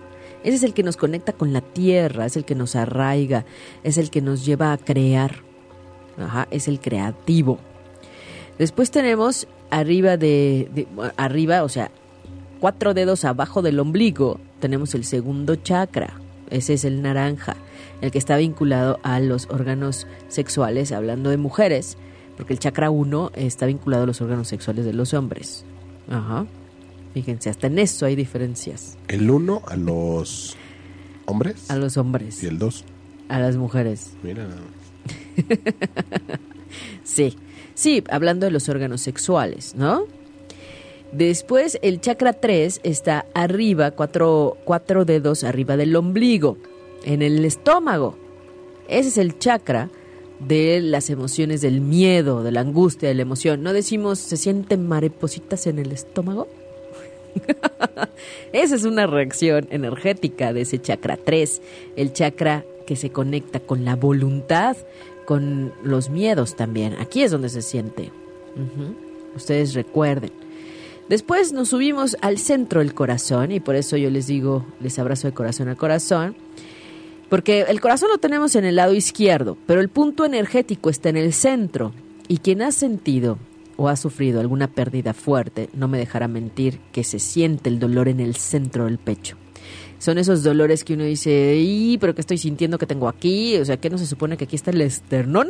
Ese 0.48 0.56
es 0.56 0.64
el 0.64 0.74
que 0.74 0.82
nos 0.82 0.96
conecta 0.96 1.34
con 1.34 1.52
la 1.52 1.60
tierra, 1.60 2.26
es 2.26 2.38
el 2.38 2.46
que 2.46 2.56
nos 2.56 2.78
arraiga, 2.78 3.44
es 3.84 3.98
el 3.98 4.10
que 4.10 4.22
nos 4.22 4.46
lleva 4.46 4.72
a 4.72 4.78
crear. 4.78 5.42
Ajá, 6.18 6.48
es 6.52 6.70
el 6.70 6.80
creativo. 6.80 7.60
Después 8.58 8.90
tenemos 8.90 9.46
arriba 9.72 10.16
de, 10.16 10.88
arriba, 11.18 11.64
o 11.64 11.68
sea, 11.68 11.92
cuatro 12.62 12.94
dedos 12.94 13.26
abajo 13.26 13.62
del 13.62 13.78
ombligo, 13.78 14.40
tenemos 14.62 14.96
el 14.96 15.04
segundo 15.04 15.58
chakra. 15.58 16.22
Ese 16.50 16.76
es 16.76 16.86
el 16.86 17.02
naranja, 17.02 17.58
el 18.00 18.12
que 18.12 18.18
está 18.18 18.38
vinculado 18.38 19.02
a 19.04 19.20
los 19.20 19.50
órganos 19.50 20.08
sexuales, 20.30 20.94
hablando 20.94 21.30
de 21.30 21.36
mujeres, 21.36 21.98
porque 22.38 22.54
el 22.54 22.60
chakra 22.60 22.90
1 22.90 23.34
está 23.36 23.66
vinculado 23.66 24.04
a 24.04 24.08
los 24.08 24.22
órganos 24.22 24.48
sexuales 24.48 24.86
de 24.86 24.94
los 24.94 25.14
hombres. 25.14 25.66
Ajá. 26.10 26.46
Fíjense, 27.14 27.50
hasta 27.50 27.68
en 27.68 27.80
eso 27.80 28.06
hay 28.06 28.16
diferencias. 28.16 28.98
El 29.08 29.30
uno 29.30 29.62
a 29.68 29.76
los 29.76 30.56
hombres. 31.26 31.70
A 31.70 31.76
los 31.76 31.98
hombres. 31.98 32.44
Y 32.44 32.48
el 32.48 32.60
dos. 32.60 32.84
A 33.30 33.40
las 33.40 33.58
mujeres. 33.58 34.12
Mira. 34.24 34.48
sí, 37.04 37.36
sí, 37.74 38.04
hablando 38.10 38.46
de 38.46 38.52
los 38.52 38.70
órganos 38.70 39.02
sexuales, 39.02 39.76
¿no? 39.76 40.06
Después 41.12 41.80
el 41.82 42.02
chakra 42.02 42.34
3 42.34 42.82
está 42.84 43.26
arriba, 43.34 43.92
cuatro, 43.92 44.58
cuatro 44.66 45.06
dedos 45.06 45.44
arriba 45.44 45.78
del 45.78 45.96
ombligo, 45.96 46.58
en 47.06 47.22
el 47.22 47.46
estómago. 47.46 48.18
Ese 48.90 49.10
es 49.10 49.18
el 49.18 49.40
chakra 49.40 49.90
de 50.40 50.82
las 50.82 51.10
emociones 51.10 51.62
del 51.62 51.82
miedo, 51.82 52.44
de 52.44 52.52
la 52.52 52.62
angustia, 52.62 53.10
de 53.10 53.16
la 53.16 53.22
emoción. 53.22 53.64
¿No 53.64 53.74
decimos 53.74 54.20
se 54.20 54.38
sienten 54.38 54.88
maripositas 54.88 55.66
en 55.68 55.80
el 55.80 55.92
estómago? 55.92 56.48
Esa 58.54 58.76
es 58.76 58.84
una 58.84 59.08
reacción 59.08 59.68
energética 59.70 60.54
de 60.54 60.62
ese 60.62 60.80
chakra 60.80 61.18
3, 61.18 61.62
el 61.96 62.14
chakra 62.14 62.66
que 62.86 62.96
se 62.96 63.10
conecta 63.10 63.60
con 63.60 63.86
la 63.86 63.96
voluntad, 63.96 64.78
con 65.26 65.74
los 65.84 66.10
miedos 66.10 66.56
también. 66.56 66.96
Aquí 67.00 67.22
es 67.22 67.32
donde 67.32 67.50
se 67.50 67.62
siente. 67.62 68.12
Ustedes 69.36 69.74
recuerden. 69.74 70.32
Después 71.10 71.54
nos 71.54 71.70
subimos 71.70 72.18
al 72.22 72.38
centro 72.38 72.80
del 72.80 72.94
corazón 72.94 73.52
y 73.52 73.60
por 73.60 73.76
eso 73.76 73.96
yo 73.96 74.10
les 74.10 74.28
digo, 74.28 74.66
les 74.80 75.00
abrazo 75.00 75.28
de 75.28 75.34
corazón 75.34 75.70
a 75.70 75.76
corazón. 75.76 76.36
Porque 77.30 77.62
el 77.68 77.82
corazón 77.82 78.10
lo 78.10 78.18
tenemos 78.18 78.56
en 78.56 78.66
el 78.66 78.78
lado 78.78 78.94
izquierdo, 78.94 79.58
pero 79.66 79.82
el 79.82 79.90
punto 79.90 80.26
energético 80.26 80.90
está 80.90 81.10
en 81.10 81.18
el 81.18 81.34
centro. 81.34 81.94
Y 82.30 82.38
quien 82.38 82.62
ha 82.62 82.72
sentido 82.72 83.38
o 83.78 83.88
ha 83.88 83.96
sufrido 83.96 84.40
alguna 84.40 84.68
pérdida 84.68 85.14
fuerte, 85.14 85.70
no 85.74 85.88
me 85.88 85.98
dejará 85.98 86.28
mentir 86.28 86.80
que 86.92 87.04
se 87.04 87.20
siente 87.20 87.70
el 87.70 87.80
dolor 87.80 88.08
en 88.10 88.20
el 88.20 88.36
centro 88.36 88.86
del 88.86 88.98
pecho. 88.98 89.38
Son 90.00 90.18
esos 90.18 90.44
dolores 90.44 90.84
que 90.84 90.94
uno 90.94 91.04
dice, 91.04 91.56
¡y! 91.58 91.98
¿Pero 91.98 92.14
qué 92.14 92.22
estoy 92.22 92.38
sintiendo 92.38 92.78
que 92.78 92.86
tengo 92.86 93.08
aquí? 93.08 93.58
O 93.58 93.66
sea, 93.66 93.78
¿qué 93.78 93.90
no 93.90 93.98
se 93.98 94.06
supone 94.06 94.38
que 94.38 94.44
aquí 94.44 94.56
está 94.56 94.72
el 94.72 94.82
esternón? 94.82 95.48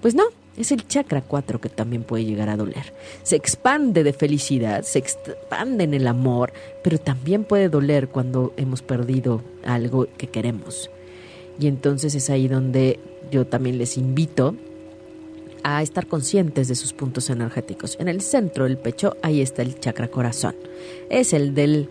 Pues 0.00 0.14
no, 0.14 0.24
es 0.56 0.70
el 0.70 0.86
chakra 0.86 1.22
4 1.22 1.60
que 1.60 1.68
también 1.68 2.04
puede 2.04 2.24
llegar 2.24 2.48
a 2.48 2.56
doler. 2.56 2.94
Se 3.22 3.36
expande 3.36 4.04
de 4.04 4.12
felicidad, 4.12 4.82
se 4.82 4.98
expande 4.98 5.84
en 5.84 5.94
el 5.94 6.06
amor, 6.06 6.52
pero 6.82 6.98
también 6.98 7.44
puede 7.44 7.68
doler 7.68 8.08
cuando 8.08 8.52
hemos 8.56 8.82
perdido 8.82 9.42
algo 9.64 10.06
que 10.16 10.28
queremos. 10.28 10.90
Y 11.58 11.66
entonces 11.66 12.14
es 12.14 12.30
ahí 12.30 12.48
donde 12.48 13.00
yo 13.30 13.46
también 13.46 13.78
les 13.78 13.96
invito 13.96 14.56
a 15.64 15.82
estar 15.82 16.06
conscientes 16.06 16.68
de 16.68 16.76
sus 16.76 16.92
puntos 16.92 17.30
energéticos. 17.30 17.96
En 17.98 18.06
el 18.06 18.20
centro 18.20 18.64
del 18.64 18.76
pecho, 18.76 19.16
ahí 19.22 19.40
está 19.40 19.62
el 19.62 19.80
chakra 19.80 20.08
corazón. 20.08 20.54
Es 21.10 21.32
el 21.32 21.54
del 21.54 21.88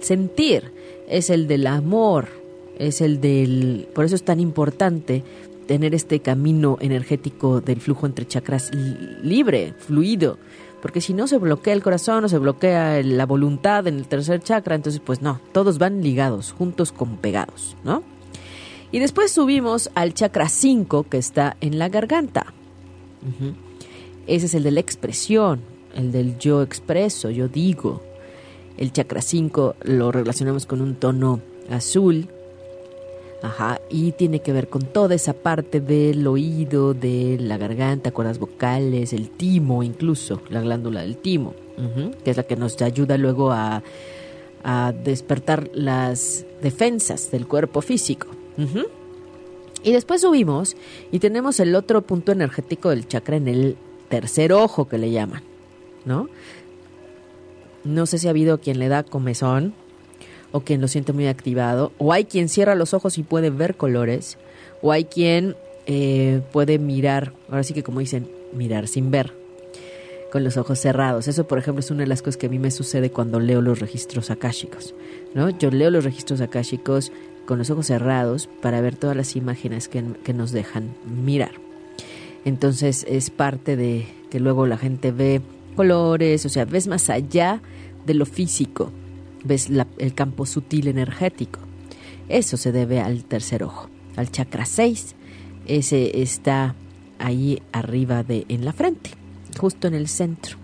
sentir, 0.00 0.70
es 1.08 1.30
el 1.30 1.48
del 1.48 1.66
amor, 1.66 2.28
es 2.78 3.00
el 3.00 3.20
del... 3.20 3.88
Por 3.92 4.04
eso 4.04 4.14
es 4.14 4.22
tan 4.22 4.38
importante 4.38 5.24
tener 5.66 5.94
este 5.94 6.20
camino 6.20 6.76
energético 6.80 7.60
del 7.60 7.80
flujo 7.80 8.06
entre 8.06 8.28
chakras 8.28 8.70
libre, 8.74 9.74
fluido, 9.78 10.38
porque 10.82 11.00
si 11.00 11.14
no 11.14 11.26
se 11.26 11.38
bloquea 11.38 11.72
el 11.72 11.82
corazón 11.82 12.24
o 12.24 12.28
se 12.28 12.36
bloquea 12.36 13.02
la 13.02 13.24
voluntad 13.24 13.86
en 13.86 13.96
el 13.96 14.06
tercer 14.06 14.42
chakra, 14.42 14.74
entonces 14.74 15.00
pues 15.02 15.22
no, 15.22 15.40
todos 15.52 15.78
van 15.78 16.02
ligados, 16.02 16.52
juntos 16.52 16.92
con 16.92 17.16
pegados, 17.16 17.74
¿no? 17.84 18.02
Y 18.92 18.98
después 18.98 19.32
subimos 19.32 19.90
al 19.94 20.12
chakra 20.12 20.50
5 20.50 21.04
que 21.04 21.16
está 21.16 21.56
en 21.62 21.78
la 21.78 21.88
garganta. 21.88 22.52
Ese 24.26 24.46
es 24.46 24.54
el 24.54 24.62
de 24.62 24.70
la 24.70 24.80
expresión, 24.80 25.60
el 25.94 26.12
del 26.12 26.38
yo 26.38 26.62
expreso, 26.62 27.30
yo 27.30 27.48
digo. 27.48 28.02
El 28.76 28.92
chakra 28.92 29.22
5 29.22 29.76
lo 29.82 30.10
relacionamos 30.10 30.66
con 30.66 30.80
un 30.80 30.96
tono 30.96 31.40
azul. 31.70 32.26
Ajá, 33.42 33.78
y 33.90 34.12
tiene 34.12 34.40
que 34.40 34.54
ver 34.54 34.68
con 34.68 34.82
toda 34.86 35.14
esa 35.14 35.34
parte 35.34 35.80
del 35.80 36.26
oído, 36.26 36.94
de 36.94 37.36
la 37.38 37.58
garganta, 37.58 38.10
cuerdas 38.10 38.38
vocales, 38.38 39.12
el 39.12 39.28
timo 39.28 39.82
incluso, 39.82 40.40
la 40.48 40.62
glándula 40.62 41.02
del 41.02 41.18
timo. 41.18 41.54
que 42.24 42.30
es 42.30 42.36
la 42.36 42.44
que 42.44 42.56
nos 42.56 42.80
ayuda 42.80 43.18
luego 43.18 43.50
a, 43.52 43.82
a 44.62 44.92
despertar 44.92 45.68
las 45.74 46.46
defensas 46.62 47.30
del 47.30 47.46
cuerpo 47.46 47.82
físico. 47.82 48.28
Y 49.84 49.92
después 49.92 50.22
subimos 50.22 50.76
y 51.12 51.18
tenemos 51.18 51.60
el 51.60 51.74
otro 51.74 52.02
punto 52.02 52.32
energético 52.32 52.88
del 52.90 53.06
chakra 53.06 53.36
en 53.36 53.48
el 53.48 53.76
tercer 54.08 54.52
ojo 54.52 54.88
que 54.88 54.96
le 54.98 55.10
llaman, 55.10 55.42
¿no? 56.06 56.28
No 57.84 58.06
sé 58.06 58.18
si 58.18 58.26
ha 58.26 58.30
habido 58.30 58.58
quien 58.58 58.78
le 58.78 58.88
da 58.88 59.02
comezón 59.02 59.74
o 60.52 60.60
quien 60.60 60.80
lo 60.80 60.88
siente 60.88 61.12
muy 61.12 61.26
activado, 61.26 61.92
o 61.98 62.12
hay 62.12 62.24
quien 62.24 62.48
cierra 62.48 62.76
los 62.76 62.94
ojos 62.94 63.18
y 63.18 63.24
puede 63.24 63.50
ver 63.50 63.74
colores, 63.74 64.38
o 64.82 64.92
hay 64.92 65.04
quien 65.04 65.56
eh, 65.86 66.42
puede 66.52 66.78
mirar, 66.78 67.32
ahora 67.48 67.64
sí 67.64 67.74
que 67.74 67.82
como 67.82 67.98
dicen, 67.98 68.30
mirar 68.52 68.86
sin 68.86 69.10
ver, 69.10 69.34
con 70.30 70.44
los 70.44 70.56
ojos 70.56 70.78
cerrados. 70.78 71.26
Eso, 71.26 71.48
por 71.48 71.58
ejemplo, 71.58 71.80
es 71.80 71.90
una 71.90 72.02
de 72.02 72.06
las 72.06 72.22
cosas 72.22 72.36
que 72.36 72.46
a 72.46 72.48
mí 72.48 72.60
me 72.60 72.70
sucede 72.70 73.10
cuando 73.10 73.40
leo 73.40 73.60
los 73.60 73.80
registros 73.80 74.30
akáshicos, 74.30 74.94
¿no? 75.34 75.50
Yo 75.50 75.70
leo 75.72 75.90
los 75.90 76.04
registros 76.04 76.40
akáshicos 76.40 77.10
con 77.44 77.58
los 77.58 77.70
ojos 77.70 77.86
cerrados 77.86 78.48
para 78.62 78.80
ver 78.80 78.96
todas 78.96 79.16
las 79.16 79.36
imágenes 79.36 79.88
que, 79.88 80.02
nos 80.32 80.52
dejan 80.52 80.94
mirar. 81.04 81.52
Entonces 82.44 83.06
es 83.08 83.30
parte 83.30 83.76
de 83.76 84.06
que 84.30 84.40
luego 84.40 84.66
la 84.66 84.76
gente 84.76 85.12
ve 85.12 85.40
colores, 85.76 86.44
o 86.46 86.48
sea, 86.48 86.64
ves 86.64 86.86
más 86.86 87.10
allá 87.10 87.60
de 88.06 88.14
lo 88.14 88.26
físico, 88.26 88.90
ves 89.44 89.68
el 89.98 90.14
campo 90.14 90.46
sutil 90.46 90.88
energético. 90.88 91.60
Eso 92.28 92.56
se 92.56 92.72
debe 92.72 93.00
al 93.00 93.24
tercer 93.24 93.62
ojo, 93.62 93.88
al 94.16 94.30
chakra 94.30 94.64
6. 94.64 95.14
Ese 95.66 96.22
está 96.22 96.74
ahí 97.18 97.62
arriba 97.72 98.22
de 98.22 98.44
en 98.48 98.64
la 98.64 98.72
frente, 98.72 99.10
justo 99.58 99.88
en 99.88 99.94
el 99.94 100.08
centro. 100.08 100.56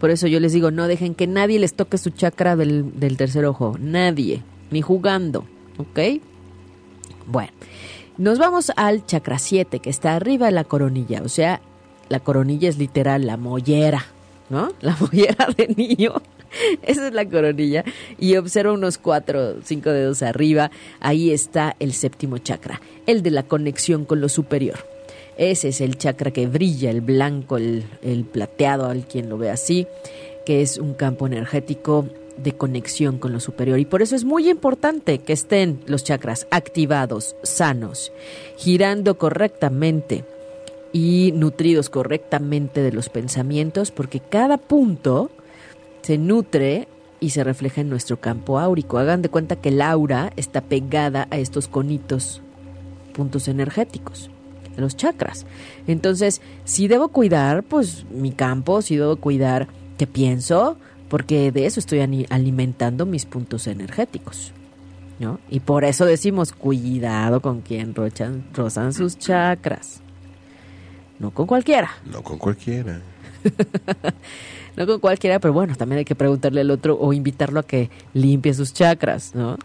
Por 0.00 0.10
eso 0.10 0.26
yo 0.26 0.40
les 0.40 0.52
digo, 0.52 0.70
no 0.70 0.88
dejen 0.88 1.14
que 1.14 1.26
nadie 1.26 1.58
les 1.58 1.74
toque 1.74 1.98
su 1.98 2.10
chakra 2.10 2.56
del, 2.56 2.98
del 2.98 3.16
tercer 3.16 3.44
ojo, 3.44 3.76
nadie, 3.80 4.42
ni 4.70 4.82
jugando, 4.82 5.44
¿ok? 5.78 6.20
Bueno, 7.26 7.52
nos 8.16 8.38
vamos 8.38 8.72
al 8.76 9.06
chakra 9.06 9.38
7, 9.38 9.78
que 9.80 9.90
está 9.90 10.16
arriba 10.16 10.46
de 10.46 10.52
la 10.52 10.64
coronilla. 10.64 11.22
O 11.22 11.28
sea, 11.28 11.60
la 12.08 12.20
coronilla 12.20 12.68
es 12.68 12.78
literal 12.78 13.26
la 13.26 13.36
mollera, 13.36 14.06
¿no? 14.50 14.72
La 14.80 14.96
mollera 14.98 15.46
de 15.56 15.68
niño. 15.68 16.14
Esa 16.82 17.08
es 17.08 17.14
la 17.14 17.28
coronilla. 17.28 17.84
Y 18.18 18.36
observa 18.36 18.72
unos 18.72 18.98
cuatro, 18.98 19.62
cinco 19.62 19.90
dedos 19.90 20.22
arriba. 20.22 20.70
Ahí 21.00 21.30
está 21.30 21.76
el 21.78 21.92
séptimo 21.92 22.38
chakra, 22.38 22.80
el 23.06 23.22
de 23.22 23.30
la 23.30 23.42
conexión 23.42 24.04
con 24.04 24.20
lo 24.20 24.28
superior. 24.28 24.78
Ese 25.36 25.68
es 25.68 25.80
el 25.80 25.98
chakra 25.98 26.32
que 26.32 26.46
brilla, 26.46 26.90
el 26.90 27.00
blanco, 27.00 27.58
el, 27.58 27.84
el 28.02 28.24
plateado, 28.24 28.86
al 28.86 29.06
quien 29.06 29.28
lo 29.28 29.38
ve 29.38 29.50
así, 29.50 29.86
que 30.44 30.62
es 30.62 30.78
un 30.78 30.94
campo 30.94 31.26
energético 31.26 32.06
de 32.42 32.52
conexión 32.52 33.18
con 33.18 33.32
lo 33.32 33.40
superior. 33.40 33.78
Y 33.78 33.84
por 33.84 34.02
eso 34.02 34.16
es 34.16 34.24
muy 34.24 34.48
importante 34.48 35.18
que 35.18 35.32
estén 35.32 35.80
los 35.86 36.04
chakras 36.04 36.46
activados, 36.50 37.36
sanos, 37.42 38.12
girando 38.56 39.18
correctamente 39.18 40.24
y 40.92 41.32
nutridos 41.34 41.90
correctamente 41.90 42.82
de 42.82 42.92
los 42.92 43.08
pensamientos, 43.08 43.90
porque 43.90 44.20
cada 44.20 44.56
punto 44.56 45.30
se 46.02 46.16
nutre 46.18 46.88
y 47.20 47.30
se 47.30 47.44
refleja 47.44 47.80
en 47.80 47.90
nuestro 47.90 48.20
campo 48.20 48.58
áurico. 48.58 48.98
Hagan 48.98 49.22
de 49.22 49.28
cuenta 49.28 49.56
que 49.56 49.70
el 49.70 49.82
aura 49.82 50.32
está 50.36 50.60
pegada 50.60 51.26
a 51.30 51.38
estos 51.38 51.68
conitos, 51.68 52.40
puntos 53.12 53.48
energéticos, 53.48 54.30
los 54.76 54.96
chakras. 54.96 55.44
Entonces, 55.86 56.40
si 56.64 56.88
debo 56.88 57.08
cuidar, 57.08 57.64
pues 57.64 58.06
mi 58.10 58.30
campo, 58.30 58.80
si 58.80 58.96
debo 58.96 59.16
cuidar 59.16 59.68
qué 59.98 60.06
pienso, 60.06 60.78
porque 61.08 61.52
de 61.52 61.66
eso 61.66 61.80
estoy 61.80 62.00
alimentando 62.30 63.06
mis 63.06 63.26
puntos 63.26 63.66
energéticos. 63.66 64.52
¿no? 65.18 65.40
Y 65.50 65.60
por 65.60 65.84
eso 65.84 66.04
decimos, 66.04 66.52
cuidado 66.52 67.40
con 67.40 67.60
quien 67.60 67.94
rochan, 67.94 68.44
rozan 68.54 68.92
sus 68.92 69.18
chakras. 69.18 70.00
No 71.18 71.32
con 71.32 71.46
cualquiera. 71.46 71.90
No 72.10 72.22
con 72.22 72.38
cualquiera. 72.38 73.00
No 74.76 74.86
con 74.86 75.00
cualquiera, 75.00 75.40
pero 75.40 75.52
bueno, 75.52 75.74
también 75.74 75.98
hay 75.98 76.04
que 76.04 76.14
preguntarle 76.14 76.60
al 76.60 76.70
otro 76.70 76.96
o 76.96 77.12
invitarlo 77.12 77.58
a 77.58 77.64
que 77.64 77.90
limpie 78.14 78.54
sus 78.54 78.72
chakras, 78.72 79.34
¿no? 79.34 79.58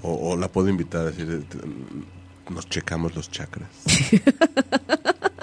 O, 0.00 0.30
o 0.30 0.36
la 0.36 0.46
puedo 0.46 0.68
invitar 0.68 1.00
a 1.00 1.04
decir, 1.06 1.44
nos 2.48 2.68
checamos 2.68 3.16
los 3.16 3.28
chakras. 3.32 3.68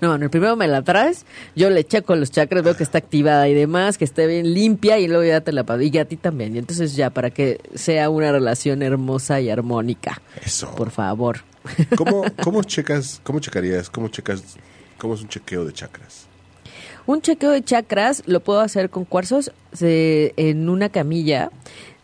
No, 0.00 0.08
bueno, 0.10 0.28
primero 0.30 0.56
me 0.56 0.68
la 0.68 0.82
traes, 0.82 1.24
yo 1.56 1.70
le 1.70 1.84
checo 1.84 2.14
los 2.16 2.30
chakras, 2.30 2.62
veo 2.62 2.76
que 2.76 2.82
está 2.82 2.98
activada 2.98 3.48
y 3.48 3.54
demás, 3.54 3.96
que 3.98 4.04
esté 4.04 4.26
bien 4.26 4.52
limpia 4.54 4.98
y 4.98 5.08
luego 5.08 5.24
ya 5.24 5.40
te 5.40 5.52
la 5.52 5.64
pago. 5.64 5.82
Y 5.82 5.96
a 5.98 6.04
ti 6.04 6.16
también. 6.16 6.54
Y 6.54 6.58
entonces 6.58 6.94
ya, 6.96 7.10
para 7.10 7.30
que 7.30 7.60
sea 7.74 8.10
una 8.10 8.32
relación 8.32 8.82
hermosa 8.82 9.40
y 9.40 9.50
armónica. 9.50 10.20
Eso. 10.44 10.74
Por 10.74 10.90
favor. 10.90 11.40
¿Cómo, 11.96 12.24
cómo 12.42 12.62
checas, 12.62 13.20
cómo 13.24 13.40
checarías, 13.40 13.88
cómo 13.90 14.08
checas, 14.08 14.42
cómo 14.98 15.14
es 15.14 15.22
un 15.22 15.28
chequeo 15.28 15.64
de 15.64 15.72
chakras? 15.72 16.26
Un 17.06 17.20
chequeo 17.20 17.50
de 17.50 17.62
chakras 17.62 18.22
lo 18.26 18.40
puedo 18.40 18.60
hacer 18.60 18.88
con 18.90 19.04
cuarzos 19.04 19.52
se- 19.72 20.32
en 20.36 20.68
una 20.68 20.88
camilla. 20.88 21.50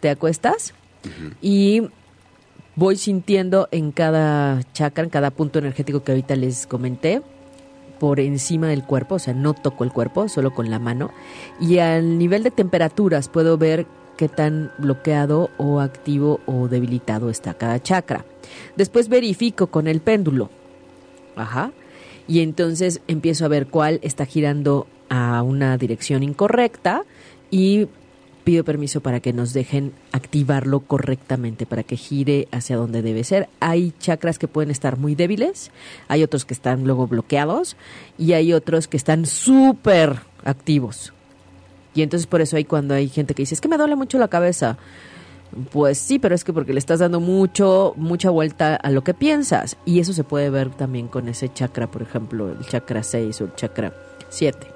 Te 0.00 0.08
acuestas 0.10 0.72
y 1.42 1.82
voy 2.76 2.96
sintiendo 2.96 3.68
en 3.70 3.92
cada 3.92 4.62
chakra, 4.72 5.04
en 5.04 5.10
cada 5.10 5.30
punto 5.30 5.58
energético 5.58 6.02
que 6.04 6.12
ahorita 6.12 6.36
les 6.36 6.66
comenté, 6.66 7.20
por 8.00 8.18
encima 8.18 8.66
del 8.68 8.82
cuerpo, 8.82 9.16
o 9.16 9.18
sea, 9.18 9.34
no 9.34 9.52
toco 9.52 9.84
el 9.84 9.92
cuerpo, 9.92 10.26
solo 10.28 10.52
con 10.52 10.70
la 10.70 10.78
mano. 10.80 11.12
Y 11.60 11.78
al 11.78 12.18
nivel 12.18 12.42
de 12.42 12.50
temperaturas 12.50 13.28
puedo 13.28 13.58
ver 13.58 13.86
qué 14.16 14.28
tan 14.28 14.72
bloqueado 14.78 15.50
o 15.58 15.80
activo 15.80 16.40
o 16.46 16.66
debilitado 16.66 17.28
está 17.28 17.54
cada 17.54 17.80
chakra. 17.80 18.24
Después 18.74 19.10
verifico 19.10 19.66
con 19.66 19.86
el 19.86 20.00
péndulo. 20.00 20.48
Ajá. 21.36 21.72
Y 22.26 22.40
entonces 22.40 23.02
empiezo 23.06 23.44
a 23.44 23.48
ver 23.48 23.66
cuál 23.66 24.00
está 24.02 24.24
girando 24.24 24.86
a 25.10 25.42
una 25.42 25.76
dirección 25.76 26.22
incorrecta 26.22 27.04
y 27.50 27.86
pido 28.44 28.64
permiso 28.64 29.00
para 29.00 29.20
que 29.20 29.32
nos 29.32 29.52
dejen 29.52 29.92
activarlo 30.12 30.80
correctamente, 30.80 31.66
para 31.66 31.82
que 31.82 31.96
gire 31.96 32.48
hacia 32.50 32.76
donde 32.76 33.02
debe 33.02 33.24
ser. 33.24 33.48
Hay 33.60 33.92
chakras 33.98 34.38
que 34.38 34.48
pueden 34.48 34.70
estar 34.70 34.98
muy 34.98 35.14
débiles, 35.14 35.70
hay 36.08 36.22
otros 36.22 36.44
que 36.44 36.54
están 36.54 36.84
luego 36.84 37.06
bloqueados 37.06 37.76
y 38.18 38.32
hay 38.32 38.52
otros 38.52 38.88
que 38.88 38.96
están 38.96 39.26
súper 39.26 40.20
activos. 40.44 41.12
Y 41.94 42.02
entonces 42.02 42.26
por 42.26 42.40
eso 42.40 42.56
hay 42.56 42.64
cuando 42.64 42.94
hay 42.94 43.08
gente 43.08 43.34
que 43.34 43.42
dice, 43.42 43.54
es 43.54 43.60
que 43.60 43.68
me 43.68 43.76
duele 43.76 43.96
mucho 43.96 44.18
la 44.18 44.28
cabeza. 44.28 44.78
Pues 45.72 45.98
sí, 45.98 46.20
pero 46.20 46.34
es 46.34 46.44
que 46.44 46.52
porque 46.52 46.72
le 46.72 46.78
estás 46.78 47.00
dando 47.00 47.18
mucho, 47.18 47.92
mucha 47.96 48.30
vuelta 48.30 48.76
a 48.76 48.90
lo 48.90 49.02
que 49.02 49.14
piensas. 49.14 49.76
Y 49.84 49.98
eso 49.98 50.12
se 50.12 50.22
puede 50.22 50.48
ver 50.48 50.70
también 50.70 51.08
con 51.08 51.28
ese 51.28 51.52
chakra, 51.52 51.90
por 51.90 52.02
ejemplo, 52.02 52.52
el 52.52 52.64
chakra 52.66 53.02
6 53.02 53.40
o 53.40 53.44
el 53.44 53.54
chakra 53.56 53.92
7, 54.28 54.69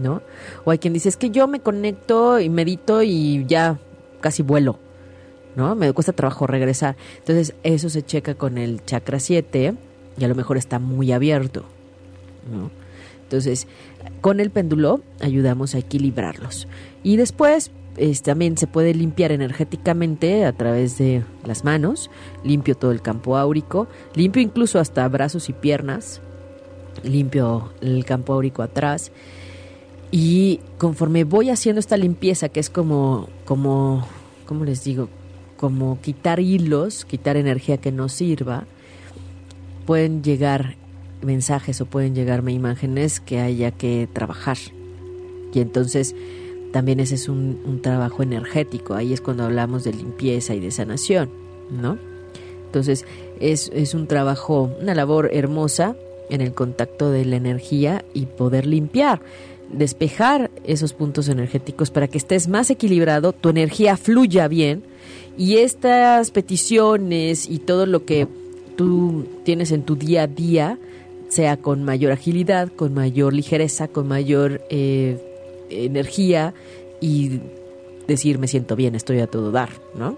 ¿no? 0.00 0.22
O 0.64 0.70
hay 0.70 0.78
quien 0.78 0.92
dice, 0.94 1.08
es 1.08 1.16
que 1.16 1.30
yo 1.30 1.46
me 1.46 1.60
conecto 1.60 2.40
y 2.40 2.48
medito 2.48 3.02
y 3.02 3.44
ya 3.46 3.78
casi 4.20 4.42
vuelo, 4.42 4.78
¿no? 5.56 5.74
Me 5.74 5.92
cuesta 5.92 6.12
trabajo 6.12 6.46
regresar. 6.46 6.96
Entonces, 7.18 7.54
eso 7.62 7.88
se 7.88 8.02
checa 8.02 8.34
con 8.34 8.58
el 8.58 8.84
chakra 8.84 9.20
7 9.20 9.74
y 10.18 10.24
a 10.24 10.28
lo 10.28 10.34
mejor 10.34 10.56
está 10.56 10.78
muy 10.78 11.12
abierto, 11.12 11.64
¿no? 12.50 12.70
Entonces, 13.22 13.68
con 14.20 14.40
el 14.40 14.50
péndulo 14.50 15.02
ayudamos 15.20 15.74
a 15.74 15.78
equilibrarlos. 15.78 16.66
Y 17.04 17.16
después 17.16 17.70
es- 17.96 18.22
también 18.22 18.56
se 18.56 18.66
puede 18.66 18.92
limpiar 18.92 19.30
energéticamente 19.30 20.44
a 20.44 20.52
través 20.52 20.98
de 20.98 21.22
las 21.46 21.64
manos. 21.64 22.10
Limpio 22.42 22.74
todo 22.74 22.90
el 22.90 23.02
campo 23.02 23.36
áurico. 23.36 23.86
Limpio 24.14 24.42
incluso 24.42 24.80
hasta 24.80 25.06
brazos 25.08 25.48
y 25.48 25.52
piernas. 25.52 26.20
Limpio 27.04 27.72
el 27.80 28.04
campo 28.04 28.32
áurico 28.34 28.62
atrás. 28.62 29.12
Y 30.10 30.60
conforme 30.78 31.24
voy 31.24 31.50
haciendo 31.50 31.78
esta 31.78 31.96
limpieza, 31.96 32.48
que 32.48 32.60
es 32.60 32.70
como, 32.70 33.28
como, 33.44 34.06
¿cómo 34.46 34.64
les 34.64 34.82
digo? 34.82 35.08
Como 35.56 36.00
quitar 36.00 36.40
hilos, 36.40 37.04
quitar 37.04 37.36
energía 37.36 37.76
que 37.76 37.92
no 37.92 38.08
sirva, 38.08 38.64
pueden 39.86 40.22
llegar 40.22 40.76
mensajes 41.22 41.80
o 41.80 41.86
pueden 41.86 42.14
llegarme 42.14 42.52
imágenes 42.52 43.20
que 43.20 43.40
haya 43.40 43.70
que 43.70 44.08
trabajar. 44.12 44.56
Y 45.52 45.60
entonces 45.60 46.14
también 46.72 47.00
ese 47.00 47.14
es 47.16 47.28
un, 47.28 47.60
un 47.64 47.82
trabajo 47.82 48.22
energético. 48.22 48.94
Ahí 48.94 49.12
es 49.12 49.20
cuando 49.20 49.44
hablamos 49.44 49.84
de 49.84 49.92
limpieza 49.92 50.54
y 50.54 50.60
de 50.60 50.70
sanación, 50.70 51.30
¿no? 51.70 51.98
Entonces 52.66 53.04
es, 53.40 53.70
es 53.74 53.94
un 53.94 54.06
trabajo, 54.06 54.70
una 54.80 54.94
labor 54.94 55.30
hermosa 55.32 55.96
en 56.28 56.40
el 56.40 56.54
contacto 56.54 57.10
de 57.10 57.24
la 57.24 57.36
energía 57.36 58.04
y 58.14 58.26
poder 58.26 58.66
limpiar, 58.66 59.20
despejar 59.72 60.50
esos 60.64 60.92
puntos 60.92 61.28
energéticos 61.28 61.90
para 61.90 62.08
que 62.08 62.18
estés 62.18 62.48
más 62.48 62.70
equilibrado, 62.70 63.32
tu 63.32 63.48
energía 63.50 63.96
fluya 63.96 64.48
bien 64.48 64.82
y 65.38 65.56
estas 65.58 66.30
peticiones 66.30 67.48
y 67.48 67.58
todo 67.58 67.86
lo 67.86 68.04
que 68.04 68.26
tú 68.76 69.26
tienes 69.44 69.70
en 69.72 69.82
tu 69.82 69.96
día 69.96 70.22
a 70.22 70.26
día 70.26 70.78
sea 71.28 71.56
con 71.56 71.84
mayor 71.84 72.12
agilidad, 72.12 72.68
con 72.74 72.92
mayor 72.94 73.32
ligereza, 73.32 73.86
con 73.88 74.08
mayor 74.08 74.60
eh, 74.70 75.18
energía 75.70 76.54
y 77.00 77.40
decir 78.08 78.38
me 78.38 78.48
siento 78.48 78.74
bien, 78.74 78.94
estoy 78.96 79.20
a 79.20 79.26
todo 79.28 79.52
dar, 79.52 79.70
¿no? 79.94 80.16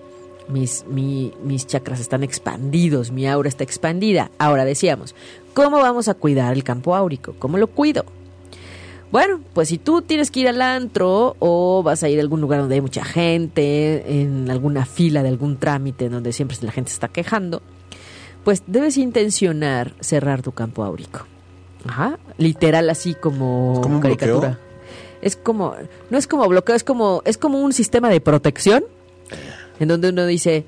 Mis, 0.48 0.84
mi- 0.88 1.32
mis 1.44 1.66
chakras 1.66 2.00
están 2.00 2.22
expandidos, 2.24 3.12
mi 3.12 3.26
aura 3.28 3.48
está 3.48 3.62
expandida. 3.64 4.30
Ahora 4.38 4.64
decíamos, 4.64 5.14
¿cómo 5.54 5.76
vamos 5.78 6.08
a 6.08 6.14
cuidar 6.14 6.52
el 6.54 6.64
campo 6.64 6.96
áurico? 6.96 7.34
¿Cómo 7.38 7.58
lo 7.58 7.68
cuido? 7.68 8.04
Bueno, 9.12 9.40
pues 9.52 9.68
si 9.68 9.76
tú 9.76 10.00
tienes 10.00 10.30
que 10.30 10.40
ir 10.40 10.48
al 10.48 10.62
antro 10.62 11.36
o 11.38 11.82
vas 11.82 12.02
a 12.02 12.08
ir 12.08 12.18
a 12.18 12.22
algún 12.22 12.40
lugar 12.40 12.60
donde 12.60 12.76
hay 12.76 12.80
mucha 12.80 13.04
gente, 13.04 14.22
en 14.22 14.50
alguna 14.50 14.86
fila 14.86 15.22
de 15.22 15.28
algún 15.28 15.58
trámite 15.58 16.08
donde 16.08 16.32
siempre 16.32 16.56
la 16.62 16.72
gente 16.72 16.90
está 16.90 17.08
quejando, 17.08 17.60
pues 18.42 18.62
debes 18.66 18.96
intencionar 18.96 19.92
cerrar 20.00 20.40
tu 20.40 20.52
campo 20.52 20.82
áurico. 20.82 21.26
Ajá, 21.86 22.18
literal 22.38 22.88
así 22.88 23.14
como, 23.14 23.74
¿Es 23.74 23.80
como 23.80 24.00
caricatura. 24.00 24.48
bloqueo? 24.48 24.72
Es 25.20 25.36
como, 25.36 25.74
no 26.08 26.16
es 26.16 26.26
como 26.26 26.48
bloqueo, 26.48 26.74
es 26.74 26.82
como, 26.82 27.22
es 27.26 27.36
como 27.36 27.60
un 27.60 27.74
sistema 27.74 28.08
de 28.08 28.22
protección 28.22 28.82
en 29.78 29.88
donde 29.88 30.08
uno 30.08 30.24
dice, 30.24 30.64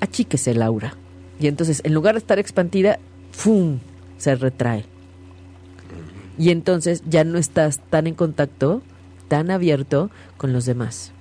achíquese 0.00 0.54
Laura. 0.54 0.94
Y 1.40 1.46
entonces, 1.46 1.80
en 1.82 1.94
lugar 1.94 2.14
de 2.14 2.18
estar 2.18 2.38
expandida, 2.38 2.98
¡fum! 3.32 3.78
se 4.18 4.34
retrae. 4.34 4.84
Y 6.38 6.50
entonces 6.50 7.02
ya 7.08 7.24
no 7.24 7.38
estás 7.38 7.80
tan 7.90 8.06
en 8.06 8.14
contacto, 8.14 8.82
tan 9.28 9.50
abierto 9.50 10.10
con 10.36 10.52
los 10.52 10.66
demás. 10.66 11.12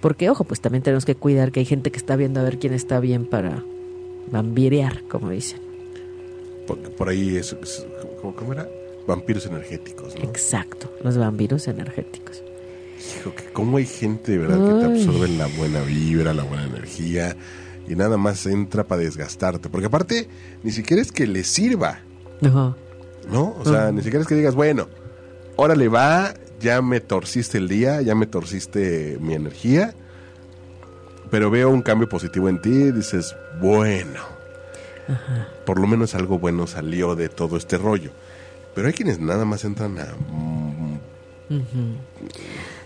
Porque, 0.00 0.30
ojo, 0.30 0.44
pues 0.44 0.60
también 0.60 0.82
tenemos 0.82 1.04
que 1.04 1.14
cuidar 1.14 1.52
que 1.52 1.60
hay 1.60 1.66
gente 1.66 1.90
que 1.92 1.98
está 1.98 2.16
viendo 2.16 2.40
a 2.40 2.42
ver 2.42 2.58
quién 2.58 2.72
está 2.72 2.98
bien 3.00 3.26
para 3.26 3.62
vampirear, 4.30 5.02
como 5.08 5.30
dicen. 5.30 5.60
Por, 6.66 6.78
por 6.92 7.08
ahí 7.08 7.36
es, 7.36 7.52
es- 7.60 7.86
¿cómo, 8.20 8.52
era? 8.52 8.68
Vampiros 9.06 9.46
energéticos, 9.46 10.14
¿no? 10.16 10.22
Exacto, 10.22 10.92
los 11.02 11.16
vampiros 11.18 11.66
energéticos. 11.68 12.42
Hijo, 13.18 13.34
que 13.34 13.44
cómo 13.52 13.78
hay 13.78 13.86
gente, 13.86 14.32
de 14.32 14.38
verdad, 14.38 14.64
que 14.64 14.74
te 14.74 14.86
Ay. 14.86 14.92
absorben 15.02 15.38
la 15.38 15.46
buena 15.48 15.82
vibra, 15.82 16.32
la 16.32 16.44
buena 16.44 16.66
energía 16.66 17.36
y 17.88 17.96
nada 17.96 18.16
más 18.16 18.46
entra 18.46 18.84
para 18.86 19.02
desgastarte. 19.02 19.68
Porque 19.68 19.86
aparte, 19.86 20.28
ni 20.62 20.70
siquiera 20.70 21.02
es 21.02 21.10
que 21.10 21.26
le 21.26 21.42
sirva, 21.42 21.98
Ajá. 22.42 22.76
¿No? 23.30 23.54
O 23.58 23.64
sea, 23.64 23.92
ni 23.92 24.02
siquiera 24.02 24.22
es 24.22 24.28
que 24.28 24.34
digas, 24.34 24.54
bueno, 24.54 24.88
órale 25.56 25.88
va, 25.88 26.34
ya 26.60 26.80
me 26.82 27.00
torciste 27.00 27.58
el 27.58 27.68
día, 27.68 28.02
ya 28.02 28.14
me 28.14 28.26
torciste 28.26 29.18
mi 29.20 29.34
energía, 29.34 29.94
pero 31.30 31.50
veo 31.50 31.70
un 31.70 31.82
cambio 31.82 32.08
positivo 32.08 32.48
en 32.48 32.60
ti 32.60 32.70
y 32.70 32.92
dices, 32.92 33.34
bueno, 33.60 34.20
por 35.66 35.78
lo 35.80 35.86
menos 35.86 36.14
algo 36.14 36.38
bueno 36.38 36.66
salió 36.66 37.14
de 37.14 37.28
todo 37.28 37.56
este 37.56 37.78
rollo. 37.78 38.10
Pero 38.74 38.86
hay 38.88 38.94
quienes 38.94 39.18
nada 39.18 39.44
más 39.44 39.64
entran 39.64 39.98
a... 39.98 40.06
mm, 40.30 40.98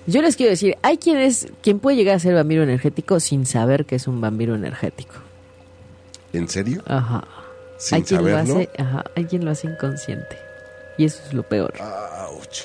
Yo 0.07 0.23
les 0.23 0.37
quiero 0.37 0.51
decir, 0.51 0.77
hay 0.83 0.99
quien 0.99 1.19
es, 1.19 1.49
quien 1.63 1.79
puede 1.79 1.97
llegar 1.97 2.17
a 2.17 2.19
ser 2.19 2.35
vampiro 2.35 2.63
energético 2.63 3.21
sin 3.21 3.47
saber 3.47 3.85
que 3.87 3.97
es 3.97 4.09
un 4.09 4.21
vampiro 4.21 4.55
energético. 4.55 5.15
¿En 6.33 6.49
serio? 6.49 6.83
Ajá. 6.87 7.25
Sin 7.79 7.97
hay 7.97 8.03
quien 8.03 8.21
saberlo. 8.21 8.55
lo 8.55 8.61
hace, 8.61 8.71
ajá, 8.79 9.05
hay 9.15 9.25
quien 9.25 9.45
lo 9.45 9.51
hace 9.51 9.67
inconsciente. 9.69 10.37
Y 10.99 11.05
eso 11.05 11.23
es 11.27 11.35
lo 11.35 11.43
peor. 11.43 11.75
Ouch. 11.81 12.63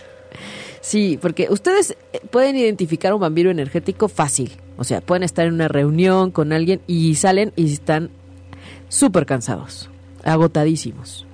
Sí, 0.82 1.20
porque 1.22 1.48
ustedes 1.50 1.96
eh, 2.14 2.22
pueden 2.32 2.56
identificar 2.56 3.14
un 3.14 3.22
vampiro 3.22 3.52
energético 3.52 4.08
fácil. 4.08 4.52
O 4.78 4.84
sea, 4.84 5.02
pueden 5.02 5.24
estar 5.24 5.46
en 5.46 5.54
una 5.54 5.68
reunión 5.68 6.32
con 6.32 6.54
alguien 6.54 6.82
y 6.88 7.16
salen 7.16 7.54
y 7.56 7.72
están 7.72 8.10
súper 8.90 9.26
cansados, 9.26 9.90
agotadísimos. 10.24 11.28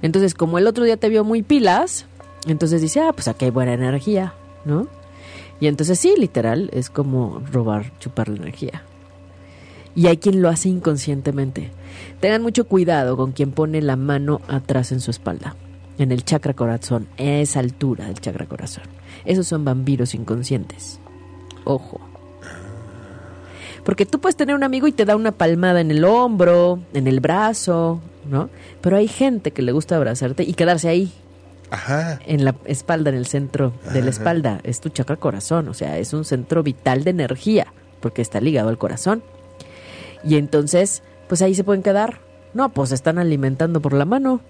Entonces, 0.00 0.34
como 0.34 0.58
el 0.58 0.66
otro 0.66 0.84
día 0.84 0.96
te 0.96 1.10
vio 1.10 1.24
muy 1.24 1.42
pilas, 1.42 2.06
entonces 2.46 2.80
dice, 2.80 3.00
ah, 3.00 3.12
pues 3.12 3.28
aquí 3.28 3.44
hay 3.44 3.50
buena 3.50 3.74
energía, 3.74 4.34
¿no? 4.64 4.88
Y 5.60 5.66
entonces 5.66 5.98
sí, 5.98 6.14
literal, 6.16 6.70
es 6.72 6.90
como 6.90 7.42
robar, 7.52 7.98
chupar 7.98 8.28
la 8.28 8.36
energía. 8.36 8.82
Y 9.94 10.06
hay 10.06 10.16
quien 10.16 10.42
lo 10.42 10.48
hace 10.48 10.68
inconscientemente. 10.68 11.70
Tengan 12.20 12.42
mucho 12.42 12.66
cuidado 12.66 13.16
con 13.16 13.32
quien 13.32 13.52
pone 13.52 13.82
la 13.82 13.96
mano 13.96 14.40
atrás 14.48 14.92
en 14.92 15.00
su 15.00 15.10
espalda, 15.10 15.56
en 15.98 16.12
el 16.12 16.24
chakra 16.24 16.54
corazón, 16.54 17.08
a 17.18 17.22
esa 17.22 17.60
altura 17.60 18.06
del 18.06 18.20
chakra 18.20 18.46
corazón. 18.46 18.84
Esos 19.24 19.46
son 19.46 19.64
vampiros 19.64 20.14
inconscientes. 20.14 21.00
Ojo. 21.64 22.00
Porque 23.84 24.04
tú 24.04 24.20
puedes 24.20 24.36
tener 24.36 24.54
un 24.56 24.64
amigo 24.64 24.88
y 24.88 24.92
te 24.92 25.04
da 25.04 25.14
una 25.14 25.32
palmada 25.32 25.80
en 25.80 25.90
el 25.90 26.04
hombro, 26.04 26.80
en 26.92 27.06
el 27.06 27.20
brazo, 27.20 28.00
¿no? 28.28 28.50
Pero 28.80 28.96
hay 28.96 29.06
gente 29.06 29.52
que 29.52 29.62
le 29.62 29.72
gusta 29.72 29.96
abrazarte 29.96 30.42
y 30.42 30.54
quedarse 30.54 30.88
ahí, 30.88 31.12
Ajá. 31.70 32.18
en 32.26 32.44
la 32.44 32.56
espalda, 32.64 33.10
en 33.10 33.16
el 33.16 33.26
centro 33.26 33.72
de 33.92 34.02
la 34.02 34.10
espalda. 34.10 34.60
Es 34.64 34.80
tu 34.80 34.88
chakra 34.88 35.16
corazón, 35.16 35.68
o 35.68 35.74
sea, 35.74 35.98
es 35.98 36.12
un 36.12 36.24
centro 36.24 36.64
vital 36.64 37.04
de 37.04 37.10
energía, 37.10 37.68
porque 38.00 38.22
está 38.22 38.40
ligado 38.40 38.68
al 38.68 38.78
corazón. 38.78 39.22
Y 40.24 40.36
entonces, 40.36 41.04
pues 41.28 41.42
ahí 41.42 41.54
se 41.54 41.64
pueden 41.64 41.82
quedar. 41.82 42.20
No, 42.54 42.70
pues 42.70 42.90
se 42.90 42.94
están 42.94 43.18
alimentando 43.18 43.80
por 43.80 43.92
la 43.92 44.04
mano. 44.04 44.40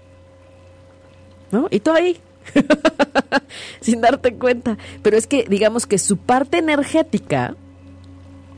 ¿No? 1.51 1.67
Y 1.71 1.79
tú 1.79 1.91
ahí. 1.91 2.17
Sin 3.81 4.01
darte 4.01 4.35
cuenta. 4.35 4.77
Pero 5.01 5.17
es 5.17 5.27
que, 5.27 5.45
digamos 5.49 5.85
que 5.85 5.97
su 5.97 6.17
parte 6.17 6.57
energética, 6.57 7.55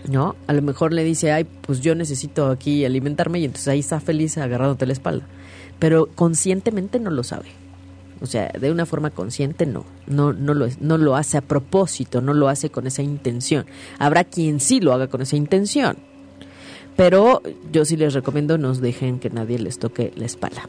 ¿no? 0.08 0.36
A 0.48 0.54
lo 0.54 0.62
mejor 0.62 0.94
le 0.94 1.04
dice, 1.04 1.32
ay, 1.32 1.46
pues 1.46 1.82
yo 1.82 1.96
necesito 1.96 2.50
aquí 2.50 2.86
alimentarme 2.86 3.40
y 3.40 3.46
entonces 3.46 3.68
ahí 3.68 3.80
está 3.80 4.00
feliz 4.00 4.38
agarrándote 4.38 4.86
la 4.86 4.94
espalda. 4.94 5.26
Pero 5.80 6.08
conscientemente 6.14 7.00
no 7.00 7.10
lo 7.10 7.24
sabe. 7.24 7.48
O 8.22 8.26
sea, 8.26 8.50
de 8.50 8.70
una 8.70 8.86
forma 8.86 9.12
consciente 9.12 9.66
no, 9.66 9.86
no, 10.06 10.34
no, 10.34 10.54
lo, 10.54 10.68
no 10.82 10.98
lo 10.98 11.16
hace 11.16 11.38
a 11.38 11.42
propósito, 11.42 12.22
no 12.22 12.34
lo 12.34 12.50
hace 12.50 12.70
con 12.70 12.86
esa 12.86 13.02
intención. 13.02 13.66
Habrá 13.98 14.26
quien 14.26 14.60
sí 14.60 14.82
lo 14.82 14.94
haga 14.94 15.08
con 15.08 15.22
esa 15.22 15.38
intención. 15.38 15.98
Pero 17.00 17.42
yo 17.72 17.86
sí 17.86 17.96
les 17.96 18.14
recomiendo 18.14 18.58
no 18.58 18.74
dejen 18.74 19.20
que 19.20 19.30
nadie 19.30 19.58
les 19.58 19.80
toque 19.80 20.12
la 20.18 20.26
espalda. 20.26 20.68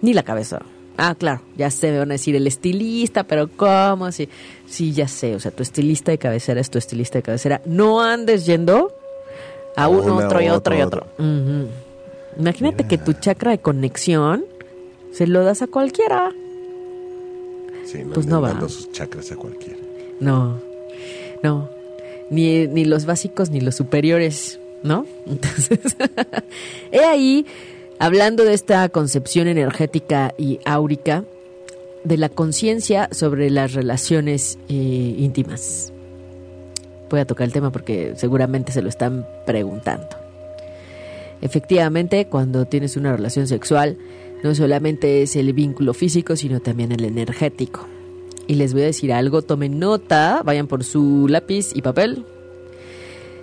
Ni 0.00 0.14
la 0.14 0.22
cabeza. 0.22 0.62
Ah, 0.96 1.14
claro, 1.14 1.42
ya 1.54 1.70
sé, 1.70 1.90
me 1.90 1.98
van 1.98 2.12
a 2.12 2.14
decir 2.14 2.34
el 2.34 2.46
estilista, 2.46 3.24
pero 3.24 3.50
¿cómo? 3.54 4.10
Sí, 4.10 4.26
sí, 4.66 4.92
ya 4.92 5.06
sé, 5.06 5.34
o 5.34 5.40
sea, 5.40 5.50
tu 5.50 5.62
estilista 5.62 6.10
de 6.12 6.16
cabecera 6.16 6.62
es 6.62 6.70
tu 6.70 6.78
estilista 6.78 7.18
de 7.18 7.22
cabecera. 7.24 7.60
No 7.66 8.00
andes 8.00 8.46
yendo 8.46 8.90
a 9.76 9.88
uno, 9.88 10.16
una, 10.16 10.24
otro 10.28 10.40
y 10.40 10.48
otro, 10.48 10.56
otro 10.56 10.76
y 10.78 10.80
otro. 10.80 11.06
Imagínate 12.38 12.88
que 12.88 12.96
tu 12.96 13.12
chakra 13.12 13.50
de 13.50 13.58
conexión 13.58 14.46
se 15.12 15.26
lo 15.26 15.44
das 15.44 15.60
a 15.60 15.66
cualquiera. 15.66 16.32
Sí, 17.84 17.98
no, 18.02 18.14
Pues 18.14 18.24
no 18.24 18.40
va. 18.40 18.48
dando 18.48 18.70
sus 18.70 18.90
chakras 18.92 19.30
a 19.30 19.36
cualquiera. 19.36 19.78
No, 20.20 20.58
no. 21.42 21.68
Ni, 22.30 22.66
ni 22.66 22.86
los 22.86 23.04
básicos 23.04 23.50
ni 23.50 23.60
los 23.60 23.74
superiores, 23.74 24.58
¿no? 24.86 25.06
Entonces, 25.26 25.96
he 26.92 27.04
ahí, 27.04 27.46
hablando 27.98 28.44
de 28.44 28.54
esta 28.54 28.88
concepción 28.88 29.48
energética 29.48 30.34
y 30.38 30.60
áurica, 30.64 31.24
de 32.04 32.16
la 32.16 32.28
conciencia 32.28 33.08
sobre 33.10 33.50
las 33.50 33.72
relaciones 33.72 34.58
eh, 34.68 35.14
íntimas. 35.18 35.92
Voy 37.10 37.20
a 37.20 37.26
tocar 37.26 37.46
el 37.46 37.52
tema 37.52 37.72
porque 37.72 38.14
seguramente 38.16 38.72
se 38.72 38.80
lo 38.80 38.88
están 38.88 39.26
preguntando. 39.44 40.08
Efectivamente, 41.40 42.26
cuando 42.26 42.64
tienes 42.64 42.96
una 42.96 43.14
relación 43.14 43.48
sexual, 43.48 43.98
no 44.42 44.54
solamente 44.54 45.22
es 45.22 45.34
el 45.36 45.52
vínculo 45.52 45.94
físico, 45.94 46.36
sino 46.36 46.60
también 46.60 46.92
el 46.92 47.04
energético. 47.04 47.86
Y 48.46 48.54
les 48.54 48.72
voy 48.72 48.82
a 48.82 48.86
decir 48.86 49.12
algo, 49.12 49.42
tomen 49.42 49.78
nota, 49.78 50.42
vayan 50.44 50.68
por 50.68 50.84
su 50.84 51.26
lápiz 51.28 51.74
y 51.74 51.82
papel. 51.82 52.24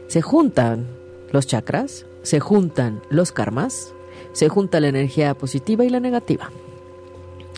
Se 0.07 0.21
juntan 0.21 0.87
los 1.34 1.47
chakras, 1.47 2.05
se 2.21 2.39
juntan 2.39 3.01
los 3.09 3.34
karmas, 3.34 3.93
se 4.31 4.47
junta 4.47 4.79
la 4.79 4.88
energía 4.88 5.34
positiva 5.34 5.84
y 5.84 5.89
la 5.89 5.99
negativa. 5.99 6.49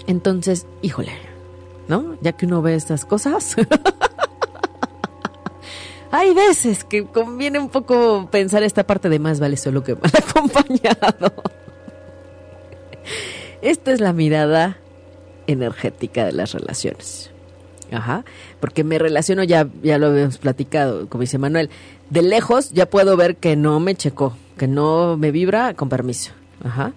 Entonces, 0.07 0.65
híjole, 0.82 1.11
¿no? 1.88 2.17
Ya 2.21 2.32
que 2.32 2.47
uno 2.47 2.61
ve 2.61 2.76
estas 2.76 3.05
cosas, 3.05 3.55
hay 6.11 6.34
veces 6.34 6.86
que 6.86 7.05
conviene 7.05 7.59
un 7.59 7.69
poco 7.69 8.30
pensar 8.32 8.63
esta 8.63 8.88
parte 8.88 9.09
de 9.09 9.19
más 9.19 9.39
vale 9.39 9.57
solo 9.57 9.84
que 9.84 9.95
mal 9.95 10.11
acompañado. 10.28 11.34
Esta 13.61 13.91
es 13.91 13.99
la 13.99 14.13
mirada 14.13 14.78
energética 15.47 16.26
de 16.26 16.32
las 16.32 16.53
relaciones. 16.53 17.32
Ajá, 17.91 18.26
porque 18.59 18.84
me 18.84 18.97
relaciono, 18.97 19.43
ya, 19.43 19.67
ya 19.84 19.97
lo 19.97 20.07
habíamos 20.07 20.39
platicado, 20.39 21.07
como 21.07 21.21
dice 21.21 21.38
Manuel, 21.38 21.69
de 22.10 22.22
lejos 22.22 22.72
ya 22.72 22.89
puedo 22.89 23.18
ver 23.18 23.38
que 23.38 23.56
no 23.56 23.80
me 23.80 23.95
checó, 23.95 24.36
que 24.58 24.68
no 24.68 25.18
me 25.18 25.32
vibra, 25.32 25.74
con 25.74 25.89
permiso. 25.89 26.32
Ajá. 26.64 26.93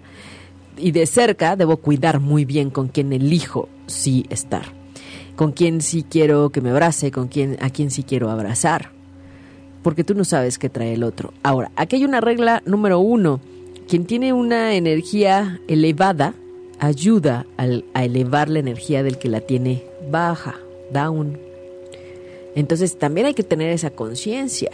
Y 0.77 0.91
de 0.91 1.05
cerca 1.05 1.55
debo 1.55 1.77
cuidar 1.77 2.19
muy 2.19 2.45
bien 2.45 2.69
con 2.69 2.87
quién 2.87 3.11
elijo 3.11 3.67
sí 3.87 4.25
estar, 4.29 4.63
con 5.35 5.51
quién 5.51 5.81
sí 5.81 6.05
quiero 6.09 6.51
que 6.51 6.61
me 6.61 6.69
abrace, 6.69 7.11
con 7.11 7.27
quién, 7.27 7.57
a 7.61 7.69
quién 7.69 7.91
sí 7.91 8.03
quiero 8.03 8.29
abrazar, 8.29 8.91
porque 9.83 10.03
tú 10.05 10.13
no 10.15 10.23
sabes 10.23 10.57
qué 10.57 10.69
trae 10.69 10.93
el 10.93 11.03
otro. 11.03 11.33
Ahora, 11.43 11.71
aquí 11.75 11.97
hay 11.97 12.05
una 12.05 12.21
regla 12.21 12.63
número 12.65 12.99
uno, 12.99 13.41
quien 13.89 14.05
tiene 14.05 14.31
una 14.31 14.75
energía 14.75 15.59
elevada 15.67 16.33
ayuda 16.79 17.45
al- 17.57 17.83
a 17.93 18.05
elevar 18.05 18.47
la 18.47 18.59
energía 18.59 19.03
del 19.03 19.17
que 19.17 19.27
la 19.27 19.41
tiene 19.41 19.83
baja, 20.09 20.55
down, 20.93 21.37
Entonces 22.55 22.97
también 22.97 23.27
hay 23.27 23.33
que 23.33 23.43
tener 23.43 23.69
esa 23.69 23.89
conciencia. 23.91 24.71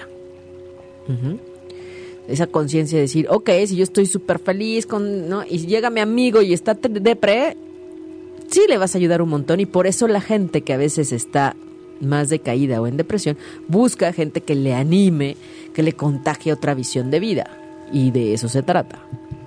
Esa 2.27 2.47
conciencia 2.47 2.97
de 2.97 3.03
decir, 3.03 3.27
ok, 3.29 3.49
si 3.67 3.75
yo 3.75 3.83
estoy 3.83 4.07
súper 4.07 4.39
feliz 4.39 4.85
con, 4.85 5.29
¿no? 5.29 5.43
Y 5.47 5.59
llega 5.67 5.89
mi 5.89 5.99
amigo 5.99 6.41
y 6.41 6.53
está 6.53 6.73
depre, 6.73 7.55
sí 8.49 8.61
le 8.67 8.77
vas 8.77 8.95
a 8.95 8.97
ayudar 8.97 9.21
un 9.21 9.29
montón 9.29 9.59
y 9.59 9.65
por 9.65 9.85
eso 9.87 10.07
la 10.07 10.21
gente 10.21 10.61
que 10.61 10.73
a 10.73 10.77
veces 10.77 11.11
está 11.11 11.55
más 12.01 12.29
decaída 12.29 12.81
o 12.81 12.87
en 12.87 12.97
depresión 12.97 13.37
busca 13.67 14.11
gente 14.11 14.41
que 14.41 14.55
le 14.55 14.73
anime, 14.73 15.37
que 15.73 15.83
le 15.83 15.93
contagie 15.93 16.51
otra 16.51 16.73
visión 16.73 17.11
de 17.11 17.19
vida 17.19 17.49
y 17.91 18.11
de 18.11 18.33
eso 18.33 18.49
se 18.49 18.63
trata, 18.63 18.99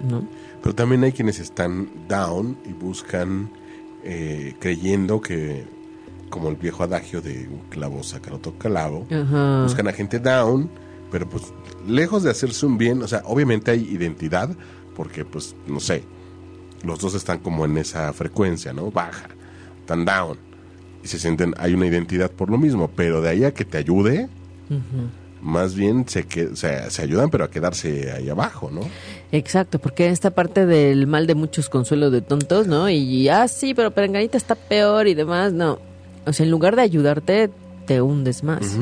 ¿no? 0.09 0.27
Pero 0.63 0.75
también 0.75 1.05
hay 1.05 1.13
quienes 1.13 1.39
están 1.39 1.89
down 2.09 2.57
y 2.69 2.73
buscan 2.73 3.51
eh, 4.05 4.55
creyendo 4.59 5.21
que, 5.21 5.65
como 6.31 6.49
el 6.49 6.57
viejo 6.57 6.83
adagio 6.83 7.21
de 7.21 7.49
un 7.49 7.61
clavo 7.69 8.03
saca 8.03 8.35
otro 8.35 8.53
clavo, 8.59 9.07
Ajá. 9.11 9.63
buscan 9.63 9.89
a 9.89 9.93
gente 9.93 10.19
down, 10.19 10.69
pero 11.11 11.29
pues 11.29 11.53
lejos 11.87 12.23
de 12.23 12.31
hacerse 12.31 12.67
un 12.67 12.79
bien, 12.79 13.03
o 13.03 13.09
sea, 13.09 13.23
obviamente 13.25 13.71
hay 13.71 13.89
identidad, 13.91 14.51
porque 14.95 15.25
pues, 15.25 15.55
no 15.67 15.81
sé, 15.81 16.05
los 16.83 16.99
dos 17.01 17.15
están 17.15 17.39
como 17.39 17.65
en 17.65 17.79
esa 17.79 18.13
frecuencia, 18.13 18.73
¿no? 18.73 18.91
Baja, 18.91 19.29
tan 19.87 20.05
down, 20.05 20.39
y 21.03 21.09
se 21.09 21.19
sienten, 21.19 21.55
hay 21.59 21.75
una 21.75 21.87
identidad 21.87 22.31
por 22.31 22.51
lo 22.51 22.59
mismo, 22.59 22.91
pero 22.95 23.21
de 23.21 23.31
ahí 23.31 23.45
a 23.45 23.53
que 23.53 23.65
te 23.65 23.79
ayude, 23.79 24.29
más 25.41 25.75
bien 25.75 26.07
se, 26.09 26.25
que, 26.25 26.57
se, 26.57 26.91
se 26.91 27.03
ayudan, 27.03 27.31
pero 27.31 27.45
a 27.45 27.51
quedarse 27.51 28.13
ahí 28.13 28.29
abajo, 28.29 28.71
¿no? 28.73 28.81
Exacto, 29.33 29.79
porque 29.79 30.09
esta 30.09 30.31
parte 30.31 30.67
del 30.67 31.07
mal 31.07 31.27
de 31.27 31.35
muchos 31.35 31.69
consuelos 31.69 32.13
de 32.13 32.21
tontos, 32.21 32.67
¿no? 32.67 32.89
Y, 32.91 33.29
ah, 33.29 33.47
sí, 33.49 33.75
pero 33.75 33.93
Perenganita 33.93 34.37
está 34.37 34.55
peor 34.55 35.07
y 35.07 35.15
demás, 35.15 35.53
no. 35.53 35.79
O 36.27 36.33
sea, 36.33 36.45
en 36.45 36.51
lugar 36.51 36.77
de 36.77 36.83
ayudarte, 36.83 37.51
te 37.87 38.03
hundes 38.03 38.43
más. 38.43 38.77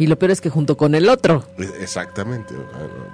Y 0.00 0.06
lo 0.06 0.18
peor 0.18 0.32
es 0.32 0.40
que 0.40 0.48
junto 0.48 0.78
con 0.78 0.94
el 0.94 1.10
otro. 1.10 1.44
Exactamente, 1.78 2.54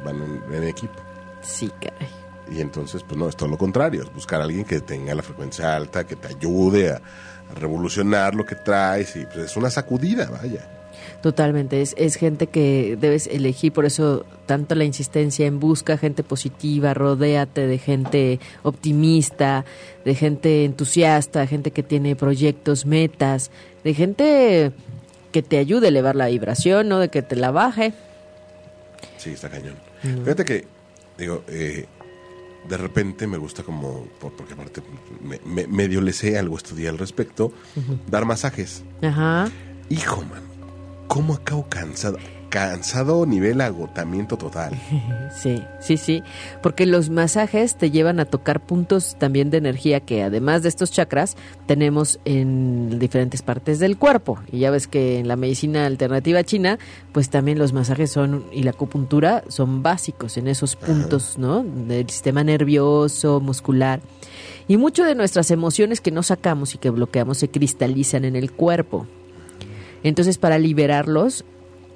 van 0.04 0.22
en, 0.22 0.54
en 0.54 0.62
equipo. 0.62 0.94
Sí, 1.42 1.68
caray. 1.80 2.08
Y 2.48 2.60
entonces, 2.60 3.02
pues 3.02 3.18
no, 3.18 3.28
es 3.28 3.34
todo 3.36 3.48
lo 3.48 3.58
contrario, 3.58 4.04
es 4.04 4.14
buscar 4.14 4.40
a 4.40 4.44
alguien 4.44 4.64
que 4.64 4.80
tenga 4.80 5.12
la 5.12 5.22
frecuencia 5.22 5.74
alta, 5.74 6.06
que 6.06 6.14
te 6.14 6.28
ayude 6.28 6.92
a, 6.92 7.02
a 7.50 7.54
revolucionar 7.56 8.36
lo 8.36 8.46
que 8.46 8.54
traes, 8.54 9.16
y 9.16 9.26
pues 9.26 9.38
es 9.38 9.56
una 9.56 9.68
sacudida, 9.68 10.30
vaya. 10.30 10.70
Totalmente, 11.22 11.82
es, 11.82 11.94
es 11.98 12.14
gente 12.14 12.46
que 12.46 12.96
debes 13.00 13.26
elegir, 13.26 13.72
por 13.72 13.84
eso 13.84 14.24
tanto 14.46 14.76
la 14.76 14.84
insistencia 14.84 15.44
en 15.44 15.58
busca 15.58 15.98
gente 15.98 16.22
positiva, 16.22 16.94
rodéate 16.94 17.66
de 17.66 17.78
gente 17.78 18.38
optimista, 18.62 19.64
de 20.04 20.14
gente 20.14 20.64
entusiasta, 20.64 21.48
gente 21.48 21.72
que 21.72 21.82
tiene 21.82 22.14
proyectos, 22.14 22.86
metas, 22.86 23.50
de 23.82 23.92
gente 23.92 24.72
que 25.36 25.42
te 25.42 25.58
ayude 25.58 25.88
a 25.88 25.88
elevar 25.90 26.16
la 26.16 26.28
vibración, 26.28 26.88
no 26.88 26.98
de 26.98 27.10
que 27.10 27.20
te 27.20 27.36
la 27.36 27.50
baje. 27.50 27.92
Sí, 29.18 29.32
está 29.32 29.50
cañón. 29.50 29.74
Fíjate 30.00 30.46
que, 30.46 30.64
digo, 31.18 31.44
eh, 31.48 31.84
de 32.66 32.76
repente 32.78 33.26
me 33.26 33.36
gusta 33.36 33.62
como, 33.62 34.06
por- 34.18 34.32
porque 34.34 34.54
aparte 34.54 34.80
me, 35.20 35.38
me- 35.44 35.66
medio 35.66 36.00
le 36.00 36.14
sé 36.14 36.38
algo, 36.38 36.56
estudié 36.56 36.88
al 36.88 36.96
respecto, 36.96 37.52
dar 38.08 38.24
masajes. 38.24 38.82
Ajá. 39.02 39.50
Hijo, 39.90 40.22
man, 40.22 40.42
¿cómo 41.06 41.34
acabo 41.34 41.66
cansado? 41.68 42.16
Cansado 42.56 43.26
nivel 43.26 43.60
agotamiento 43.60 44.38
total. 44.38 44.72
Sí, 45.30 45.62
sí, 45.80 45.98
sí, 45.98 46.22
porque 46.62 46.86
los 46.86 47.10
masajes 47.10 47.76
te 47.76 47.90
llevan 47.90 48.20
a 48.20 48.24
tocar 48.24 48.60
puntos 48.60 49.16
también 49.18 49.50
de 49.50 49.58
energía 49.58 50.00
que 50.00 50.22
además 50.22 50.62
de 50.62 50.70
estos 50.70 50.90
chakras 50.92 51.36
tenemos 51.66 52.20
en 52.24 52.98
diferentes 52.98 53.42
partes 53.42 53.78
del 53.78 53.98
cuerpo. 53.98 54.38
Y 54.50 54.60
ya 54.60 54.70
ves 54.70 54.86
que 54.86 55.18
en 55.18 55.28
la 55.28 55.36
medicina 55.36 55.84
alternativa 55.84 56.42
china, 56.44 56.78
pues 57.12 57.28
también 57.28 57.58
los 57.58 57.74
masajes 57.74 58.10
son 58.10 58.46
y 58.50 58.62
la 58.62 58.70
acupuntura 58.70 59.44
son 59.48 59.82
básicos 59.82 60.38
en 60.38 60.48
esos 60.48 60.76
puntos, 60.76 61.36
¿no? 61.36 61.62
Del 61.62 62.08
sistema 62.08 62.42
nervioso, 62.42 63.40
muscular. 63.40 64.00
Y 64.68 64.78
mucho 64.78 65.04
de 65.04 65.14
nuestras 65.14 65.50
emociones 65.50 66.00
que 66.00 66.12
no 66.12 66.22
sacamos 66.22 66.74
y 66.74 66.78
que 66.78 66.88
bloqueamos 66.88 67.36
se 67.36 67.50
cristalizan 67.50 68.24
en 68.24 68.36
el 68.36 68.52
cuerpo. 68.52 69.06
Entonces, 70.02 70.38
para 70.38 70.58
liberarlos, 70.58 71.44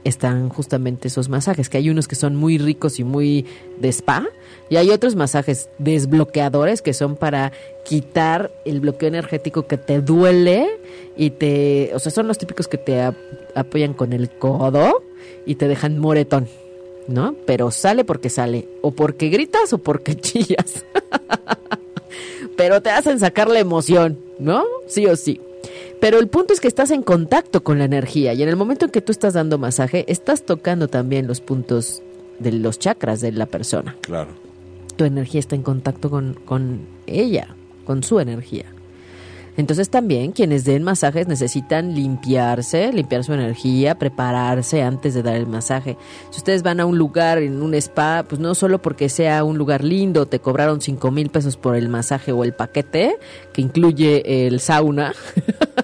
están 0.05 0.48
justamente 0.48 1.09
esos 1.09 1.28
masajes, 1.28 1.68
que 1.68 1.76
hay 1.78 1.90
unos 1.90 2.09
que 2.09 2.14
son 2.16 2.36
muy 2.36 2.57
ricos 2.59 2.98
y 2.98 3.05
muy 3.05 3.44
de 3.78 3.88
spa, 3.90 4.26
y 4.68 4.76
hay 4.76 4.90
otros 4.90 5.16
masajes 5.16 5.68
desbloqueadores 5.78 6.80
que 6.82 6.94
son 6.94 7.16
para 7.16 7.53
quitar 7.84 8.51
el 8.64 8.80
bloqueo 8.80 9.09
energético 9.09 9.66
que 9.66 9.76
te 9.76 10.01
duele 10.01 10.68
y 11.16 11.30
te, 11.30 11.90
o 11.94 11.98
sea, 11.98 12.12
son 12.12 12.28
los 12.28 12.38
típicos 12.38 12.68
que 12.68 12.78
te 12.78 13.03
ap- 13.03 13.16
apoyan 13.55 13.94
con 13.94 14.12
el 14.12 14.30
codo 14.30 15.03
y 15.44 15.57
te 15.57 15.66
dejan 15.68 15.98
moretón, 15.98 16.46
¿no? 17.09 17.34
Pero 17.46 17.70
sale 17.70 18.05
porque 18.05 18.30
sale, 18.30 18.68
o 18.82 18.92
porque 18.92 19.28
gritas 19.28 19.72
o 19.72 19.78
porque 19.78 20.14
chillas. 20.20 20.84
Pero 22.57 22.80
te 22.82 22.90
hacen 22.90 23.18
sacar 23.18 23.48
la 23.48 23.59
emoción, 23.59 24.18
¿no? 24.38 24.64
Sí 24.86 25.07
o 25.07 25.16
sí. 25.16 25.40
Pero 26.01 26.18
el 26.18 26.28
punto 26.28 26.55
es 26.55 26.61
que 26.61 26.68
estás 26.68 26.90
en 26.90 27.03
contacto 27.03 27.62
con 27.62 27.78
la 27.78 27.84
energía 27.84 28.32
y 28.32 28.42
en 28.42 28.48
el 28.48 28.57
momento 28.57 28.86
en 28.86 28.90
que 28.90 29.03
tú 29.03 29.12
estás 29.12 29.34
dando 29.34 29.59
masaje, 29.59 30.05
estás 30.09 30.44
tocando 30.44 30.88
también 30.88 31.26
los 31.26 31.40
puntos 31.42 32.03
de 32.38 32.53
los 32.53 32.78
chakras 32.78 33.20
de 33.20 33.32
la 33.32 33.46
persona. 33.46 33.96
Claro. 34.01 34.30
Tu 34.96 35.05
energía 35.05 35.40
está 35.40 35.57
en 35.57 35.62
contacto 35.62 36.09
con, 36.09 36.34
con 36.46 36.80
ella, 37.07 37.55
con 37.84 38.03
su 38.03 38.18
energía. 38.18 38.64
Entonces 39.57 39.90
también 39.90 40.32
quienes 40.32 40.64
den 40.64 40.82
masajes 40.82 41.28
necesitan 41.28 41.94
limpiarse, 41.94 42.92
limpiar 42.94 43.24
su 43.24 43.34
energía, 43.34 43.98
prepararse 43.98 44.82
antes 44.82 45.12
de 45.12 45.22
dar 45.22 45.34
el 45.34 45.46
masaje. 45.46 45.98
Si 46.30 46.38
ustedes 46.38 46.62
van 46.62 46.80
a 46.80 46.86
un 46.86 46.96
lugar, 46.96 47.38
en 47.38 47.61
un 47.61 47.74
spa, 47.74 48.24
pues 48.26 48.40
no 48.40 48.55
solo 48.55 48.80
porque 48.80 49.11
sea 49.11 49.44
un 49.44 49.59
lugar 49.59 49.84
lindo, 49.84 50.24
te 50.24 50.38
cobraron 50.38 50.80
cinco 50.80 51.11
mil 51.11 51.28
pesos 51.28 51.59
por 51.59 51.76
el 51.76 51.90
masaje 51.90 52.32
o 52.32 52.42
el 52.44 52.55
paquete, 52.55 53.16
que 53.53 53.61
incluye 53.61 54.46
el 54.46 54.61
sauna. 54.61 55.12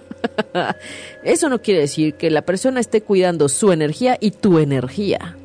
Eso 1.24 1.48
no 1.48 1.60
quiere 1.60 1.80
decir 1.80 2.14
que 2.14 2.30
la 2.30 2.42
persona 2.42 2.80
esté 2.80 3.02
cuidando 3.02 3.48
su 3.48 3.72
energía 3.72 4.16
y 4.20 4.30
tu 4.30 4.58
energía. 4.58 5.36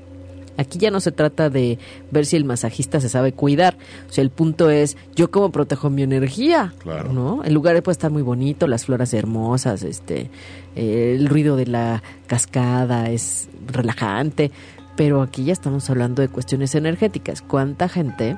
Aquí 0.57 0.77
ya 0.77 0.91
no 0.91 0.99
se 0.99 1.11
trata 1.11 1.49
de 1.49 1.79
ver 2.11 2.25
si 2.25 2.35
el 2.35 2.45
masajista 2.45 2.99
se 2.99 3.09
sabe 3.09 3.33
cuidar. 3.33 3.77
O 4.09 4.13
sea, 4.13 4.21
el 4.21 4.29
punto 4.29 4.69
es, 4.69 4.97
yo 5.15 5.31
cómo 5.31 5.51
protejo 5.51 5.89
mi 5.89 6.03
energía. 6.03 6.73
Claro. 6.79 7.11
¿No? 7.13 7.43
El 7.43 7.53
lugar 7.53 7.81
puede 7.81 7.93
estar 7.93 8.11
muy 8.11 8.21
bonito, 8.21 8.67
las 8.67 8.85
flores 8.85 9.13
hermosas, 9.13 9.83
este, 9.83 10.29
eh, 10.75 11.15
el 11.17 11.27
ruido 11.27 11.55
de 11.55 11.67
la 11.67 12.03
cascada 12.27 13.09
es 13.09 13.49
relajante. 13.65 14.51
Pero 14.95 15.21
aquí 15.21 15.45
ya 15.45 15.53
estamos 15.53 15.89
hablando 15.89 16.21
de 16.21 16.27
cuestiones 16.27 16.75
energéticas. 16.75 17.41
¿Cuánta 17.41 17.87
gente 17.89 18.37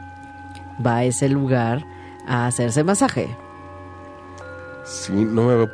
va 0.85 0.97
a 0.97 1.03
ese 1.03 1.27
lugar 1.27 1.83
a 2.25 2.47
hacerse 2.47 2.83
masaje? 2.83 3.27
Sí, 4.85 5.13
no 5.13 5.47
me 5.47 5.67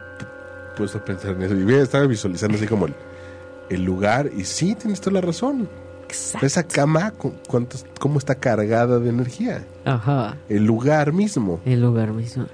puesto 0.79 0.97
a 0.97 1.05
pensar 1.05 1.31
en 1.35 1.43
eso. 1.43 1.53
Y 1.55 2.07
visualizando 2.07 2.57
así 2.57 2.65
como 2.65 2.87
el, 2.87 2.95
el 3.69 3.83
lugar. 3.83 4.31
Y 4.35 4.45
sí, 4.45 4.73
tienes 4.75 5.01
toda 5.01 5.15
la 5.15 5.21
razón. 5.21 5.69
Exacto. 6.07 6.45
Esa 6.47 6.63
cama, 6.63 7.11
cu- 7.11 7.33
¿cuántos, 7.47 7.85
¿cómo 7.99 8.17
está 8.17 8.33
cargada 8.35 8.97
de 8.97 9.09
energía? 9.09 9.63
Ajá. 9.85 10.37
El 10.49 10.63
lugar 10.63 11.13
mismo. 11.13 11.59
El 11.65 11.81
lugar 11.81 12.13
mismo. 12.13 12.47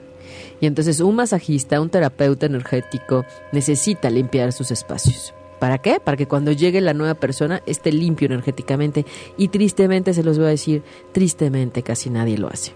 Y 0.59 0.65
entonces 0.65 0.99
un 0.99 1.15
masajista, 1.15 1.79
un 1.79 1.89
terapeuta 1.89 2.47
energético 2.47 3.23
necesita 3.53 4.09
limpiar 4.09 4.51
sus 4.51 4.71
espacios. 4.71 5.33
¿Para 5.59 5.77
qué? 5.77 5.99
Para 6.03 6.17
que 6.17 6.27
cuando 6.27 6.51
llegue 6.51 6.81
la 6.81 6.93
nueva 6.93 7.13
persona 7.13 7.61
esté 7.65 7.91
limpio 7.93 8.25
energéticamente. 8.25 9.05
Y 9.37 9.47
tristemente 9.47 10.13
se 10.13 10.23
los 10.23 10.37
voy 10.37 10.47
a 10.47 10.49
decir, 10.49 10.83
tristemente 11.13 11.81
casi 11.83 12.09
nadie 12.09 12.37
lo 12.37 12.49
hace. 12.49 12.73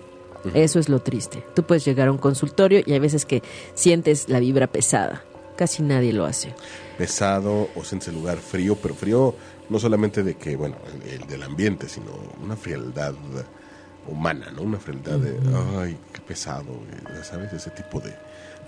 Eso 0.54 0.80
es 0.80 0.88
lo 0.88 1.00
triste. 1.00 1.44
Tú 1.54 1.64
puedes 1.64 1.84
llegar 1.84 2.08
a 2.08 2.12
un 2.14 2.18
consultorio 2.18 2.80
y 2.86 2.94
hay 2.94 3.00
veces 3.00 3.26
que 3.26 3.44
sientes 3.74 4.30
la 4.30 4.40
vibra 4.40 4.68
pesada. 4.68 5.24
Casi 5.60 5.84
nadie 5.84 6.14
lo 6.14 6.24
hace. 6.24 6.54
Pesado 6.98 7.68
o 7.76 7.84
sientes 7.84 8.08
el 8.08 8.16
lugar 8.16 8.38
frío, 8.38 8.78
pero 8.82 8.96
frío 8.96 9.36
no 9.68 9.78
solamente 9.78 10.24
de 10.24 10.36
que, 10.36 10.56
bueno, 10.56 10.78
el, 11.06 11.20
el 11.22 11.28
del 11.28 11.44
ambiente, 11.44 11.90
sino 11.90 12.12
una 12.42 12.56
frialdad 12.56 13.14
humana, 14.08 14.54
¿no? 14.56 14.62
Una 14.62 14.80
frialdad 14.80 15.18
de, 15.20 15.38
ay, 15.78 15.98
qué 16.14 16.22
pesado, 16.22 16.80
ya 17.14 17.26
¿sabes? 17.26 17.52
Ese 17.52 17.72
tipo 17.72 18.00
de, 18.00 18.14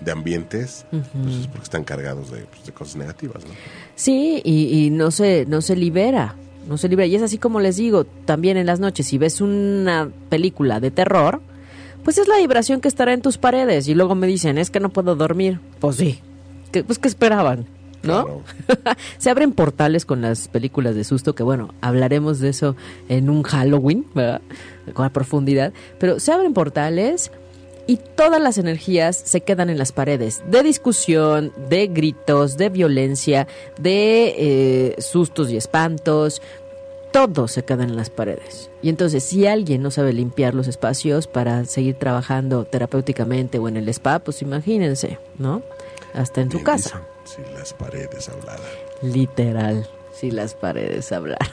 de 0.00 0.12
ambientes, 0.12 0.84
pues 0.90 1.36
es 1.36 1.46
porque 1.46 1.64
están 1.64 1.84
cargados 1.84 2.30
de, 2.30 2.42
pues, 2.42 2.66
de 2.66 2.72
cosas 2.72 2.96
negativas, 2.96 3.42
¿no? 3.46 3.52
Sí, 3.96 4.42
y, 4.44 4.84
y 4.84 4.90
no 4.90 5.10
se, 5.10 5.46
no 5.46 5.62
se 5.62 5.74
libera, 5.74 6.36
no 6.68 6.76
se 6.76 6.90
libera. 6.90 7.06
Y 7.06 7.16
es 7.16 7.22
así 7.22 7.38
como 7.38 7.58
les 7.58 7.76
digo, 7.78 8.04
también 8.04 8.58
en 8.58 8.66
las 8.66 8.80
noches, 8.80 9.06
si 9.06 9.16
ves 9.16 9.40
una 9.40 10.10
película 10.28 10.78
de 10.78 10.90
terror, 10.90 11.40
pues 12.04 12.18
es 12.18 12.28
la 12.28 12.36
vibración 12.36 12.82
que 12.82 12.88
estará 12.88 13.14
en 13.14 13.22
tus 13.22 13.38
paredes. 13.38 13.88
Y 13.88 13.94
luego 13.94 14.14
me 14.14 14.26
dicen, 14.26 14.58
es 14.58 14.70
que 14.70 14.78
no 14.78 14.90
puedo 14.90 15.16
dormir. 15.16 15.58
Pues 15.80 15.96
sí, 15.96 16.20
¿Qué- 16.72 16.82
pues 16.84 16.98
que 16.98 17.08
esperaban, 17.08 17.66
¿no? 18.02 18.24
Claro. 18.24 18.42
se 19.18 19.30
abren 19.30 19.52
portales 19.52 20.04
con 20.04 20.22
las 20.22 20.48
películas 20.48 20.94
de 20.96 21.04
susto, 21.04 21.34
que 21.34 21.42
bueno, 21.42 21.74
hablaremos 21.80 22.40
de 22.40 22.48
eso 22.48 22.74
en 23.08 23.30
un 23.30 23.42
Halloween, 23.44 24.06
¿verdad? 24.14 24.40
Con 24.94 25.04
la 25.04 25.12
profundidad. 25.12 25.72
Pero 26.00 26.18
se 26.18 26.32
abren 26.32 26.52
portales 26.54 27.30
y 27.86 27.96
todas 28.16 28.40
las 28.40 28.58
energías 28.58 29.16
se 29.16 29.40
quedan 29.42 29.68
en 29.70 29.76
las 29.78 29.92
paredes, 29.92 30.42
de 30.50 30.62
discusión, 30.62 31.52
de 31.68 31.88
gritos, 31.88 32.56
de 32.56 32.68
violencia, 32.68 33.46
de 33.78 34.34
eh, 34.38 34.96
sustos 35.00 35.50
y 35.50 35.56
espantos, 35.56 36.40
todo 37.12 37.46
se 37.48 37.62
queda 37.64 37.82
en 37.84 37.94
las 37.96 38.08
paredes. 38.08 38.70
Y 38.82 38.88
entonces, 38.88 39.22
si 39.24 39.46
alguien 39.46 39.82
no 39.82 39.90
sabe 39.90 40.12
limpiar 40.12 40.54
los 40.54 40.66
espacios 40.68 41.26
para 41.26 41.64
seguir 41.66 41.96
trabajando 41.96 42.64
terapéuticamente 42.64 43.58
o 43.58 43.68
en 43.68 43.76
el 43.76 43.88
spa, 43.90 44.20
pues 44.20 44.40
imagínense, 44.42 45.18
¿no? 45.38 45.62
Hasta 46.14 46.40
en 46.40 46.50
su 46.50 46.62
casa. 46.62 47.02
si 47.24 47.42
las 47.54 47.72
paredes 47.72 48.28
hablaran. 48.28 48.66
Literal, 49.02 49.88
si 50.12 50.30
las 50.30 50.54
paredes 50.54 51.10
hablaran. 51.12 51.48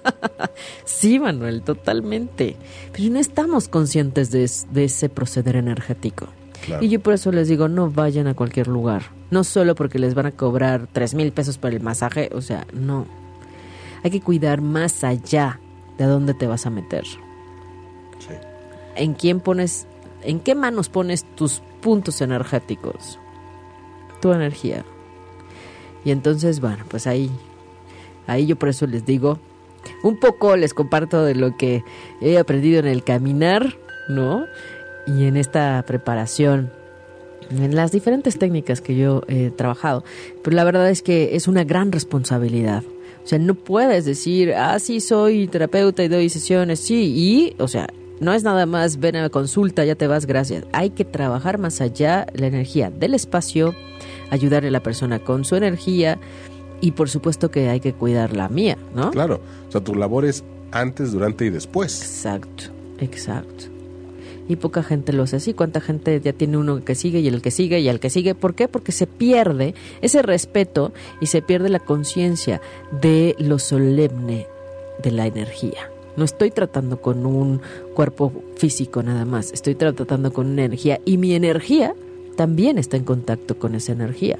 sí, 0.84 1.18
Manuel, 1.18 1.62
totalmente. 1.62 2.56
Pero 2.92 3.10
no 3.10 3.18
estamos 3.18 3.68
conscientes 3.68 4.30
de, 4.30 4.44
ese 4.84 5.08
proceder 5.08 5.56
energético. 5.56 6.28
Y 6.80 6.88
yo 6.88 7.00
por 7.00 7.14
eso 7.14 7.32
les 7.32 7.48
digo, 7.48 7.68
no 7.68 7.90
vayan 7.90 8.28
a 8.28 8.34
cualquier 8.34 8.68
lugar. 8.68 9.02
No 9.30 9.42
solo 9.42 9.74
porque 9.74 9.98
les 9.98 10.14
van 10.14 10.26
a 10.26 10.30
cobrar 10.32 10.86
tres 10.92 11.14
mil 11.14 11.32
pesos 11.32 11.58
por 11.58 11.72
el 11.72 11.80
masaje, 11.80 12.30
o 12.32 12.40
sea, 12.40 12.66
no 12.72 13.06
hay 14.02 14.10
que 14.10 14.20
cuidar 14.20 14.60
más 14.60 15.04
allá 15.04 15.60
de 15.98 16.04
dónde 16.04 16.34
te 16.34 16.46
vas 16.46 16.66
a 16.66 16.70
meter. 16.70 17.04
En 18.94 19.14
quién 19.14 19.40
pones, 19.40 19.86
en 20.22 20.40
qué 20.40 20.54
manos 20.54 20.88
pones 20.88 21.24
tus 21.34 21.62
puntos 21.80 22.20
energéticos, 22.20 23.18
tu 24.22 24.32
energía. 24.32 24.86
Y 26.04 26.12
entonces, 26.12 26.60
bueno, 26.60 26.84
pues 26.88 27.06
ahí, 27.06 27.30
ahí 28.26 28.46
yo 28.46 28.56
por 28.56 28.70
eso 28.70 28.86
les 28.86 29.04
digo, 29.04 29.38
un 30.02 30.18
poco 30.18 30.56
les 30.56 30.72
comparto 30.72 31.22
de 31.24 31.34
lo 31.34 31.56
que 31.58 31.84
he 32.22 32.38
aprendido 32.38 32.80
en 32.80 32.86
el 32.86 33.04
caminar, 33.04 33.76
¿no? 34.08 34.46
Y 35.06 35.24
en 35.24 35.36
esta 35.36 35.84
preparación 35.86 36.70
en 37.50 37.74
las 37.74 37.92
diferentes 37.92 38.38
técnicas 38.38 38.80
que 38.80 38.96
yo 38.96 39.22
he 39.28 39.50
trabajado. 39.50 40.04
Pero 40.42 40.56
la 40.56 40.64
verdad 40.64 40.88
es 40.88 41.02
que 41.02 41.36
es 41.36 41.48
una 41.48 41.64
gran 41.64 41.92
responsabilidad. 41.92 42.82
O 43.24 43.26
sea, 43.26 43.38
no 43.38 43.54
puedes 43.54 44.04
decir, 44.04 44.54
ah, 44.54 44.78
sí, 44.78 45.00
soy 45.00 45.46
terapeuta 45.46 46.02
y 46.02 46.08
doy 46.08 46.28
sesiones, 46.28 46.80
sí, 46.80 47.12
y, 47.14 47.54
o 47.62 47.68
sea, 47.68 47.88
no 48.20 48.32
es 48.32 48.42
nada 48.42 48.66
más 48.66 48.98
ven 48.98 49.16
a 49.16 49.28
consulta, 49.28 49.84
ya 49.84 49.94
te 49.94 50.06
vas, 50.06 50.26
gracias. 50.26 50.64
Hay 50.72 50.90
que 50.90 51.04
trabajar 51.04 51.58
más 51.58 51.80
allá 51.80 52.26
la 52.34 52.46
energía 52.46 52.90
del 52.90 53.14
espacio, 53.14 53.74
ayudarle 54.32 54.68
a 54.68 54.72
la 54.72 54.82
persona 54.82 55.18
con 55.18 55.44
su 55.44 55.56
energía 55.56 56.18
y 56.80 56.92
por 56.92 57.08
supuesto 57.08 57.50
que 57.50 57.68
hay 57.68 57.80
que 57.80 57.92
cuidar 57.92 58.34
la 58.34 58.48
mía, 58.48 58.76
¿no? 58.94 59.10
Claro, 59.10 59.40
o 59.68 59.70
sea, 59.70 59.82
tu 59.82 59.94
labor 59.94 60.24
es 60.24 60.42
antes, 60.72 61.12
durante 61.12 61.44
y 61.44 61.50
después. 61.50 62.00
Exacto, 62.00 62.64
exacto 62.98 63.72
y 64.48 64.56
poca 64.56 64.82
gente 64.82 65.12
lo 65.12 65.22
hace 65.22 65.36
así. 65.36 65.54
¿Cuánta 65.54 65.80
gente 65.80 66.20
ya 66.20 66.32
tiene 66.32 66.56
uno 66.56 66.84
que 66.84 66.94
sigue 66.94 67.20
y 67.20 67.28
el 67.28 67.42
que 67.42 67.50
sigue 67.50 67.80
y 67.80 67.88
el 67.88 68.00
que 68.00 68.10
sigue? 68.10 68.34
¿Por 68.34 68.54
qué? 68.54 68.68
Porque 68.68 68.92
se 68.92 69.06
pierde 69.06 69.74
ese 70.00 70.22
respeto 70.22 70.92
y 71.20 71.26
se 71.26 71.42
pierde 71.42 71.68
la 71.68 71.80
conciencia 71.80 72.60
de 73.00 73.34
lo 73.38 73.58
solemne 73.58 74.46
de 75.02 75.10
la 75.10 75.26
energía. 75.26 75.90
No 76.16 76.24
estoy 76.24 76.50
tratando 76.50 77.00
con 77.00 77.24
un 77.24 77.62
cuerpo 77.94 78.32
físico 78.56 79.02
nada 79.02 79.24
más, 79.24 79.52
estoy 79.52 79.74
tratando 79.74 80.32
con 80.32 80.48
una 80.48 80.64
energía 80.64 81.00
y 81.06 81.16
mi 81.16 81.34
energía 81.34 81.94
también 82.36 82.78
está 82.78 82.96
en 82.96 83.04
contacto 83.04 83.58
con 83.58 83.74
esa 83.74 83.92
energía. 83.92 84.38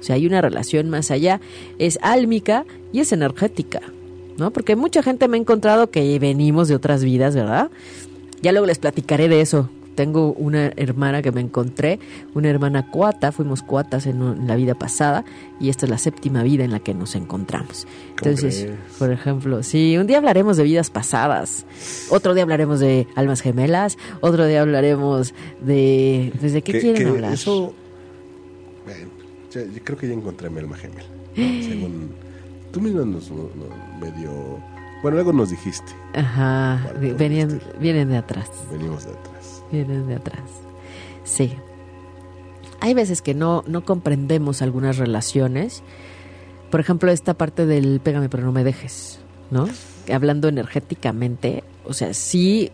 O 0.00 0.02
sea, 0.02 0.16
hay 0.16 0.26
una 0.26 0.40
relación 0.40 0.90
más 0.90 1.10
allá, 1.10 1.40
es 1.78 1.98
álmica 2.02 2.66
y 2.92 3.00
es 3.00 3.12
energética, 3.12 3.80
¿no? 4.36 4.50
Porque 4.50 4.76
mucha 4.76 5.02
gente 5.02 5.28
me 5.28 5.36
ha 5.36 5.40
encontrado 5.40 5.90
que 5.90 6.18
venimos 6.18 6.68
de 6.68 6.74
otras 6.74 7.02
vidas, 7.02 7.34
¿verdad? 7.34 7.70
Ya 8.42 8.52
luego 8.52 8.66
les 8.66 8.78
platicaré 8.78 9.28
de 9.28 9.40
eso. 9.40 9.70
Tengo 9.94 10.32
una 10.32 10.72
hermana 10.76 11.22
que 11.22 11.32
me 11.32 11.40
encontré, 11.40 11.98
una 12.34 12.48
hermana 12.48 12.90
cuata, 12.90 13.32
fuimos 13.32 13.62
cuatas 13.62 14.06
en, 14.06 14.46
la 14.46 14.56
vida 14.56 14.74
pasada 14.74 15.24
y 15.60 15.68
esta 15.68 15.86
es 15.86 15.90
la 15.90 15.98
séptima 15.98 16.42
vida 16.42 16.64
en 16.64 16.72
la 16.72 16.80
que 16.80 16.94
nos 16.94 17.14
encontramos. 17.14 17.86
Entonces, 18.10 18.68
por 18.98 19.10
ejemplo, 19.10 19.62
sí, 19.62 19.96
un 19.98 20.06
día 20.06 20.18
hablaremos 20.18 20.56
de 20.56 20.64
vidas 20.64 20.90
pasadas, 20.90 21.66
otro 22.10 22.34
día 22.34 22.42
hablaremos 22.42 22.80
de 22.80 23.06
almas 23.14 23.40
gemelas, 23.40 23.98
otro 24.20 24.46
día 24.46 24.62
hablaremos 24.62 25.34
de... 25.60 26.32
¿Desde 26.40 26.62
qué 26.62 26.80
quieren 26.80 27.08
hablar? 27.08 27.32
Eso, 27.34 27.74
yo 29.52 29.84
creo 29.84 29.98
que 29.98 30.08
ya 30.08 30.14
encontré 30.14 30.50
mi 30.50 30.58
alma 30.58 30.76
gemela. 30.76 31.04
Según 31.34 32.10
tú 32.72 32.80
mismo 32.80 33.04
nos 33.04 33.30
medio 34.00 34.58
bueno, 35.04 35.16
luego 35.16 35.34
nos 35.34 35.50
dijiste. 35.50 35.92
Ajá, 36.14 36.80
vienen 36.98 38.08
de 38.08 38.16
atrás. 38.16 38.50
Venimos 38.72 39.04
de 39.04 39.10
atrás. 39.10 39.33
Vienen 39.74 40.06
de 40.06 40.14
atrás. 40.16 40.42
Sí. 41.24 41.54
Hay 42.80 42.94
veces 42.94 43.22
que 43.22 43.34
no, 43.34 43.64
no 43.66 43.84
comprendemos 43.84 44.62
algunas 44.62 44.98
relaciones. 44.98 45.82
Por 46.70 46.80
ejemplo, 46.80 47.10
esta 47.10 47.34
parte 47.34 47.66
del 47.66 48.00
pégame 48.00 48.28
pero 48.28 48.44
no 48.44 48.52
me 48.52 48.64
dejes, 48.64 49.20
¿no? 49.50 49.68
Hablando 50.12 50.48
energéticamente, 50.48 51.64
o 51.84 51.92
sea, 51.92 52.14
sí 52.14 52.70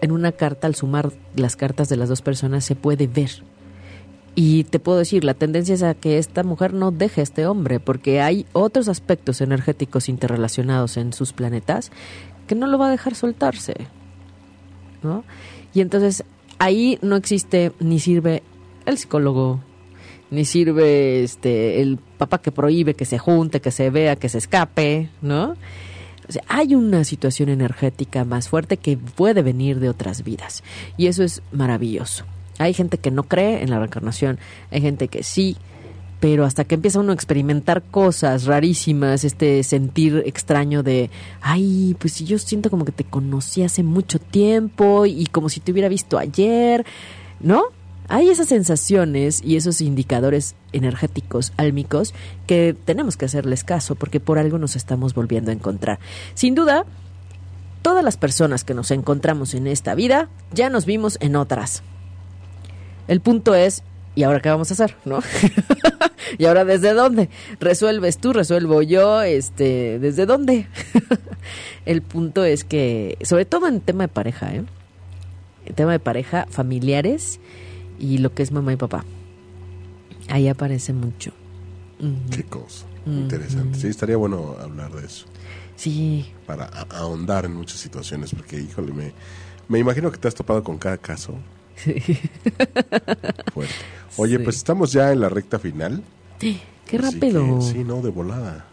en 0.00 0.10
una 0.10 0.32
carta, 0.32 0.66
al 0.66 0.74
sumar 0.74 1.12
las 1.36 1.54
cartas 1.54 1.88
de 1.88 1.96
las 1.96 2.08
dos 2.08 2.22
personas, 2.22 2.64
se 2.64 2.74
puede 2.74 3.06
ver 3.06 3.30
y 4.34 4.64
te 4.64 4.78
puedo 4.78 4.98
decir, 4.98 5.24
la 5.24 5.34
tendencia 5.34 5.74
es 5.74 5.82
a 5.82 5.94
que 5.94 6.18
esta 6.18 6.42
mujer 6.42 6.72
no 6.72 6.90
deje 6.90 7.20
a 7.20 7.24
este 7.24 7.46
hombre, 7.46 7.80
porque 7.80 8.22
hay 8.22 8.46
otros 8.52 8.88
aspectos 8.88 9.40
energéticos 9.42 10.08
interrelacionados 10.08 10.96
en 10.96 11.12
sus 11.12 11.32
planetas 11.32 11.92
que 12.46 12.54
no 12.54 12.66
lo 12.66 12.78
va 12.78 12.88
a 12.88 12.90
dejar 12.90 13.14
soltarse. 13.14 13.74
Y 15.74 15.80
entonces 15.80 16.24
ahí 16.58 16.98
no 17.02 17.16
existe 17.16 17.72
ni 17.80 17.98
sirve 17.98 18.42
el 18.86 18.98
psicólogo, 18.98 19.60
ni 20.30 20.44
sirve 20.44 21.22
este 21.22 21.80
el 21.82 21.98
papá 22.18 22.38
que 22.38 22.52
prohíbe 22.52 22.94
que 22.94 23.04
se 23.04 23.18
junte, 23.18 23.60
que 23.60 23.70
se 23.70 23.90
vea, 23.90 24.16
que 24.16 24.28
se 24.28 24.38
escape, 24.38 25.10
¿no? 25.20 25.56
O 26.28 26.32
sea, 26.32 26.42
hay 26.48 26.74
una 26.74 27.04
situación 27.04 27.48
energética 27.48 28.24
más 28.24 28.48
fuerte 28.48 28.76
que 28.76 28.96
puede 28.96 29.42
venir 29.42 29.80
de 29.80 29.88
otras 29.88 30.22
vidas. 30.22 30.62
Y 30.96 31.08
eso 31.08 31.24
es 31.24 31.42
maravilloso. 31.52 32.24
Hay 32.58 32.74
gente 32.74 32.98
que 32.98 33.10
no 33.10 33.24
cree 33.24 33.62
en 33.62 33.70
la 33.70 33.78
reencarnación, 33.78 34.38
hay 34.70 34.80
gente 34.80 35.08
que 35.08 35.22
sí, 35.22 35.56
pero 36.22 36.44
hasta 36.44 36.62
que 36.62 36.76
empieza 36.76 37.00
uno 37.00 37.10
a 37.10 37.16
experimentar 37.16 37.82
cosas 37.82 38.44
rarísimas, 38.44 39.24
este 39.24 39.64
sentir 39.64 40.22
extraño 40.24 40.84
de, 40.84 41.10
ay, 41.40 41.96
pues 41.98 42.20
yo 42.20 42.38
siento 42.38 42.70
como 42.70 42.84
que 42.84 42.92
te 42.92 43.02
conocí 43.02 43.64
hace 43.64 43.82
mucho 43.82 44.20
tiempo 44.20 45.04
y 45.04 45.26
como 45.26 45.48
si 45.48 45.58
te 45.58 45.72
hubiera 45.72 45.88
visto 45.88 46.18
ayer, 46.18 46.86
¿no? 47.40 47.64
Hay 48.06 48.28
esas 48.28 48.46
sensaciones 48.46 49.42
y 49.42 49.56
esos 49.56 49.80
indicadores 49.80 50.54
energéticos, 50.72 51.52
álmicos, 51.56 52.14
que 52.46 52.76
tenemos 52.84 53.16
que 53.16 53.24
hacerles 53.24 53.64
caso 53.64 53.96
porque 53.96 54.20
por 54.20 54.38
algo 54.38 54.58
nos 54.58 54.76
estamos 54.76 55.14
volviendo 55.14 55.50
a 55.50 55.54
encontrar. 55.54 55.98
Sin 56.34 56.54
duda, 56.54 56.84
todas 57.82 58.04
las 58.04 58.16
personas 58.16 58.62
que 58.62 58.74
nos 58.74 58.92
encontramos 58.92 59.54
en 59.54 59.66
esta 59.66 59.96
vida 59.96 60.28
ya 60.52 60.70
nos 60.70 60.86
vimos 60.86 61.18
en 61.20 61.34
otras. 61.34 61.82
El 63.08 63.20
punto 63.20 63.56
es, 63.56 63.82
¿y 64.14 64.22
ahora 64.22 64.40
qué 64.40 64.48
vamos 64.48 64.70
a 64.70 64.74
hacer? 64.74 64.96
¿No? 65.04 65.20
¿Y 66.38 66.44
ahora 66.46 66.64
desde 66.64 66.92
dónde? 66.92 67.28
¿Resuelves 67.60 68.18
tú? 68.18 68.32
¿Resuelvo 68.32 68.82
yo? 68.82 69.22
Este, 69.22 69.98
¿Desde 69.98 70.26
dónde? 70.26 70.66
el 71.86 72.02
punto 72.02 72.44
es 72.44 72.64
que, 72.64 73.18
sobre 73.22 73.44
todo 73.44 73.68
en 73.68 73.80
tema 73.80 74.04
de 74.04 74.08
pareja, 74.08 74.54
¿eh? 74.54 74.64
En 75.66 75.74
tema 75.74 75.92
de 75.92 76.00
pareja, 76.00 76.46
familiares 76.50 77.38
y 77.98 78.18
lo 78.18 78.34
que 78.34 78.42
es 78.42 78.52
mamá 78.52 78.72
y 78.72 78.76
papá. 78.76 79.04
Ahí 80.28 80.48
aparece 80.48 80.92
mucho. 80.92 81.32
Qué 82.30 82.42
cosa. 82.44 82.86
Interesante. 83.06 83.78
Sí, 83.78 83.88
estaría 83.88 84.16
bueno 84.16 84.56
hablar 84.60 84.92
de 84.92 85.06
eso. 85.06 85.26
Sí. 85.76 86.32
Para 86.46 86.66
ahondar 86.66 87.44
en 87.44 87.54
muchas 87.54 87.78
situaciones, 87.78 88.32
porque, 88.34 88.60
híjole, 88.60 88.92
me, 88.92 89.12
me 89.68 89.78
imagino 89.78 90.10
que 90.10 90.18
te 90.18 90.28
has 90.28 90.34
topado 90.34 90.64
con 90.64 90.78
cada 90.78 90.98
caso 90.98 91.34
Oye, 94.16 94.38
pues 94.40 94.56
estamos 94.56 94.92
ya 94.92 95.12
en 95.12 95.20
la 95.20 95.28
recta 95.28 95.58
final. 95.58 96.02
Qué 96.38 96.98
rápido. 96.98 97.60
sí, 97.62 97.84
no, 97.84 98.02
de 98.02 98.10
volada. 98.10 98.66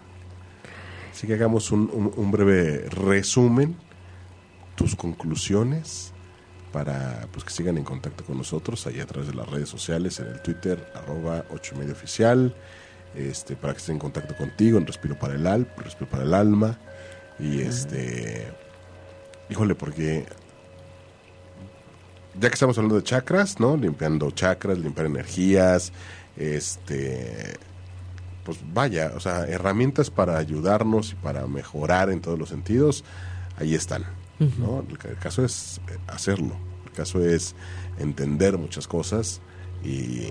Así 1.11 1.27
que 1.27 1.33
hagamos 1.33 1.71
un, 1.71 2.31
breve 2.31 2.85
resumen, 2.89 3.75
tus 4.75 4.95
conclusiones, 4.95 6.13
para 6.71 7.27
pues 7.31 7.43
que 7.43 7.51
sigan 7.51 7.77
en 7.77 7.83
contacto 7.83 8.23
con 8.23 8.37
nosotros 8.37 8.87
ahí 8.87 8.99
a 8.99 9.05
través 9.05 9.27
de 9.27 9.35
las 9.35 9.49
redes 9.49 9.67
sociales, 9.67 10.19
en 10.19 10.27
el 10.27 10.41
Twitter, 10.41 10.91
arroba 10.95 11.45
8 11.51 11.75
medio 11.77 11.91
oficial, 11.91 12.55
este, 13.15 13.55
para 13.55 13.73
que 13.73 13.79
estén 13.79 13.95
en 13.95 13.99
contacto 13.99 14.35
contigo, 14.35 14.77
en 14.77 14.87
Respiro 14.87 15.19
para 15.19 15.35
el 15.35 15.45
Al, 15.45 15.67
Respiro 15.77 16.09
para 16.09 16.23
el 16.23 16.33
Alma. 16.33 16.79
Y 17.37 17.61
este, 17.61 18.47
híjole, 19.49 19.75
porque 19.75 20.25
ya 22.39 22.49
que 22.49 22.53
estamos 22.53 22.77
hablando 22.77 22.95
de 22.95 23.03
chakras, 23.03 23.59
¿no? 23.59 23.75
Limpiando 23.75 24.31
chakras, 24.31 24.77
limpiar 24.77 25.07
energías, 25.07 25.91
este 26.37 27.57
pues 28.43 28.59
vaya, 28.73 29.11
o 29.15 29.19
sea, 29.19 29.45
herramientas 29.45 30.09
para 30.09 30.37
ayudarnos 30.37 31.11
y 31.11 31.15
para 31.15 31.45
mejorar 31.45 32.09
en 32.09 32.21
todos 32.21 32.39
los 32.39 32.49
sentidos, 32.49 33.03
ahí 33.57 33.75
están, 33.75 34.05
¿no? 34.57 34.83
El, 34.89 35.17
caso 35.17 35.43
es 35.43 35.81
eh, 35.89 35.97
hacerlo, 36.07 36.55
El 36.85 36.91
caso 36.93 37.23
es 37.23 37.53
entender 37.99 38.57
muchas 38.57 38.87
cosas 38.87 39.41
y, 39.83 40.29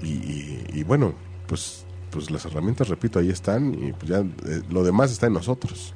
y, 0.00 0.64
y 0.72 0.84
bueno, 0.84 1.14
pues, 1.48 1.85
pues 2.16 2.30
las 2.30 2.46
herramientas, 2.46 2.88
repito, 2.88 3.18
ahí 3.18 3.28
están 3.28 3.74
y 3.74 3.92
pues 3.92 4.08
ya 4.08 4.20
eh, 4.20 4.62
lo 4.70 4.82
demás 4.82 5.12
está 5.12 5.26
en 5.26 5.34
nosotros. 5.34 5.92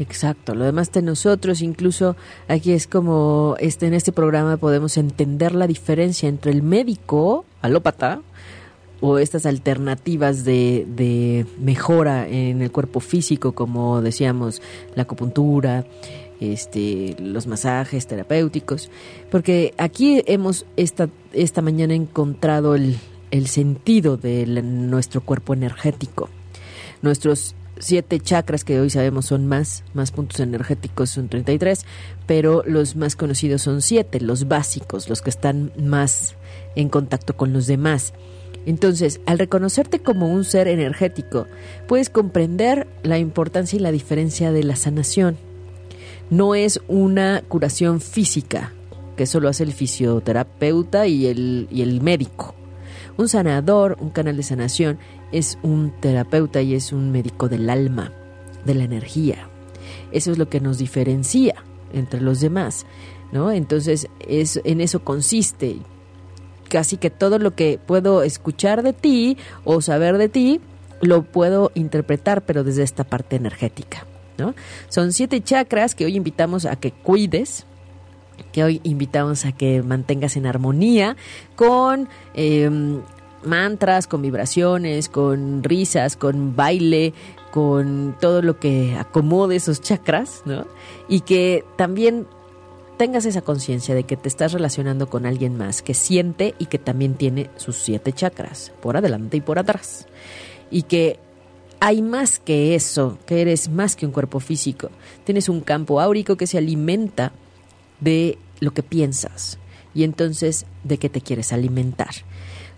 Exacto, 0.00 0.54
lo 0.54 0.64
demás 0.64 0.88
está 0.88 0.98
en 0.98 1.04
nosotros, 1.04 1.62
incluso 1.62 2.16
aquí 2.48 2.72
es 2.72 2.88
como 2.88 3.54
este 3.60 3.86
en 3.86 3.94
este 3.94 4.10
programa 4.10 4.56
podemos 4.56 4.96
entender 4.96 5.54
la 5.54 5.68
diferencia 5.68 6.28
entre 6.28 6.50
el 6.50 6.62
médico 6.62 7.44
alópata 7.62 8.20
o 9.00 9.18
estas 9.18 9.46
alternativas 9.46 10.44
de, 10.44 10.86
de 10.88 11.46
mejora 11.60 12.26
en 12.26 12.62
el 12.62 12.72
cuerpo 12.72 12.98
físico, 12.98 13.52
como 13.52 14.00
decíamos, 14.00 14.60
la 14.96 15.02
acupuntura, 15.02 15.84
este, 16.40 17.14
los 17.20 17.46
masajes 17.46 18.08
terapéuticos, 18.08 18.90
porque 19.30 19.72
aquí 19.78 20.22
hemos 20.26 20.66
esta, 20.76 21.08
esta 21.32 21.62
mañana 21.62 21.94
encontrado 21.94 22.74
el, 22.74 22.96
el 23.30 23.46
sentido 23.46 24.16
de 24.16 24.46
nuestro 24.46 25.20
cuerpo 25.20 25.54
energético. 25.54 26.28
Nuestros 27.02 27.54
siete 27.80 28.20
chakras 28.20 28.64
que 28.64 28.78
hoy 28.78 28.90
sabemos 28.90 29.26
son 29.26 29.46
más, 29.46 29.84
más 29.94 30.12
puntos 30.12 30.40
energéticos 30.40 31.10
son 31.10 31.28
33, 31.28 31.86
pero 32.26 32.62
los 32.66 32.94
más 32.96 33.16
conocidos 33.16 33.62
son 33.62 33.82
siete, 33.82 34.20
los 34.20 34.48
básicos, 34.48 35.08
los 35.08 35.22
que 35.22 35.30
están 35.30 35.72
más 35.78 36.36
en 36.76 36.88
contacto 36.88 37.36
con 37.36 37.52
los 37.52 37.66
demás. 37.66 38.12
Entonces, 38.66 39.20
al 39.24 39.38
reconocerte 39.38 40.00
como 40.00 40.30
un 40.30 40.44
ser 40.44 40.68
energético, 40.68 41.46
puedes 41.88 42.10
comprender 42.10 42.86
la 43.02 43.18
importancia 43.18 43.78
y 43.78 43.80
la 43.80 43.92
diferencia 43.92 44.52
de 44.52 44.64
la 44.64 44.76
sanación. 44.76 45.38
No 46.28 46.54
es 46.54 46.80
una 46.86 47.42
curación 47.48 48.00
física, 48.00 48.74
que 49.16 49.26
solo 49.26 49.48
hace 49.48 49.64
el 49.64 49.72
fisioterapeuta 49.72 51.06
y 51.06 51.26
el, 51.26 51.68
y 51.70 51.82
el 51.82 52.02
médico. 52.02 52.54
Un 53.20 53.28
sanador, 53.28 53.98
un 54.00 54.08
canal 54.08 54.38
de 54.38 54.42
sanación, 54.42 54.98
es 55.30 55.58
un 55.62 55.90
terapeuta 55.90 56.62
y 56.62 56.74
es 56.74 56.90
un 56.90 57.12
médico 57.12 57.50
del 57.50 57.68
alma, 57.68 58.14
de 58.64 58.74
la 58.74 58.84
energía. 58.84 59.46
Eso 60.10 60.32
es 60.32 60.38
lo 60.38 60.48
que 60.48 60.58
nos 60.58 60.78
diferencia 60.78 61.56
entre 61.92 62.22
los 62.22 62.40
demás, 62.40 62.86
¿no? 63.30 63.52
Entonces, 63.52 64.08
es, 64.26 64.58
en 64.64 64.80
eso 64.80 65.04
consiste 65.04 65.76
casi 66.70 66.96
que 66.96 67.10
todo 67.10 67.38
lo 67.38 67.54
que 67.54 67.78
puedo 67.84 68.22
escuchar 68.22 68.82
de 68.82 68.94
ti 68.94 69.36
o 69.64 69.82
saber 69.82 70.16
de 70.16 70.30
ti, 70.30 70.62
lo 71.02 71.22
puedo 71.22 71.72
interpretar, 71.74 72.46
pero 72.46 72.64
desde 72.64 72.84
esta 72.84 73.04
parte 73.04 73.36
energética. 73.36 74.06
¿no? 74.38 74.54
Son 74.88 75.12
siete 75.12 75.42
chakras 75.42 75.94
que 75.94 76.06
hoy 76.06 76.16
invitamos 76.16 76.64
a 76.64 76.76
que 76.76 76.90
cuides, 76.90 77.66
que 78.50 78.64
hoy 78.64 78.80
invitamos 78.84 79.44
a 79.44 79.52
que 79.52 79.82
mantengas 79.82 80.36
en 80.36 80.46
armonía 80.46 81.16
con 81.56 82.08
em, 82.34 83.00
mantras, 83.44 84.06
con 84.06 84.22
vibraciones, 84.22 85.08
con 85.08 85.62
risas, 85.62 86.16
con 86.16 86.56
baile, 86.56 87.14
con 87.50 88.16
todo 88.20 88.42
lo 88.42 88.58
que 88.58 88.96
acomode 88.96 89.56
esos 89.56 89.80
chakras, 89.80 90.42
¿no? 90.44 90.66
Y 91.08 91.20
que 91.20 91.64
también 91.76 92.26
tengas 92.96 93.24
esa 93.24 93.40
conciencia 93.40 93.94
de 93.94 94.04
que 94.04 94.16
te 94.16 94.28
estás 94.28 94.52
relacionando 94.52 95.08
con 95.08 95.24
alguien 95.24 95.56
más 95.56 95.82
que 95.82 95.94
siente 95.94 96.54
y 96.58 96.66
que 96.66 96.78
también 96.78 97.14
tiene 97.14 97.50
sus 97.56 97.76
siete 97.76 98.12
chakras, 98.12 98.72
por 98.82 98.96
adelante 98.96 99.38
y 99.38 99.40
por 99.40 99.58
atrás. 99.58 100.06
Y 100.70 100.82
que 100.82 101.18
hay 101.80 102.02
más 102.02 102.38
que 102.38 102.74
eso, 102.74 103.18
que 103.24 103.40
eres 103.40 103.70
más 103.70 103.96
que 103.96 104.04
un 104.04 104.12
cuerpo 104.12 104.38
físico. 104.38 104.90
Tienes 105.24 105.48
un 105.48 105.62
campo 105.62 105.98
áurico 106.00 106.36
que 106.36 106.46
se 106.46 106.58
alimenta 106.58 107.32
de 108.00 108.38
lo 108.60 108.72
que 108.72 108.82
piensas 108.82 109.58
y 109.94 110.04
entonces 110.04 110.66
de 110.84 110.98
qué 110.98 111.08
te 111.08 111.20
quieres 111.20 111.52
alimentar. 111.52 112.10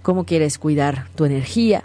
Cómo 0.02 0.24
quieres 0.24 0.58
cuidar 0.58 1.08
tu 1.14 1.24
energía, 1.24 1.84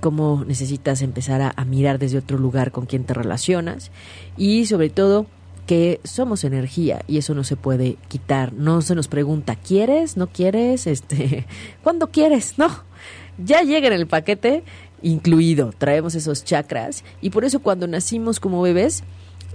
cómo 0.00 0.44
necesitas 0.46 1.02
empezar 1.02 1.52
a, 1.54 1.64
mirar 1.64 1.98
desde 1.98 2.18
otro 2.18 2.38
lugar 2.38 2.72
con 2.72 2.86
quién 2.86 3.04
te 3.04 3.14
relacionas 3.14 3.90
y 4.36 4.66
sobre 4.66 4.90
todo 4.90 5.26
que 5.66 6.00
somos 6.04 6.44
energía 6.44 7.02
y 7.06 7.18
eso 7.18 7.34
no 7.34 7.44
se 7.44 7.56
puede 7.56 7.96
quitar. 8.08 8.54
No 8.54 8.80
se 8.80 8.94
nos 8.94 9.08
pregunta, 9.08 9.56
¿quieres? 9.56 10.16
¿No 10.16 10.28
quieres? 10.28 10.86
Este, 10.86 11.46
¿Cuándo 11.82 12.08
quieres? 12.08 12.58
No. 12.58 12.68
Ya 13.36 13.62
llega 13.62 13.88
en 13.88 13.92
el 13.92 14.06
paquete 14.06 14.64
incluido. 15.02 15.72
Traemos 15.76 16.14
esos 16.14 16.44
chakras 16.44 17.04
y 17.20 17.30
por 17.30 17.44
eso 17.44 17.60
cuando 17.60 17.86
nacimos 17.86 18.40
como 18.40 18.62
bebés 18.62 19.04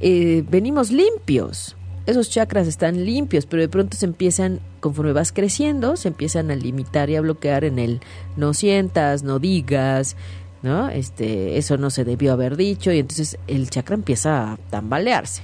eh, 0.02 0.44
venimos 0.48 0.92
limpios. 0.92 1.76
Esos 2.06 2.30
chakras 2.30 2.68
están 2.68 3.06
limpios, 3.06 3.46
pero 3.46 3.62
de 3.62 3.70
pronto 3.70 3.96
se 3.96 4.06
empiezan, 4.06 4.60
conforme 4.82 5.14
vas 5.14 5.32
creciendo, 5.32 5.96
se 5.96 6.10
empiezan 6.10 6.52
a 6.52 6.56
limitar 6.56 7.10
y 7.10 7.16
a 7.16 7.22
bloquear 7.22 7.64
en 7.64 7.80
el 7.80 8.02
no 8.36 8.54
sientas, 8.54 9.24
no 9.24 9.40
digas, 9.40 10.18
¿no? 10.64 10.90
Este, 10.90 11.58
eso 11.58 11.78
no 11.78 11.90
se 11.90 12.04
debió 12.04 12.34
haber 12.34 12.58
dicho 12.58 12.92
y 12.92 13.00
entonces 13.00 13.38
el 13.48 13.70
chakra 13.70 13.96
empieza 13.96 14.54
a 14.54 14.58
tambalearse. 14.70 15.44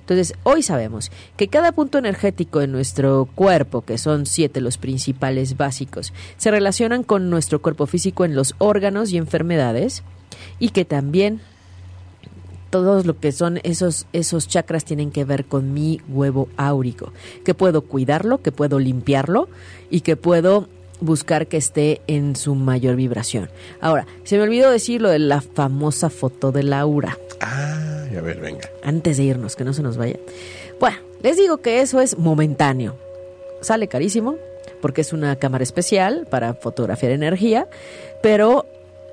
Entonces, 0.00 0.34
hoy 0.42 0.62
sabemos 0.62 1.10
que 1.36 1.48
cada 1.48 1.72
punto 1.72 1.98
energético 1.98 2.62
en 2.62 2.72
nuestro 2.72 3.28
cuerpo, 3.34 3.82
que 3.82 3.98
son 3.98 4.26
siete 4.26 4.60
los 4.60 4.78
principales 4.78 5.56
básicos, 5.56 6.12
se 6.36 6.50
relacionan 6.50 7.02
con 7.02 7.30
nuestro 7.30 7.60
cuerpo 7.60 7.86
físico 7.86 8.24
en 8.24 8.34
los 8.34 8.54
órganos 8.58 9.12
y 9.12 9.18
enfermedades 9.18 10.02
y 10.58 10.70
que 10.70 10.84
también 10.84 11.40
todos 12.74 13.06
lo 13.06 13.20
que 13.20 13.30
son 13.30 13.60
esos, 13.62 14.08
esos 14.12 14.48
chakras 14.48 14.84
tienen 14.84 15.12
que 15.12 15.24
ver 15.24 15.44
con 15.44 15.72
mi 15.72 16.00
huevo 16.08 16.48
áurico, 16.56 17.12
que 17.44 17.54
puedo 17.54 17.82
cuidarlo, 17.82 18.42
que 18.42 18.50
puedo 18.50 18.80
limpiarlo 18.80 19.48
y 19.90 20.00
que 20.00 20.16
puedo 20.16 20.66
buscar 20.98 21.46
que 21.46 21.56
esté 21.56 22.00
en 22.08 22.34
su 22.34 22.56
mayor 22.56 22.96
vibración. 22.96 23.48
Ahora, 23.80 24.08
se 24.24 24.36
me 24.36 24.42
olvidó 24.42 24.72
decir 24.72 25.00
lo 25.00 25.08
de 25.08 25.20
la 25.20 25.40
famosa 25.40 26.10
foto 26.10 26.50
de 26.50 26.64
Laura. 26.64 27.16
Ah, 27.40 28.06
a 28.10 28.20
ver, 28.20 28.40
venga. 28.40 28.68
Antes 28.82 29.18
de 29.18 29.22
irnos, 29.22 29.54
que 29.54 29.62
no 29.62 29.72
se 29.72 29.82
nos 29.82 29.96
vaya. 29.96 30.18
Bueno, 30.80 30.96
les 31.22 31.36
digo 31.36 31.58
que 31.58 31.80
eso 31.80 32.00
es 32.00 32.18
momentáneo. 32.18 32.96
Sale 33.60 33.86
carísimo, 33.86 34.34
porque 34.82 35.02
es 35.02 35.12
una 35.12 35.36
cámara 35.36 35.62
especial 35.62 36.26
para 36.28 36.54
fotografiar 36.54 37.12
energía, 37.12 37.68
pero 38.20 38.66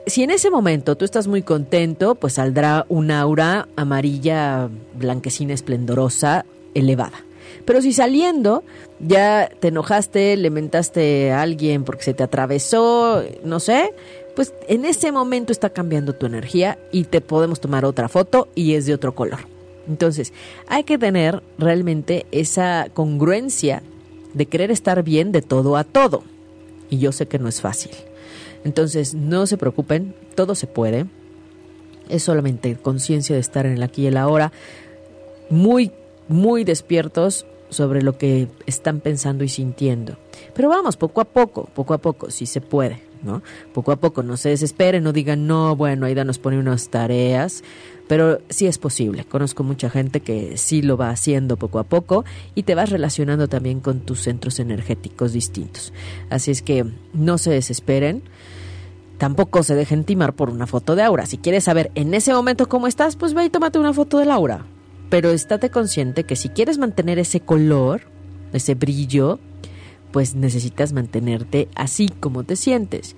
si 0.07 0.23
en 0.23 0.31
ese 0.31 0.49
momento 0.49 0.95
tú 0.95 1.05
estás 1.05 1.27
muy 1.27 1.41
contento, 1.41 2.15
pues 2.15 2.33
saldrá 2.33 2.85
un 2.89 3.11
aura 3.11 3.67
amarilla, 3.75 4.69
blanquecina, 4.95 5.53
esplendorosa, 5.53 6.45
elevada. 6.73 7.23
Pero 7.65 7.81
si 7.81 7.93
saliendo 7.93 8.63
ya 8.99 9.49
te 9.59 9.69
enojaste, 9.69 10.35
le 10.37 10.49
mentaste 10.49 11.31
a 11.31 11.41
alguien 11.41 11.83
porque 11.83 12.03
se 12.03 12.13
te 12.13 12.23
atravesó, 12.23 13.23
no 13.43 13.59
sé, 13.59 13.93
pues 14.35 14.53
en 14.67 14.85
ese 14.85 15.11
momento 15.11 15.51
está 15.51 15.69
cambiando 15.69 16.13
tu 16.13 16.25
energía 16.25 16.79
y 16.91 17.03
te 17.03 17.21
podemos 17.21 17.59
tomar 17.59 17.85
otra 17.85 18.09
foto 18.09 18.47
y 18.55 18.73
es 18.73 18.85
de 18.85 18.93
otro 18.93 19.13
color. 19.13 19.39
Entonces, 19.87 20.33
hay 20.67 20.83
que 20.83 20.97
tener 20.97 21.41
realmente 21.57 22.25
esa 22.31 22.87
congruencia 22.93 23.83
de 24.33 24.45
querer 24.45 24.71
estar 24.71 25.03
bien 25.03 25.31
de 25.31 25.41
todo 25.41 25.75
a 25.75 25.83
todo. 25.83 26.23
Y 26.89 26.99
yo 26.99 27.11
sé 27.11 27.27
que 27.27 27.39
no 27.39 27.49
es 27.49 27.61
fácil. 27.61 27.91
Entonces, 28.63 29.13
no 29.13 29.47
se 29.47 29.57
preocupen, 29.57 30.15
todo 30.35 30.55
se 30.55 30.67
puede. 30.67 31.05
Es 32.09 32.23
solamente 32.23 32.75
conciencia 32.75 33.35
de 33.35 33.41
estar 33.41 33.65
en 33.65 33.73
el 33.73 33.83
aquí 33.83 34.03
y 34.03 34.07
el 34.07 34.17
ahora, 34.17 34.51
muy, 35.49 35.91
muy 36.27 36.63
despiertos 36.63 37.45
sobre 37.69 38.01
lo 38.01 38.17
que 38.17 38.47
están 38.65 38.99
pensando 38.99 39.43
y 39.43 39.49
sintiendo. 39.49 40.17
Pero 40.53 40.69
vamos, 40.69 40.97
poco 40.97 41.21
a 41.21 41.25
poco, 41.25 41.69
poco 41.73 41.93
a 41.93 41.99
poco, 41.99 42.29
si 42.29 42.45
se 42.45 42.61
puede. 42.61 43.11
¿no? 43.23 43.41
Poco 43.73 43.91
a 43.91 43.97
poco, 43.97 44.23
no 44.23 44.37
se 44.37 44.49
desesperen, 44.49 45.03
no 45.03 45.13
digan, 45.13 45.47
no, 45.47 45.75
bueno, 45.75 46.05
Aida 46.05 46.23
nos 46.23 46.39
pone 46.39 46.57
unas 46.57 46.89
tareas, 46.89 47.63
pero 48.11 48.41
sí 48.49 48.67
es 48.67 48.77
posible. 48.77 49.23
Conozco 49.23 49.63
mucha 49.63 49.89
gente 49.89 50.19
que 50.19 50.57
sí 50.57 50.81
lo 50.81 50.97
va 50.97 51.11
haciendo 51.11 51.55
poco 51.55 51.79
a 51.79 51.85
poco 51.85 52.25
y 52.55 52.63
te 52.63 52.75
vas 52.75 52.89
relacionando 52.89 53.47
también 53.47 53.79
con 53.79 54.01
tus 54.01 54.19
centros 54.19 54.59
energéticos 54.59 55.31
distintos. 55.31 55.93
Así 56.29 56.51
es 56.51 56.61
que 56.61 56.85
no 57.13 57.37
se 57.37 57.51
desesperen. 57.51 58.21
Tampoco 59.17 59.63
se 59.63 59.75
dejen 59.75 60.03
timar 60.03 60.33
por 60.33 60.49
una 60.49 60.67
foto 60.67 60.97
de 60.97 61.03
aura. 61.03 61.25
Si 61.25 61.37
quieres 61.37 61.63
saber 61.63 61.89
en 61.95 62.13
ese 62.13 62.33
momento 62.33 62.67
cómo 62.67 62.87
estás, 62.87 63.15
pues 63.15 63.33
ve 63.33 63.45
y 63.45 63.49
tómate 63.49 63.79
una 63.79 63.93
foto 63.93 64.17
de 64.17 64.25
Laura. 64.25 64.65
Pero 65.09 65.29
estate 65.31 65.69
consciente 65.69 66.25
que 66.25 66.35
si 66.35 66.49
quieres 66.49 66.79
mantener 66.79 67.17
ese 67.17 67.39
color, 67.39 68.01
ese 68.51 68.75
brillo, 68.75 69.39
pues 70.11 70.35
necesitas 70.35 70.91
mantenerte 70.91 71.69
así 71.75 72.09
como 72.19 72.43
te 72.43 72.57
sientes 72.57 73.15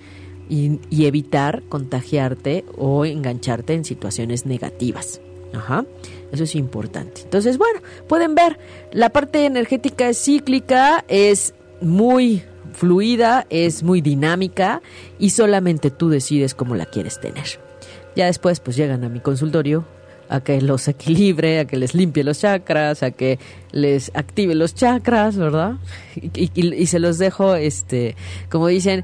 y, 0.53 1.05
evitar 1.05 1.63
contagiarte 1.67 2.63
o 2.77 3.05
engancharte 3.05 3.73
en 3.73 3.85
situaciones 3.85 4.45
negativas. 4.45 5.19
Ajá, 5.53 5.85
eso 6.31 6.43
es 6.43 6.55
importante. 6.55 7.21
Entonces, 7.23 7.57
bueno, 7.57 7.81
pueden 8.07 8.35
ver, 8.35 8.57
la 8.91 9.09
parte 9.09 9.45
energética 9.45 10.09
es 10.09 10.23
cíclica, 10.23 11.05
es 11.07 11.53
muy 11.81 12.43
fluida, 12.73 13.45
es 13.49 13.83
muy 13.83 14.01
dinámica 14.01 14.81
y 15.19 15.31
solamente 15.31 15.91
tú 15.91 16.09
decides 16.09 16.55
cómo 16.55 16.75
la 16.75 16.85
quieres 16.85 17.19
tener. 17.19 17.45
Ya 18.15 18.27
después, 18.27 18.59
pues 18.59 18.75
llegan 18.75 19.03
a 19.03 19.09
mi 19.09 19.19
consultorio 19.19 19.85
a 20.29 20.41
que 20.41 20.61
los 20.61 20.87
equilibre, 20.87 21.59
a 21.59 21.65
que 21.65 21.77
les 21.77 21.93
limpie 21.93 22.23
los 22.23 22.39
chakras, 22.39 23.03
a 23.03 23.11
que 23.11 23.37
les 23.71 24.11
active 24.15 24.55
los 24.55 24.73
chakras, 24.73 25.37
¿verdad? 25.37 25.73
Y, 26.15 26.49
y 26.55 26.85
se 26.87 26.99
los 26.99 27.17
dejo, 27.19 27.55
este, 27.55 28.15
como 28.49 28.67
dicen, 28.67 29.03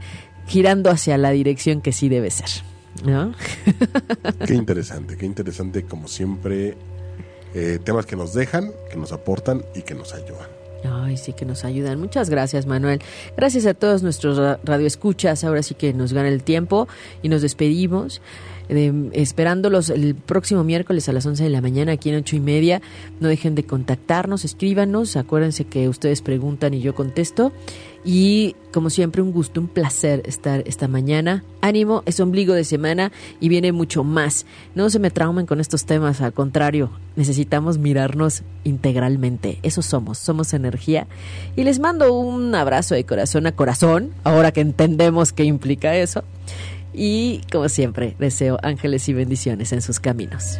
girando 0.50 0.90
hacia 0.90 1.18
la 1.18 1.32
dirección 1.32 1.82
que 1.82 1.94
sí 1.94 2.10
debe 2.10 2.32
ser. 2.32 2.50
¿no? 3.06 3.34
qué 4.46 4.54
interesante, 4.54 5.18
qué 5.18 5.26
interesante 5.26 5.84
como 5.84 6.08
siempre. 6.08 6.76
Eh, 7.56 7.80
temas 7.84 8.06
que 8.06 8.16
nos 8.16 8.34
dejan, 8.34 8.72
que 8.92 8.98
nos 8.98 9.12
aportan 9.12 9.64
y 9.74 9.82
que 9.82 9.96
nos 9.96 10.14
ayudan. 10.14 10.48
Ay, 10.84 11.18
sí 11.18 11.34
que 11.34 11.46
nos 11.46 11.66
ayudan. 11.66 12.00
Muchas 12.00 12.30
gracias, 12.30 12.68
Manuel. 12.68 13.02
Gracias 13.36 13.66
a 13.66 13.74
todos 13.74 14.04
nuestros 14.04 14.38
radioescuchas. 14.64 15.44
Ahora 15.44 15.64
sí 15.64 15.74
que 15.74 15.94
nos 15.94 16.14
gana 16.14 16.30
el 16.30 16.44
tiempo 16.44 16.88
y 17.24 17.30
nos 17.30 17.42
despedimos 17.42 18.22
esperándolos 18.70 19.90
el 19.90 20.14
próximo 20.16 20.64
miércoles 20.64 21.10
a 21.10 21.14
las 21.14 21.26
11 21.26 21.44
de 21.44 21.50
la 21.50 21.62
mañana 21.62 21.94
aquí 21.94 22.10
en 22.10 22.18
ocho 22.18 22.36
y 22.36 22.40
media. 22.40 22.82
No 23.20 23.28
dejen 23.28 23.56
de 23.56 23.64
contactarnos, 23.64 24.46
escríbanos, 24.46 25.16
acuérdense 25.18 25.66
que 25.66 25.90
ustedes 25.90 26.22
preguntan 26.22 26.74
y 26.74 26.82
yo 26.82 26.94
contesto. 26.94 27.52
Y 28.04 28.56
como 28.72 28.90
siempre, 28.90 29.22
un 29.22 29.32
gusto, 29.32 29.60
un 29.60 29.68
placer 29.68 30.22
estar 30.26 30.64
esta 30.66 30.88
mañana. 30.88 31.44
Ánimo, 31.62 32.04
es 32.06 32.20
ombligo 32.20 32.54
de 32.54 32.64
semana 32.64 33.12
y 33.40 33.50
viene 33.50 33.72
mucho 33.72 34.04
más. 34.04 34.46
No 34.76 34.90
se 34.90 35.00
me 35.00 35.12
traumen 35.12 35.46
con 35.46 35.60
estos 35.60 35.86
temas, 35.86 36.22
al 36.22 36.34
contrario, 36.34 36.92
necesitamos 37.16 37.78
mirarnos 37.78 38.44
integralmente. 38.64 39.60
Eso 39.64 39.82
somos, 39.82 40.18
somos 40.18 40.54
energía. 40.54 41.08
Y 41.56 41.64
les 41.64 41.80
mando 41.80 42.14
un 42.14 42.56
abrazo 42.56 42.96
de 42.96 43.06
corazón 43.06 43.48
a 43.48 43.52
corazón, 43.52 44.12
ahora 44.24 44.52
que 44.52 44.62
entendemos 44.62 45.34
qué 45.34 45.44
implica 45.44 45.96
eso. 45.96 46.24
Y 46.94 47.42
como 47.52 47.70
siempre, 47.70 48.16
deseo 48.20 48.58
ángeles 48.64 49.08
y 49.10 49.14
bendiciones 49.14 49.74
en 49.74 49.82
sus 49.82 50.00
caminos. 50.00 50.60